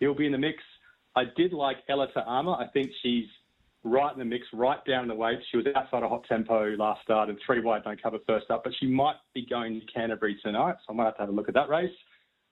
he'll 0.00 0.14
be 0.14 0.24
in 0.24 0.32
the 0.32 0.38
mix. 0.38 0.62
I 1.16 1.24
did 1.36 1.52
like 1.52 1.78
Ella 1.90 2.08
Armour. 2.24 2.54
I 2.54 2.68
think 2.68 2.90
she's 3.02 3.26
right 3.84 4.12
in 4.12 4.18
the 4.18 4.24
mix, 4.24 4.46
right 4.52 4.82
down 4.86 5.02
in 5.02 5.08
the 5.08 5.14
weight. 5.14 5.38
She 5.50 5.58
was 5.58 5.66
outside 5.76 6.02
a 6.02 6.08
hot 6.08 6.24
tempo 6.28 6.74
last 6.76 7.02
start 7.02 7.28
and 7.28 7.38
three 7.44 7.60
wide 7.60 7.84
don't 7.84 8.02
cover 8.02 8.18
first 8.26 8.50
up, 8.50 8.64
but 8.64 8.72
she 8.80 8.86
might 8.86 9.16
be 9.34 9.46
going 9.46 9.80
to 9.80 9.86
Canterbury 9.92 10.38
tonight, 10.42 10.76
so 10.86 10.92
I 10.92 10.96
might 10.96 11.04
have 11.04 11.16
to 11.16 11.20
have 11.20 11.28
a 11.28 11.32
look 11.32 11.48
at 11.48 11.54
that 11.54 11.68
race. 11.68 11.92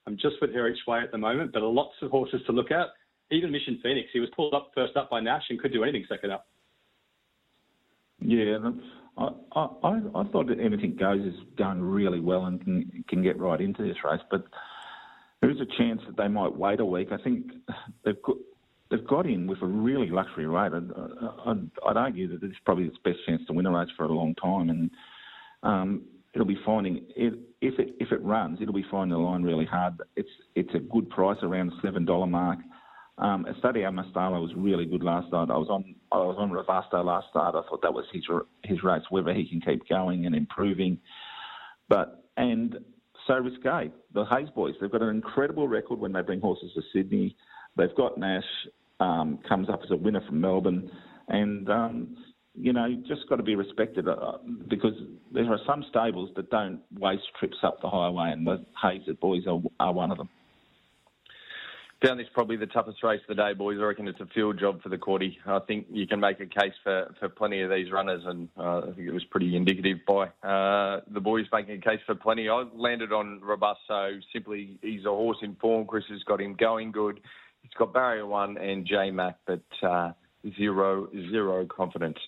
I'm 0.05 0.15
just 0.15 0.35
with 0.41 0.53
her 0.53 0.67
each 0.69 0.79
way 0.87 0.99
at 0.99 1.11
the 1.11 1.17
moment, 1.17 1.51
but 1.53 1.61
lots 1.63 1.95
of 2.01 2.11
horses 2.11 2.41
to 2.45 2.51
look 2.51 2.71
at. 2.71 2.87
Even 3.31 3.51
Mission 3.51 3.79
Phoenix, 3.81 4.09
he 4.13 4.19
was 4.19 4.29
pulled 4.35 4.53
up 4.53 4.71
first 4.75 4.95
up 4.95 5.09
by 5.09 5.19
Nash 5.19 5.43
and 5.49 5.59
could 5.59 5.73
do 5.73 5.83
anything 5.83 6.05
second 6.07 6.31
up. 6.31 6.47
Yeah, 8.19 8.57
I, 9.17 9.29
I, 9.55 10.01
I 10.15 10.23
thought 10.25 10.47
that 10.47 10.59
anything 10.59 10.95
goes 10.95 11.21
is 11.21 11.39
going 11.57 11.81
really 11.81 12.19
well 12.19 12.45
and 12.45 12.63
can, 12.63 13.03
can 13.07 13.23
get 13.23 13.39
right 13.39 13.59
into 13.59 13.83
this 13.83 13.97
race, 14.03 14.21
but 14.29 14.45
there 15.41 15.49
is 15.49 15.57
a 15.59 15.77
chance 15.77 16.01
that 16.07 16.15
they 16.15 16.27
might 16.27 16.55
wait 16.55 16.79
a 16.79 16.85
week. 16.85 17.09
I 17.11 17.17
think 17.17 17.51
they've 18.05 18.21
got, 18.21 18.37
they've 18.93 19.07
got 19.07 19.25
in 19.25 19.47
with 19.47 19.61
a 19.63 19.65
really 19.65 20.09
luxury 20.09 20.45
rate. 20.45 20.71
I'd, 20.71 20.91
I'd, 21.47 21.69
I'd 21.87 21.97
argue 21.97 22.27
that 22.27 22.45
it's 22.45 22.59
probably 22.63 22.85
its 22.85 22.97
best 23.03 23.17
chance 23.25 23.41
to 23.47 23.53
win 23.53 23.65
a 23.65 23.71
race 23.71 23.89
for 23.97 24.05
a 24.05 24.11
long 24.11 24.35
time, 24.35 24.69
and 24.69 24.91
um, 25.63 26.03
it'll 26.33 26.45
be 26.45 26.59
finding 26.63 26.97
it, 27.15 27.33
if 27.61 27.79
it 27.79 27.95
if 27.99 28.11
it 28.11 28.21
runs, 28.23 28.59
it'll 28.61 28.73
be 28.73 28.85
finding 28.91 29.17
the 29.17 29.23
line 29.23 29.41
really 29.41 29.65
hard. 29.65 29.95
It's 30.15 30.29
it's 30.55 30.73
a 30.75 30.79
good 30.79 31.09
price 31.09 31.39
around 31.41 31.67
the 31.71 31.75
seven 31.81 32.05
dollar 32.05 32.27
mark. 32.27 32.59
Um, 33.17 33.45
Estadio 33.45 33.89
Mastala 33.91 34.41
was 34.41 34.51
really 34.55 34.85
good 34.85 35.03
last 35.03 35.27
start. 35.27 35.49
I 35.49 35.57
was 35.57 35.69
on 35.69 35.95
I 36.11 36.17
was 36.17 36.35
on 36.37 36.51
Robusto 36.51 37.03
last 37.03 37.27
start. 37.31 37.55
I 37.55 37.67
thought 37.67 37.81
that 37.81 37.93
was 37.93 38.05
his 38.13 38.23
his 38.63 38.83
race. 38.83 39.03
Whether 39.09 39.33
he 39.33 39.47
can 39.49 39.59
keep 39.59 39.87
going 39.89 40.27
and 40.27 40.35
improving, 40.35 40.99
but 41.89 42.25
and 42.37 42.77
so 43.25 43.35
risque. 43.35 43.91
The 44.13 44.25
Hayes 44.25 44.49
boys, 44.53 44.75
they've 44.79 44.91
got 44.91 45.01
an 45.01 45.09
incredible 45.09 45.67
record 45.67 45.99
when 45.99 46.11
they 46.11 46.21
bring 46.21 46.41
horses 46.41 46.71
to 46.75 46.81
Sydney. 46.93 47.35
They've 47.75 47.95
got 47.95 48.17
Nash 48.17 48.43
um, 48.99 49.39
comes 49.47 49.69
up 49.69 49.81
as 49.83 49.91
a 49.91 49.95
winner 49.95 50.21
from 50.27 50.41
Melbourne, 50.41 50.89
and 51.27 51.69
um, 51.69 52.17
you 52.55 52.71
know, 52.71 52.85
you 52.85 52.97
just 53.07 53.27
got 53.29 53.37
to 53.37 53.43
be 53.43 53.55
respected 53.55 54.07
uh, 54.07 54.37
because 54.67 54.93
there 55.31 55.51
are 55.51 55.59
some 55.65 55.83
stables 55.89 56.29
that 56.35 56.49
don't 56.51 56.81
waste 56.99 57.23
trips 57.39 57.57
up 57.63 57.81
the 57.81 57.89
highway, 57.89 58.31
and 58.31 58.45
the 58.45 58.63
Hayes 58.81 59.01
boys 59.19 59.43
are, 59.47 59.59
are 59.79 59.93
one 59.93 60.11
of 60.11 60.17
them. 60.17 60.29
Found 62.05 62.19
this 62.19 62.27
probably 62.33 62.57
the 62.57 62.65
toughest 62.67 63.01
race 63.01 63.21
of 63.27 63.35
the 63.37 63.41
day, 63.41 63.53
boys. 63.53 63.77
I 63.79 63.83
reckon 63.85 64.09
it's 64.09 64.19
a 64.19 64.25
field 64.35 64.59
job 64.59 64.83
for 64.83 64.89
the 64.89 64.97
quaddy. 64.97 65.37
I 65.45 65.59
think 65.59 65.87
you 65.89 66.05
can 66.05 66.19
make 66.19 66.41
a 66.41 66.45
case 66.45 66.73
for, 66.83 67.15
for 67.17 67.29
plenty 67.29 67.61
of 67.61 67.71
these 67.71 67.91
runners, 67.93 68.21
and 68.25 68.49
uh, 68.57 68.79
I 68.79 68.91
think 68.93 69.07
it 69.07 69.13
was 69.13 69.23
pretty 69.31 69.55
indicative 69.55 69.99
by 70.05 70.25
uh, 70.47 70.99
the 71.11 71.21
boys 71.21 71.45
making 71.53 71.77
a 71.77 71.81
case 71.81 72.01
for 72.05 72.13
plenty. 72.13 72.49
I 72.49 72.65
landed 72.75 73.13
on 73.13 73.39
Robusto. 73.41 74.19
Simply, 74.33 74.77
he's 74.81 75.05
a 75.05 75.09
horse 75.11 75.37
in 75.41 75.55
form. 75.55 75.87
Chris 75.87 76.03
has 76.09 76.21
got 76.23 76.41
him 76.41 76.55
going 76.59 76.91
good. 76.91 77.21
He's 77.63 77.73
got 77.77 77.93
barrier 77.93 78.25
one 78.25 78.57
and 78.57 78.85
J 78.85 79.09
Mac, 79.11 79.37
but 79.47 79.63
uh, 79.81 80.11
zero 80.57 81.07
zero 81.31 81.65
confidence. 81.65 82.19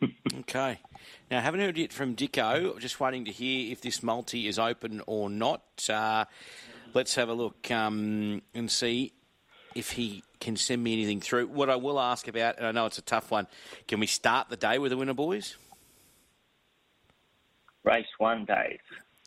okay. 0.40 0.78
Now, 1.30 1.40
haven't 1.40 1.60
heard 1.60 1.76
yet 1.76 1.92
from 1.92 2.14
Dicko. 2.14 2.78
Just 2.78 3.00
waiting 3.00 3.24
to 3.24 3.32
hear 3.32 3.72
if 3.72 3.80
this 3.80 4.02
multi 4.02 4.46
is 4.46 4.58
open 4.58 5.02
or 5.06 5.28
not. 5.28 5.62
Uh, 5.88 6.26
let's 6.94 7.14
have 7.14 7.28
a 7.28 7.34
look 7.34 7.70
um, 7.70 8.42
and 8.54 8.70
see 8.70 9.12
if 9.74 9.92
he 9.92 10.22
can 10.40 10.56
send 10.56 10.82
me 10.82 10.92
anything 10.92 11.20
through. 11.20 11.46
What 11.48 11.70
I 11.70 11.76
will 11.76 12.00
ask 12.00 12.28
about, 12.28 12.58
and 12.58 12.66
I 12.66 12.72
know 12.72 12.86
it's 12.86 12.98
a 12.98 13.02
tough 13.02 13.30
one, 13.30 13.46
can 13.86 14.00
we 14.00 14.06
start 14.06 14.48
the 14.48 14.56
day 14.56 14.78
with 14.78 14.92
a 14.92 14.96
winner, 14.96 15.14
boys? 15.14 15.56
Race 17.84 18.06
one, 18.18 18.44
Dave. 18.44 18.80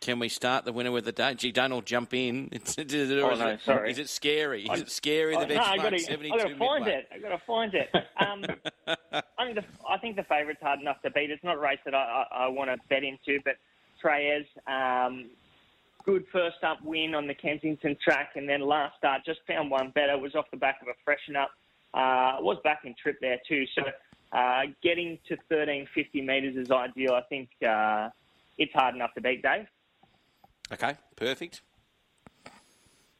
Can 0.03 0.19
we 0.19 0.27
start 0.27 0.65
the 0.65 0.73
winner 0.73 0.91
with 0.91 1.05
the 1.05 1.13
day? 1.13 1.33
Gee, 1.33 1.53
don't 1.53 1.71
all 1.71 1.81
jump 1.81 2.13
in. 2.13 2.49
It's, 2.51 2.77
oh, 2.77 2.83
no, 2.83 3.57
sorry. 3.63 3.89
Is 3.89 3.99
it 3.99 4.09
scary? 4.09 4.65
Is 4.65 4.81
it 4.81 4.91
scary, 4.91 5.33
the 5.33 5.45
benchmark? 5.45 5.55
No, 5.55 5.61
i 5.61 5.77
got 5.77 5.89
to 5.91 6.57
find 6.57 6.87
it. 6.87 7.07
i 7.13 7.17
got 7.19 7.29
to 7.29 7.41
find 7.47 7.73
it. 7.73 7.89
Um, 8.19 8.43
I, 9.37 9.45
mean, 9.45 9.55
the, 9.55 9.63
I 9.89 9.97
think 9.97 10.17
the 10.17 10.23
favourite's 10.23 10.61
hard 10.61 10.81
enough 10.81 11.01
to 11.03 11.11
beat. 11.11 11.31
It's 11.31 11.43
not 11.43 11.55
a 11.55 11.59
race 11.59 11.79
that 11.85 11.95
I, 11.95 12.25
I, 12.29 12.43
I 12.43 12.47
want 12.49 12.69
to 12.69 12.77
bet 12.89 13.05
into, 13.05 13.39
but 13.45 13.55
Treyes, 14.03 14.45
um, 14.67 15.29
good 16.03 16.25
first 16.33 16.57
up 16.63 16.83
win 16.83 17.15
on 17.15 17.25
the 17.25 17.33
Kensington 17.33 17.95
track, 18.03 18.31
and 18.35 18.47
then 18.47 18.59
last 18.59 18.97
start 18.97 19.21
just 19.25 19.39
found 19.47 19.71
one 19.71 19.91
better. 19.91 20.17
Was 20.17 20.35
off 20.35 20.51
the 20.51 20.57
back 20.57 20.81
of 20.81 20.89
a 20.89 20.95
freshen 21.05 21.37
up. 21.37 21.51
Uh, 21.93 22.41
was 22.41 22.57
back 22.65 22.81
in 22.83 22.93
trip 23.01 23.19
there 23.21 23.39
too. 23.47 23.63
So 23.73 23.83
uh, 24.37 24.63
getting 24.81 25.17
to 25.29 25.35
1350 25.47 26.21
metres 26.21 26.57
is 26.57 26.71
ideal. 26.71 27.13
I 27.13 27.21
think 27.29 27.49
uh, 27.65 28.09
it's 28.57 28.73
hard 28.73 28.95
enough 28.95 29.13
to 29.13 29.21
beat, 29.21 29.41
Dave. 29.41 29.65
Okay, 30.71 30.95
perfect. 31.15 31.61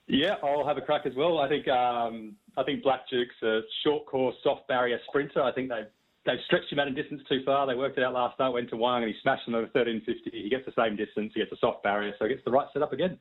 Yeah, 0.08 0.36
I'll 0.44 0.68
have 0.68 0.78
a 0.78 0.82
crack 0.82 1.06
as 1.06 1.14
well. 1.16 1.40
I 1.40 1.48
think 1.48 1.68
um, 1.68 2.36
I 2.58 2.64
think 2.64 2.84
Black 2.84 3.08
Duke's 3.10 3.36
a 3.42 3.62
short 3.84 4.06
course, 4.06 4.36
soft 4.44 4.68
barrier 4.68 5.00
sprinter. 5.08 5.42
I 5.42 5.52
think 5.52 5.70
they've 5.70 5.88
they've 6.26 6.44
stretched 6.46 6.72
him 6.72 6.80
out 6.80 6.88
in 6.88 6.96
distance 6.96 7.22
too 7.30 7.42
far. 7.46 7.66
They 7.68 7.76
worked 7.76 7.98
it 7.98 8.04
out 8.04 8.14
last 8.14 8.38
night, 8.40 8.50
went 8.50 8.70
to 8.72 8.78
Wang, 8.78 9.04
and 9.04 9.14
he 9.14 9.20
smashed 9.22 9.46
them 9.46 9.56
over 9.56 9.70
1350. 9.74 10.30
He 10.32 10.50
gets 10.50 10.66
the 10.66 10.74
same 10.78 10.96
distance, 10.96 11.32
he 11.34 11.40
gets 11.40 11.52
a 11.52 11.58
soft 11.58 11.84
barrier, 11.84 12.14
so 12.20 12.26
he 12.26 12.34
gets 12.34 12.46
the 12.46 12.52
right 12.52 12.68
setup 12.74 12.94
again. 12.94 13.18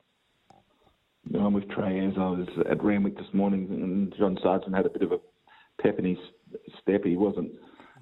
I'm 1.35 1.53
with 1.53 1.70
Trey 1.70 2.05
as 2.05 2.14
I 2.16 2.31
was 2.31 2.49
at 2.68 2.83
Randwick 2.83 3.16
this 3.16 3.33
morning, 3.33 3.68
and 3.70 4.14
John 4.18 4.37
Sargent 4.43 4.75
had 4.75 4.87
a 4.87 4.91
bit 4.91 5.03
of 5.03 5.12
a 5.12 5.18
pep 5.81 5.99
in 5.99 6.05
his 6.05 6.18
step. 6.81 7.05
He 7.05 7.16
wasn't 7.16 7.53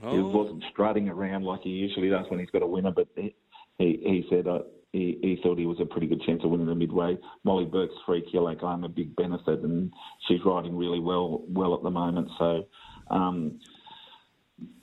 oh. 0.02 0.10
he 0.10 0.22
wasn't 0.22 0.64
strutting 0.72 1.08
around 1.08 1.44
like 1.44 1.60
he 1.62 1.70
usually 1.70 2.08
does 2.08 2.24
when 2.28 2.40
he's 2.40 2.50
got 2.50 2.62
a 2.62 2.66
winner, 2.66 2.90
but 2.90 3.08
he 3.14 3.34
he, 3.78 4.00
he 4.02 4.26
said 4.30 4.48
uh, 4.48 4.60
he, 4.92 5.18
he 5.22 5.40
thought 5.42 5.58
he 5.58 5.66
was 5.66 5.78
a 5.80 5.84
pretty 5.84 6.06
good 6.06 6.22
chance 6.22 6.42
of 6.42 6.50
winning 6.50 6.66
the 6.66 6.74
midway. 6.74 7.16
Molly 7.44 7.64
Bourke's 7.64 7.94
free 8.04 8.26
kilogram 8.30 8.84
a 8.84 8.88
big 8.88 9.14
benefit, 9.16 9.60
and 9.60 9.92
she's 10.26 10.40
riding 10.44 10.76
really 10.76 11.00
well 11.00 11.44
well 11.48 11.74
at 11.74 11.82
the 11.82 11.90
moment. 11.90 12.28
So, 12.38 12.66
um, 13.10 13.60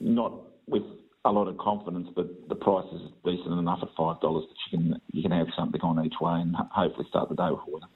not 0.00 0.32
with 0.66 0.82
a 1.24 1.30
lot 1.30 1.48
of 1.48 1.58
confidence, 1.58 2.08
but 2.16 2.48
the 2.48 2.54
price 2.54 2.86
is 2.92 3.02
decent 3.24 3.58
enough 3.58 3.80
at 3.82 3.88
five 3.96 4.20
dollars 4.20 4.44
that 4.48 4.56
you 4.70 4.78
can 4.78 5.00
you 5.12 5.22
can 5.22 5.32
have 5.32 5.48
something 5.56 5.80
on 5.82 6.04
each 6.04 6.14
way 6.20 6.40
and 6.40 6.56
hopefully 6.56 7.06
start 7.08 7.28
the 7.28 7.34
day 7.34 7.50
with 7.50 7.60
a 7.66 7.70
winner. 7.70 7.86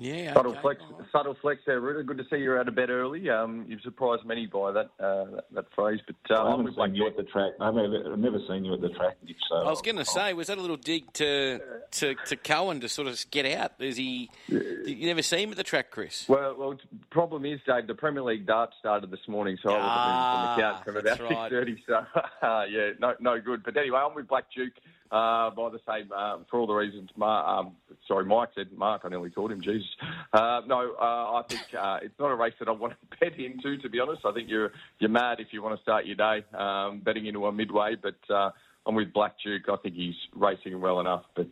Yeah, 0.00 0.32
subtle 0.32 0.52
okay. 0.52 0.60
flex, 0.60 0.80
subtle 1.10 1.36
flex 1.42 1.60
there. 1.66 1.80
Really 1.80 2.04
good 2.04 2.18
to 2.18 2.24
see 2.30 2.36
you're 2.36 2.58
out 2.60 2.68
of 2.68 2.76
bed 2.76 2.88
early. 2.88 3.28
Um, 3.28 3.66
you've 3.68 3.80
surprised 3.80 4.24
many 4.24 4.46
by 4.46 4.70
that 4.70 4.90
uh, 5.00 5.24
that, 5.24 5.44
that, 5.52 5.64
phrase. 5.74 5.98
But 6.06 6.36
uh, 6.36 6.44
I 6.44 6.50
haven't 6.52 6.76
seen 6.76 6.94
you 6.94 7.08
at 7.08 7.16
the 7.16 7.24
track. 7.24 7.54
I've 7.60 7.74
never, 7.74 8.12
I've 8.12 8.18
never 8.18 8.38
seen 8.48 8.64
you 8.64 8.74
at 8.74 8.80
the 8.80 8.90
track. 8.90 9.16
So 9.48 9.56
I 9.56 9.70
was 9.70 9.82
going 9.82 9.96
to 9.96 10.04
say, 10.04 10.34
was 10.34 10.46
that 10.46 10.56
a 10.56 10.60
little 10.60 10.76
dig 10.76 11.12
to 11.14 11.60
to 11.90 12.14
to 12.14 12.36
Cohen 12.36 12.78
to 12.80 12.88
sort 12.88 13.08
of 13.08 13.20
get 13.32 13.44
out? 13.46 13.72
Is 13.80 13.96
he? 13.96 14.30
You 14.46 15.06
never 15.06 15.22
see 15.22 15.42
him 15.42 15.50
at 15.50 15.56
the 15.56 15.64
track, 15.64 15.90
Chris? 15.90 16.28
Well, 16.28 16.54
well. 16.56 16.78
Problem 17.10 17.44
is, 17.44 17.58
Dave, 17.66 17.88
the 17.88 17.94
Premier 17.94 18.22
League 18.22 18.46
dart 18.46 18.70
started 18.78 19.10
this 19.10 19.26
morning, 19.26 19.58
so 19.60 19.70
I 19.70 19.72
was 19.72 19.82
ah, 19.84 20.52
on 20.52 20.56
the 20.56 20.62
couch 20.62 20.84
from 20.84 20.96
about 20.96 21.18
six 21.18 21.30
right. 21.30 21.50
thirty. 21.50 21.82
So 21.88 22.06
yeah, 22.70 22.90
no, 23.00 23.14
no 23.18 23.40
good. 23.40 23.64
But 23.64 23.76
anyway, 23.76 23.98
I'm 23.98 24.14
with 24.14 24.28
Black 24.28 24.44
Duke 24.54 24.74
uh, 25.10 25.50
by 25.50 25.70
the 25.70 25.80
same 25.88 26.10
uh, 26.14 26.38
for 26.50 26.60
all 26.60 26.66
the 26.66 26.74
reasons. 26.74 27.10
Mark, 27.16 27.46
um, 27.46 27.72
sorry, 28.06 28.24
Mike 28.24 28.50
said. 28.54 28.72
Mark, 28.72 29.02
I 29.04 29.08
nearly 29.08 29.30
called 29.30 29.52
him. 29.52 29.60
Jesus. 29.60 29.88
Uh, 30.32 30.62
no, 30.66 30.94
uh, 31.00 31.38
I 31.38 31.42
think 31.48 31.62
uh, 31.78 31.98
it's 32.02 32.18
not 32.18 32.30
a 32.30 32.34
race 32.34 32.54
that 32.58 32.68
I 32.68 32.72
want 32.72 32.94
to 32.94 33.16
bet 33.20 33.38
into. 33.38 33.78
To 33.78 33.88
be 33.88 34.00
honest, 34.00 34.24
I 34.24 34.32
think 34.32 34.48
you're 34.48 34.72
you're 34.98 35.10
mad 35.10 35.40
if 35.40 35.48
you 35.52 35.62
want 35.62 35.76
to 35.76 35.82
start 35.82 36.06
your 36.06 36.16
day 36.16 36.44
um, 36.56 37.00
betting 37.00 37.26
into 37.26 37.46
a 37.46 37.52
midway. 37.52 37.96
But 37.96 38.18
uh, 38.32 38.50
I'm 38.86 38.94
with 38.94 39.12
Black 39.12 39.34
Duke. 39.44 39.68
I 39.68 39.76
think 39.76 39.94
he's 39.94 40.16
racing 40.34 40.80
well 40.80 41.00
enough, 41.00 41.24
but. 41.34 41.48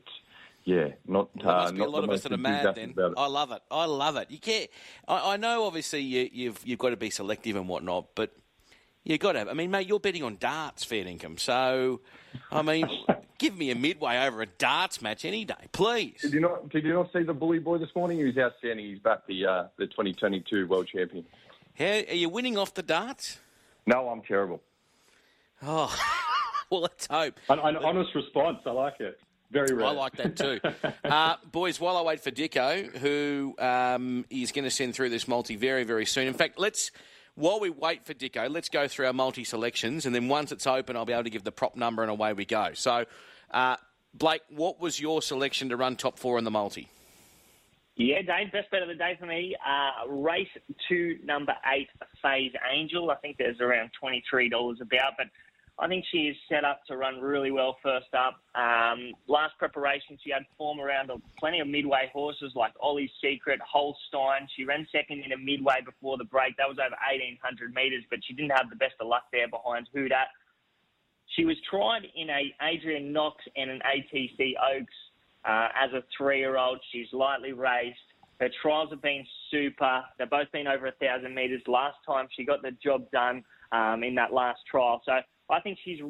Yeah, 0.64 0.88
not. 1.06 1.28
There 1.36 1.46
must 1.46 1.74
be 1.76 1.80
a 1.80 1.86
lot 1.86 2.02
of 2.02 2.10
us 2.10 2.24
that 2.24 2.32
are 2.32 2.36
mad. 2.36 2.74
Then 2.74 2.92
I 3.16 3.28
love 3.28 3.52
it. 3.52 3.62
I 3.70 3.84
love 3.84 4.16
it. 4.16 4.32
You 4.32 4.40
can't. 4.40 4.68
I, 5.06 5.34
I 5.34 5.36
know, 5.36 5.62
obviously, 5.62 6.00
you, 6.00 6.28
you've 6.32 6.60
you've 6.64 6.80
got 6.80 6.90
to 6.90 6.96
be 6.96 7.08
selective 7.08 7.54
and 7.54 7.68
whatnot, 7.68 8.08
but 8.16 8.32
you 9.06 9.18
got 9.18 9.32
to. 9.32 9.38
Have, 9.38 9.48
I 9.48 9.52
mean, 9.52 9.70
mate, 9.70 9.86
you're 9.86 10.00
betting 10.00 10.24
on 10.24 10.36
darts, 10.38 10.82
fair 10.82 11.06
income. 11.06 11.38
So, 11.38 12.00
I 12.50 12.62
mean, 12.62 12.88
give 13.38 13.56
me 13.56 13.70
a 13.70 13.76
midway 13.76 14.18
over 14.18 14.42
a 14.42 14.46
darts 14.46 15.00
match 15.00 15.24
any 15.24 15.44
day, 15.44 15.54
please. 15.70 16.20
Did 16.22 16.32
you 16.32 16.40
not? 16.40 16.68
Did 16.70 16.84
you 16.84 16.92
not 16.92 17.12
see 17.12 17.22
the 17.22 17.32
bully 17.32 17.60
boy 17.60 17.78
this 17.78 17.94
morning? 17.94 18.18
He 18.18 18.24
was 18.24 18.36
outstanding. 18.36 18.84
He's 18.84 18.98
back 18.98 19.24
the 19.28 19.46
uh, 19.46 19.64
the 19.78 19.86
2022 19.86 20.66
world 20.66 20.88
champion. 20.92 21.24
How 21.78 21.84
are 21.84 22.14
you 22.14 22.28
winning 22.28 22.58
off 22.58 22.74
the 22.74 22.82
darts? 22.82 23.38
No, 23.86 24.08
I'm 24.08 24.22
terrible. 24.22 24.60
Oh, 25.62 25.94
well, 26.70 26.80
let's 26.80 27.06
hope. 27.06 27.38
An, 27.48 27.60
an 27.60 27.76
honest 27.76 28.12
response. 28.12 28.58
I 28.66 28.70
like 28.70 28.98
it. 28.98 29.20
Very 29.52 29.72
rare. 29.72 29.86
I 29.86 29.90
like 29.92 30.16
that 30.16 30.36
too. 30.36 30.58
uh, 31.04 31.36
boys, 31.52 31.80
while 31.80 31.96
I 31.96 32.02
wait 32.02 32.20
for 32.20 32.32
Dicko, 32.32 32.96
who 32.96 33.54
um, 33.60 34.24
is 34.30 34.50
going 34.50 34.64
to 34.64 34.70
send 34.70 34.96
through 34.96 35.10
this 35.10 35.28
multi 35.28 35.54
very, 35.54 35.84
very 35.84 36.06
soon. 36.06 36.26
In 36.26 36.34
fact, 36.34 36.58
let's 36.58 36.90
while 37.36 37.60
we 37.60 37.70
wait 37.70 38.04
for 38.04 38.14
Dicko, 38.14 38.50
let's 38.50 38.68
go 38.68 38.88
through 38.88 39.06
our 39.06 39.12
multi 39.12 39.44
selections, 39.44 40.06
and 40.06 40.14
then 40.14 40.28
once 40.28 40.52
it's 40.52 40.66
open, 40.66 40.96
I'll 40.96 41.04
be 41.04 41.12
able 41.12 41.24
to 41.24 41.30
give 41.30 41.44
the 41.44 41.52
prop 41.52 41.76
number, 41.76 42.02
and 42.02 42.10
away 42.10 42.32
we 42.32 42.44
go. 42.44 42.70
So, 42.74 43.04
uh, 43.50 43.76
Blake, 44.14 44.42
what 44.48 44.80
was 44.80 44.98
your 44.98 45.22
selection 45.22 45.68
to 45.68 45.76
run 45.76 45.96
top 45.96 46.18
four 46.18 46.38
in 46.38 46.44
the 46.44 46.50
multi? 46.50 46.88
Yeah, 47.96 48.20
Dave, 48.22 48.52
best 48.52 48.70
bet 48.70 48.82
of 48.82 48.88
the 48.88 48.94
day 48.94 49.16
for 49.18 49.26
me. 49.26 49.56
Uh, 49.64 50.08
race 50.08 50.48
two, 50.88 51.18
number 51.24 51.54
eight, 51.74 51.88
Phase 52.22 52.52
Angel. 52.70 53.10
I 53.10 53.14
think 53.16 53.38
there's 53.38 53.60
around 53.60 53.90
$23 54.02 54.50
about, 54.82 55.12
but 55.16 55.28
I 55.78 55.88
think 55.88 56.06
she 56.10 56.28
is 56.28 56.36
set 56.48 56.64
up 56.64 56.80
to 56.86 56.96
run 56.96 57.20
really 57.20 57.50
well 57.50 57.76
first 57.82 58.08
up. 58.14 58.40
Um, 58.54 59.12
last 59.28 59.58
preparation, 59.58 60.16
she 60.24 60.30
had 60.30 60.42
form 60.56 60.80
around 60.80 61.10
plenty 61.38 61.60
of 61.60 61.68
midway 61.68 62.10
horses 62.12 62.52
like 62.54 62.72
Ollie's 62.80 63.10
Secret, 63.22 63.60
Holstein. 63.60 64.48
She 64.56 64.64
ran 64.64 64.86
second 64.90 65.22
in 65.22 65.32
a 65.32 65.36
midway 65.36 65.84
before 65.84 66.16
the 66.16 66.24
break. 66.24 66.56
That 66.56 66.68
was 66.68 66.78
over 66.78 66.96
1,800 67.12 67.74
metres, 67.74 68.04
but 68.08 68.20
she 68.26 68.32
didn't 68.32 68.52
have 68.52 68.70
the 68.70 68.76
best 68.76 68.94
of 69.00 69.08
luck 69.08 69.24
there 69.32 69.48
behind 69.48 69.88
Who 69.92 70.08
Dat. 70.08 70.28
She 71.34 71.44
was 71.44 71.56
tried 71.68 72.06
in 72.14 72.30
a 72.30 72.54
Adrian 72.62 73.12
Knox 73.12 73.44
and 73.54 73.70
an 73.70 73.80
ATC 73.84 74.54
Oaks 74.56 74.94
uh, 75.44 75.68
as 75.76 75.92
a 75.92 76.02
three-year-old. 76.16 76.78
She's 76.90 77.08
lightly 77.12 77.52
raced. 77.52 77.98
Her 78.40 78.48
trials 78.62 78.90
have 78.90 79.02
been 79.02 79.26
super. 79.50 80.02
They've 80.18 80.30
both 80.30 80.50
been 80.52 80.66
over 80.66 80.86
a 80.86 80.92
thousand 80.92 81.34
metres. 81.34 81.60
Last 81.66 81.96
time 82.06 82.28
she 82.34 82.44
got 82.44 82.62
the 82.62 82.72
job 82.82 83.10
done 83.10 83.44
um, 83.72 84.02
in 84.04 84.14
that 84.14 84.32
last 84.32 84.60
trial. 84.70 85.02
So 85.04 85.20
I 85.50 85.60
think 85.60 85.78
she's 85.84 86.00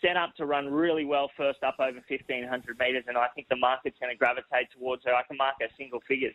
set 0.00 0.16
up 0.16 0.34
to 0.36 0.46
run 0.46 0.72
really 0.72 1.04
well 1.04 1.30
first 1.36 1.62
up 1.62 1.76
over 1.80 1.98
1,500 2.08 2.78
metres, 2.78 3.04
and 3.08 3.16
I 3.16 3.26
think 3.34 3.48
the 3.48 3.56
market's 3.56 3.96
going 4.00 4.12
to 4.12 4.18
gravitate 4.18 4.68
towards 4.76 5.04
her. 5.04 5.14
I 5.14 5.22
can 5.22 5.36
mark 5.36 5.56
her 5.60 5.68
single 5.76 6.00
figures. 6.06 6.34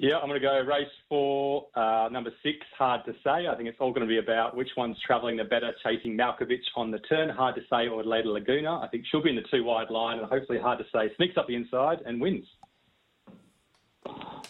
Yeah, 0.00 0.18
I'm 0.18 0.28
going 0.28 0.40
to 0.40 0.46
go 0.46 0.60
race 0.60 0.86
four, 1.08 1.66
uh, 1.74 2.08
number 2.12 2.30
six, 2.44 2.58
hard 2.78 3.04
to 3.06 3.12
say. 3.24 3.48
I 3.48 3.56
think 3.56 3.68
it's 3.68 3.78
all 3.80 3.90
going 3.90 4.06
to 4.06 4.08
be 4.08 4.18
about 4.18 4.56
which 4.56 4.68
one's 4.76 4.96
travelling 5.04 5.36
the 5.36 5.44
better, 5.44 5.72
chasing 5.82 6.16
Malkovich 6.16 6.62
on 6.76 6.92
the 6.92 7.00
turn, 7.00 7.28
hard 7.28 7.56
to 7.56 7.62
say, 7.68 7.88
or 7.88 8.04
Leda 8.04 8.30
Laguna. 8.30 8.78
I 8.78 8.86
think 8.86 9.04
she'll 9.10 9.22
be 9.24 9.30
in 9.30 9.36
the 9.36 9.42
two 9.50 9.64
wide 9.64 9.90
line, 9.90 10.20
and 10.20 10.28
hopefully, 10.28 10.60
hard 10.60 10.78
to 10.78 10.84
say, 10.94 11.12
sneaks 11.16 11.36
up 11.36 11.48
the 11.48 11.56
inside 11.56 11.98
and 12.06 12.20
wins. 12.20 12.46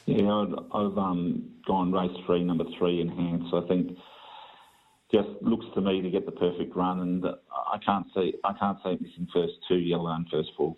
Yeah, 0.05 0.30
I've, 0.30 0.53
I've 0.74 0.99
um, 0.99 1.51
gone 1.66 1.92
race 1.92 2.14
three, 2.26 2.44
number 2.44 2.64
three, 2.78 3.01
Enhance. 3.01 3.44
I 3.55 3.66
think 3.68 3.96
just 5.11 5.28
looks 5.40 5.66
to 5.74 5.80
me 5.80 6.02
to 6.02 6.11
get 6.11 6.26
the 6.26 6.32
perfect 6.32 6.74
run, 6.76 7.00
and 7.00 7.24
I 7.24 7.78
can't 7.84 8.06
see 8.14 8.34
I 8.44 8.52
can't 8.59 8.78
see 8.84 8.90
it 8.90 9.00
missing 9.00 9.28
first 9.32 9.54
two 9.66 9.76
yellow 9.78 10.11
and 10.11 10.26
first 10.30 10.50
four. 10.56 10.76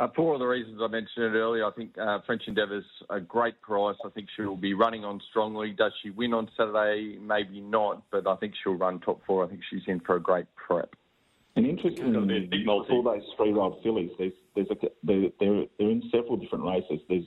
Uh, 0.00 0.06
for 0.14 0.32
all 0.32 0.38
the 0.38 0.46
reasons 0.46 0.80
I 0.80 0.86
mentioned 0.86 1.34
earlier, 1.34 1.66
I 1.66 1.72
think 1.72 1.98
uh, 1.98 2.20
French 2.24 2.42
Endeavour's 2.46 2.84
a 3.10 3.18
great 3.18 3.60
price. 3.62 3.96
I 4.04 4.10
think 4.10 4.28
she'll 4.36 4.54
be 4.54 4.72
running 4.72 5.04
on 5.04 5.20
strongly. 5.28 5.72
Does 5.72 5.92
she 6.02 6.10
win 6.10 6.34
on 6.34 6.48
Saturday? 6.56 7.18
Maybe 7.20 7.60
not, 7.60 8.04
but 8.12 8.24
I 8.28 8.36
think 8.36 8.54
she'll 8.62 8.74
run 8.74 9.00
top 9.00 9.20
four. 9.26 9.44
I 9.44 9.48
think 9.48 9.60
she's 9.68 9.82
in 9.88 9.98
for 10.00 10.14
a 10.14 10.20
great 10.20 10.46
prep. 10.54 10.94
And 11.56 11.66
interestingly, 11.66 12.48
all 12.88 13.02
those 13.02 13.22
three-year-old 13.36 13.82
fillies, 13.82 14.10
there's, 14.18 14.32
there's 14.54 14.68
a, 14.70 14.76
they're, 15.02 15.30
they're, 15.40 15.64
they're 15.76 15.90
in 15.90 16.04
several 16.12 16.36
different 16.36 16.64
races. 16.64 17.00
There's 17.08 17.24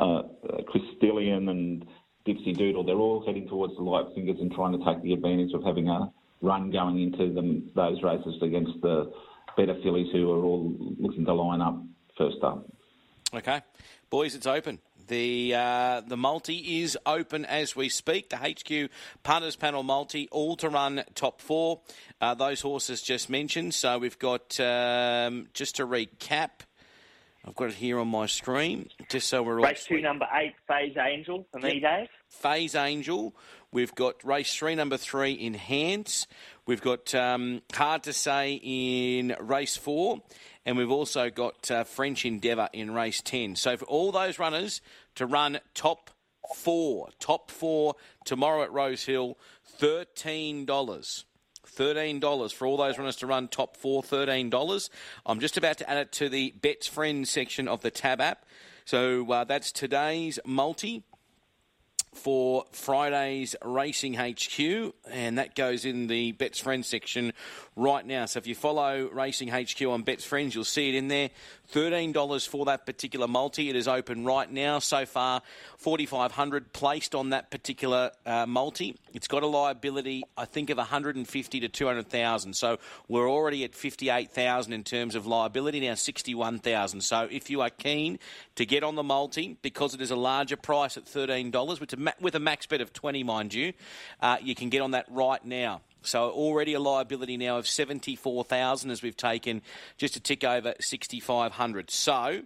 uh, 0.00 0.22
Christillion 0.68 1.50
and 1.50 1.86
Dixie 2.26 2.52
Doodle, 2.52 2.84
they're 2.84 2.96
all 2.96 3.24
heading 3.24 3.48
towards 3.48 3.74
the 3.76 3.82
light 3.82 4.06
fingers 4.14 4.36
and 4.40 4.52
trying 4.52 4.78
to 4.78 4.84
take 4.84 5.02
the 5.02 5.12
advantage 5.12 5.52
of 5.54 5.62
having 5.64 5.88
a 5.88 6.12
run 6.42 6.70
going 6.70 7.00
into 7.00 7.32
them, 7.32 7.70
those 7.74 8.02
races 8.02 8.34
against 8.42 8.72
the 8.82 9.10
better 9.56 9.76
fillies 9.82 10.12
who 10.12 10.30
are 10.30 10.44
all 10.44 10.74
looking 10.98 11.24
to 11.24 11.32
line 11.32 11.60
up 11.62 11.80
first 12.18 12.36
up. 12.42 12.66
Okay, 13.32 13.62
boys, 14.10 14.34
it's 14.34 14.46
open. 14.46 14.80
The 15.08 15.54
uh, 15.54 16.00
the 16.00 16.16
multi 16.16 16.82
is 16.82 16.98
open 17.06 17.44
as 17.44 17.76
we 17.76 17.88
speak. 17.88 18.30
The 18.30 18.38
HQ 18.38 18.90
punters 19.22 19.54
panel 19.54 19.84
multi, 19.84 20.28
all 20.32 20.56
to 20.56 20.68
run 20.68 21.04
top 21.14 21.40
four. 21.40 21.80
Uh, 22.20 22.34
those 22.34 22.60
horses 22.60 23.02
just 23.02 23.30
mentioned. 23.30 23.74
So 23.74 23.98
we've 23.98 24.18
got 24.18 24.58
um, 24.58 25.46
just 25.54 25.76
to 25.76 25.86
recap. 25.86 26.62
I've 27.46 27.54
got 27.54 27.68
it 27.68 27.74
here 27.74 27.98
on 27.98 28.08
my 28.08 28.26
screen, 28.26 28.88
just 29.08 29.28
so 29.28 29.42
we're 29.42 29.60
all. 29.60 29.66
Race 29.66 29.84
two, 29.84 30.00
number 30.00 30.26
eight, 30.34 30.54
Phase 30.66 30.96
Angel 30.98 31.46
for 31.52 31.60
me, 31.60 31.80
Dave. 31.80 32.08
Phase 32.28 32.74
Angel. 32.74 33.34
We've 33.72 33.94
got 33.94 34.24
race 34.24 34.54
three, 34.54 34.74
number 34.74 34.96
three, 34.96 35.38
Enhance. 35.44 36.26
We've 36.66 36.80
got 36.80 37.14
um, 37.14 37.62
Hard 37.72 38.02
to 38.04 38.12
Say 38.12 38.60
in 38.62 39.36
race 39.38 39.76
four. 39.76 40.22
And 40.64 40.76
we've 40.76 40.90
also 40.90 41.30
got 41.30 41.70
uh, 41.70 41.84
French 41.84 42.24
Endeavour 42.24 42.68
in 42.72 42.92
race 42.92 43.22
10. 43.22 43.54
So 43.54 43.76
for 43.76 43.84
all 43.84 44.10
those 44.10 44.40
runners 44.40 44.80
to 45.14 45.24
run 45.24 45.60
top 45.74 46.10
four, 46.56 47.10
top 47.20 47.52
four 47.52 47.94
tomorrow 48.24 48.64
at 48.64 48.72
Rose 48.72 49.04
Hill, 49.04 49.38
$13. 49.80 51.24
$13 51.66 52.52
for 52.52 52.66
all 52.66 52.76
those 52.76 52.98
runners 52.98 53.16
to 53.16 53.26
run 53.26 53.48
top 53.48 53.76
four, 53.76 54.02
$13. 54.02 54.90
I'm 55.24 55.40
just 55.40 55.56
about 55.56 55.78
to 55.78 55.90
add 55.90 55.98
it 55.98 56.12
to 56.12 56.28
the 56.28 56.52
Bets 56.60 56.86
Friends 56.86 57.30
section 57.30 57.68
of 57.68 57.82
the 57.82 57.90
Tab 57.90 58.20
app. 58.20 58.44
So 58.84 59.30
uh, 59.30 59.44
that's 59.44 59.72
today's 59.72 60.38
multi 60.44 61.02
for 62.16 62.64
Friday's 62.72 63.54
Racing 63.62 64.14
HQ, 64.14 64.94
and 65.10 65.38
that 65.38 65.54
goes 65.54 65.84
in 65.84 66.06
the 66.06 66.32
Bets 66.32 66.58
Friends 66.58 66.86
section 66.86 67.32
right 67.76 68.04
now. 68.04 68.26
So 68.26 68.38
if 68.38 68.46
you 68.46 68.54
follow 68.54 69.08
Racing 69.12 69.48
HQ 69.48 69.82
on 69.82 70.02
Bets 70.02 70.24
Friends, 70.24 70.54
you'll 70.54 70.64
see 70.64 70.88
it 70.88 70.94
in 70.94 71.08
there. 71.08 71.30
$13 71.72 72.48
for 72.48 72.64
that 72.66 72.86
particular 72.86 73.28
multi. 73.28 73.70
It 73.70 73.76
is 73.76 73.88
open 73.88 74.24
right 74.24 74.50
now. 74.50 74.78
So 74.78 75.06
far, 75.06 75.42
4500 75.78 76.72
placed 76.72 77.14
on 77.14 77.30
that 77.30 77.50
particular 77.50 78.10
uh, 78.24 78.46
multi. 78.46 78.96
It's 79.12 79.28
got 79.28 79.42
a 79.42 79.46
liability, 79.46 80.24
I 80.36 80.44
think, 80.44 80.70
of 80.70 80.78
150 80.78 81.60
to 81.60 81.68
200,000. 81.68 82.54
So 82.54 82.78
we're 83.08 83.30
already 83.30 83.64
at 83.64 83.74
58,000 83.74 84.72
in 84.72 84.84
terms 84.84 85.14
of 85.14 85.26
liability, 85.26 85.80
now 85.80 85.94
61,000. 85.94 87.00
So 87.00 87.28
if 87.30 87.50
you 87.50 87.60
are 87.60 87.70
keen 87.70 88.18
to 88.56 88.66
get 88.66 88.82
on 88.82 88.94
the 88.94 89.02
multi, 89.02 89.58
because 89.62 89.94
it 89.94 90.00
is 90.00 90.10
a 90.10 90.16
larger 90.16 90.56
price 90.56 90.96
at 90.96 91.04
$13, 91.04 91.80
with 91.80 91.92
a, 91.92 92.14
with 92.20 92.34
a 92.34 92.40
max 92.40 92.66
bet 92.66 92.80
of 92.80 92.92
20, 92.92 93.22
mind 93.22 93.54
you, 93.54 93.72
uh, 94.20 94.38
you 94.42 94.54
can 94.54 94.68
get 94.68 94.82
on 94.82 94.92
that 94.92 95.06
right 95.10 95.44
now. 95.44 95.80
So 96.06 96.30
already 96.30 96.74
a 96.74 96.80
liability 96.80 97.36
now 97.36 97.58
of 97.58 97.66
74,000 97.66 98.90
as 98.90 99.02
we've 99.02 99.16
taken 99.16 99.62
just 99.98 100.16
a 100.16 100.20
tick 100.20 100.44
over 100.44 100.74
6,500. 100.80 101.90
So 101.90 102.42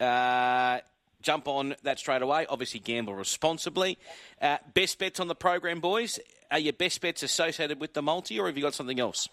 uh, 0.00 0.80
jump 1.22 1.48
on 1.48 1.74
that 1.82 1.98
straight 1.98 2.22
away. 2.22 2.46
Obviously 2.48 2.80
gamble 2.80 3.14
responsibly. 3.14 3.98
Uh, 4.40 4.58
best 4.74 4.98
bets 4.98 5.20
on 5.20 5.28
the 5.28 5.34
program, 5.34 5.80
boys. 5.80 6.18
Are 6.50 6.58
your 6.58 6.72
best 6.72 7.00
bets 7.00 7.22
associated 7.22 7.80
with 7.80 7.94
the 7.94 8.02
multi 8.02 8.38
or 8.38 8.46
have 8.46 8.56
you 8.56 8.62
got 8.62 8.74
something 8.74 8.98
else? 8.98 9.28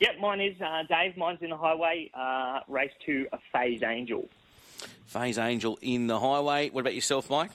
Yep, 0.00 0.20
mine 0.20 0.40
is 0.40 0.60
uh, 0.60 0.84
Dave. 0.88 1.16
Mine's 1.16 1.42
in 1.42 1.50
the 1.50 1.56
highway. 1.56 2.10
Uh, 2.14 2.60
race 2.68 2.92
to 3.06 3.26
a 3.32 3.38
Phase 3.52 3.82
Angel. 3.82 4.28
Phase 5.06 5.38
Angel 5.38 5.78
in 5.82 6.06
the 6.06 6.20
highway. 6.20 6.70
What 6.70 6.82
about 6.82 6.94
yourself, 6.94 7.28
Mike? 7.30 7.50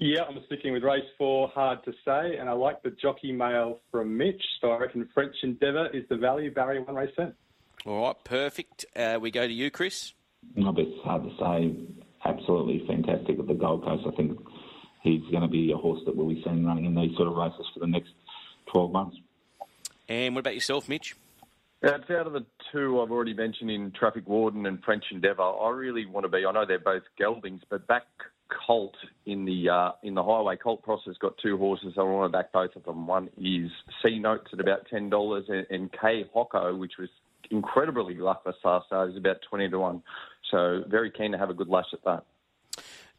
Yeah, 0.00 0.22
I'm 0.22 0.42
sticking 0.46 0.72
with 0.72 0.82
race 0.82 1.04
four, 1.18 1.48
hard 1.48 1.84
to 1.84 1.92
say, 2.06 2.38
and 2.38 2.48
I 2.48 2.52
like 2.52 2.82
the 2.82 2.90
jockey 2.90 3.32
mail 3.32 3.80
from 3.90 4.16
Mitch, 4.16 4.42
so 4.58 4.70
I 4.70 4.78
reckon 4.78 5.06
French 5.12 5.36
Endeavour 5.42 5.88
is 5.92 6.04
the 6.08 6.16
value, 6.16 6.50
Barry 6.50 6.80
one 6.80 6.94
race 6.94 7.12
ten. 7.14 7.34
All 7.84 8.06
right, 8.06 8.16
perfect. 8.24 8.86
Uh, 8.96 9.18
we 9.20 9.30
go 9.30 9.46
to 9.46 9.52
you, 9.52 9.70
Chris. 9.70 10.14
No, 10.56 10.72
but 10.72 10.84
it's 10.84 11.04
hard 11.04 11.24
to 11.24 11.30
say. 11.38 11.76
Absolutely 12.24 12.82
fantastic 12.86 13.38
at 13.38 13.46
the 13.46 13.52
Gold 13.52 13.84
Coast. 13.84 14.04
I 14.10 14.16
think 14.16 14.38
he's 15.02 15.20
going 15.30 15.42
to 15.42 15.48
be 15.48 15.70
a 15.70 15.76
horse 15.76 16.00
that 16.06 16.16
we'll 16.16 16.28
be 16.28 16.42
seeing 16.44 16.64
running 16.64 16.86
in 16.86 16.94
these 16.94 17.14
sort 17.16 17.28
of 17.28 17.34
races 17.34 17.66
for 17.74 17.80
the 17.80 17.86
next 17.86 18.12
12 18.72 18.92
months. 18.92 19.18
And 20.08 20.34
what 20.34 20.40
about 20.40 20.54
yourself, 20.54 20.88
Mitch? 20.88 21.14
Yeah, 21.82 21.96
it's 21.96 22.10
out 22.10 22.26
of 22.26 22.32
the 22.32 22.46
two 22.72 23.02
I've 23.02 23.10
already 23.10 23.34
mentioned 23.34 23.70
in 23.70 23.90
Traffic 23.92 24.26
Warden 24.26 24.64
and 24.64 24.82
French 24.82 25.04
Endeavour. 25.10 25.42
I 25.42 25.68
really 25.70 26.06
want 26.06 26.24
to 26.24 26.30
be. 26.30 26.46
I 26.46 26.52
know 26.52 26.64
they're 26.64 26.78
both 26.78 27.02
geldings, 27.18 27.60
but 27.68 27.86
back 27.86 28.06
Colt 28.66 28.96
in 29.26 29.44
the 29.44 29.68
uh, 29.68 29.92
in 30.02 30.14
the 30.14 30.22
highway. 30.22 30.56
Colt 30.56 30.82
has 31.06 31.16
got 31.18 31.36
two 31.38 31.56
horses. 31.56 31.94
I 31.98 32.02
want 32.02 32.32
to 32.32 32.36
back 32.36 32.52
both 32.52 32.76
of 32.76 32.84
them. 32.84 33.06
One 33.06 33.28
is 33.38 33.70
C 34.02 34.18
Notes 34.18 34.48
at 34.52 34.60
about 34.60 34.86
ten 34.90 35.10
dollars, 35.10 35.44
and, 35.48 35.66
and 35.70 35.92
K 35.92 36.24
Hocko, 36.34 36.78
which 36.78 36.92
was 36.98 37.08
incredibly 37.50 38.14
luckless 38.14 38.56
last 38.64 38.86
start, 38.86 39.10
is 39.10 39.16
about 39.16 39.36
twenty 39.48 39.68
to 39.68 39.78
one. 39.78 40.02
So 40.50 40.84
very 40.88 41.10
keen 41.10 41.32
to 41.32 41.38
have 41.38 41.50
a 41.50 41.54
good 41.54 41.68
lash 41.68 41.92
at 41.92 42.04
that. 42.04 42.24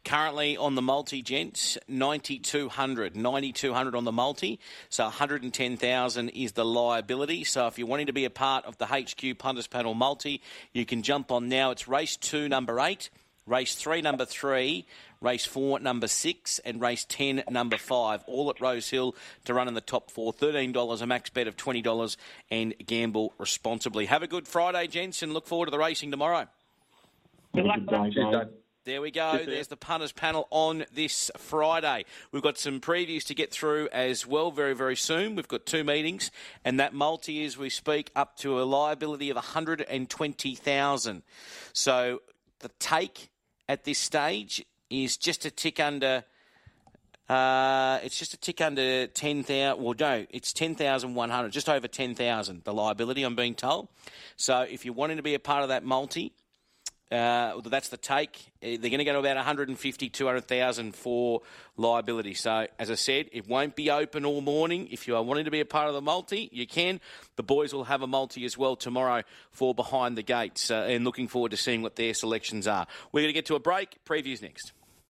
Currently 0.04 0.56
on 0.56 0.74
the 0.74 0.82
multi, 0.82 1.22
gents, 1.22 1.78
9,200. 1.86 3.14
9,200 3.14 3.94
on 3.94 4.04
the 4.04 4.10
multi. 4.10 4.58
So 4.88 5.04
110,000 5.04 6.28
is 6.30 6.52
the 6.52 6.64
liability. 6.64 7.44
So 7.44 7.68
if 7.68 7.78
you're 7.78 7.86
wanting 7.86 8.06
to 8.06 8.12
be 8.12 8.24
a 8.24 8.30
part 8.30 8.64
of 8.64 8.78
the 8.78 8.86
HQ 8.86 9.38
Punters 9.38 9.68
Panel 9.68 9.94
multi, 9.94 10.42
you 10.72 10.84
can 10.84 11.02
jump 11.02 11.30
on 11.30 11.48
now. 11.48 11.70
It's 11.70 11.86
race 11.86 12.16
two, 12.16 12.48
number 12.48 12.80
eight. 12.80 13.10
Race 13.46 13.74
three, 13.74 14.00
number 14.00 14.24
three, 14.24 14.86
race 15.22 15.46
four, 15.46 15.78
number 15.78 16.08
six, 16.08 16.58
and 16.60 16.80
race 16.80 17.06
10, 17.08 17.44
number 17.50 17.78
five, 17.78 18.22
all 18.26 18.50
at 18.50 18.60
Rose 18.60 18.90
Hill 18.90 19.14
to 19.44 19.54
run 19.54 19.68
in 19.68 19.74
the 19.74 19.80
top 19.80 20.10
four. 20.10 20.32
$13, 20.32 21.00
a 21.00 21.06
max 21.06 21.30
bet 21.30 21.46
of 21.46 21.56
$20, 21.56 22.16
and 22.50 22.74
gamble 22.84 23.32
responsibly. 23.38 24.06
Have 24.06 24.22
a 24.22 24.26
good 24.26 24.48
Friday, 24.48 24.86
gents, 24.86 25.22
and 25.22 25.32
look 25.32 25.46
forward 25.46 25.66
to 25.66 25.70
the 25.70 25.78
racing 25.78 26.10
tomorrow. 26.10 26.46
Good 27.54 27.64
luck, 27.64 27.80
Cheers, 28.12 28.48
There 28.84 29.00
we 29.02 29.10
go. 29.10 29.38
There's 29.44 29.68
the 29.68 29.76
punters 29.76 30.12
panel 30.12 30.48
on 30.50 30.86
this 30.92 31.30
Friday. 31.36 32.04
We've 32.32 32.42
got 32.42 32.58
some 32.58 32.80
previews 32.80 33.24
to 33.24 33.34
get 33.34 33.52
through 33.52 33.88
as 33.92 34.26
well 34.26 34.50
very, 34.50 34.74
very 34.74 34.96
soon. 34.96 35.36
We've 35.36 35.46
got 35.46 35.66
two 35.66 35.84
meetings, 35.84 36.30
and 36.64 36.80
that 36.80 36.94
multi 36.94 37.44
as 37.44 37.58
we 37.58 37.68
speak 37.68 38.10
up 38.16 38.36
to 38.38 38.60
a 38.60 38.64
liability 38.64 39.30
of 39.30 39.36
120,000. 39.36 41.22
So 41.72 42.22
the 42.60 42.70
take 42.78 43.30
at 43.68 43.84
this 43.84 43.98
stage 43.98 44.64
is 44.92 45.16
just 45.16 45.44
a 45.44 45.50
tick 45.50 45.80
under. 45.80 46.24
Uh, 47.28 47.98
it's 48.02 48.18
just 48.18 48.34
a 48.34 48.36
tick 48.36 48.60
under 48.60 49.06
ten 49.06 49.42
thousand. 49.42 49.82
Well, 49.82 49.94
no, 49.98 50.26
it's 50.30 50.52
ten 50.52 50.74
thousand 50.74 51.14
one 51.14 51.30
hundred, 51.30 51.52
just 51.52 51.68
over 51.68 51.88
ten 51.88 52.14
thousand. 52.14 52.64
The 52.64 52.74
liability, 52.74 53.22
I'm 53.22 53.34
being 53.34 53.54
told. 53.54 53.88
So, 54.36 54.60
if 54.60 54.84
you're 54.84 54.94
wanting 54.94 55.16
to 55.16 55.22
be 55.22 55.34
a 55.34 55.38
part 55.38 55.62
of 55.62 55.70
that 55.70 55.82
multi, 55.84 56.32
uh, 57.12 57.60
that's 57.66 57.90
the 57.90 57.96
take. 57.96 58.38
Uh, 58.62 58.80
They're 58.80 58.90
going 58.90 58.98
to 58.98 59.04
go 59.04 59.12
to 59.12 59.18
about 59.18 59.36
150, 59.36 60.08
200,000 60.08 60.94
for 60.94 61.42
liability. 61.76 62.32
So, 62.32 62.66
as 62.78 62.90
I 62.90 62.94
said, 62.94 63.28
it 63.32 63.46
won't 63.46 63.76
be 63.76 63.90
open 63.90 64.24
all 64.24 64.40
morning. 64.40 64.88
If 64.90 65.06
you 65.06 65.16
are 65.16 65.22
wanting 65.22 65.44
to 65.44 65.50
be 65.50 65.60
a 65.60 65.66
part 65.66 65.88
of 65.88 65.94
the 65.94 66.00
multi, 66.00 66.48
you 66.52 66.66
can. 66.66 67.00
The 67.36 67.42
boys 67.42 67.74
will 67.74 67.84
have 67.84 68.00
a 68.00 68.06
multi 68.06 68.46
as 68.46 68.56
well 68.56 68.76
tomorrow 68.76 69.22
for 69.50 69.74
Behind 69.74 70.16
the 70.16 70.22
Gates 70.22 70.70
uh, 70.70 70.86
and 70.88 71.04
looking 71.04 71.28
forward 71.28 71.50
to 71.50 71.58
seeing 71.58 71.82
what 71.82 71.96
their 71.96 72.14
selections 72.14 72.66
are. 72.66 72.86
We're 73.12 73.20
going 73.20 73.28
to 73.28 73.34
get 73.34 73.46
to 73.46 73.56
a 73.56 73.60
break. 73.60 74.02
Previews 74.06 74.40
next. 74.40 74.72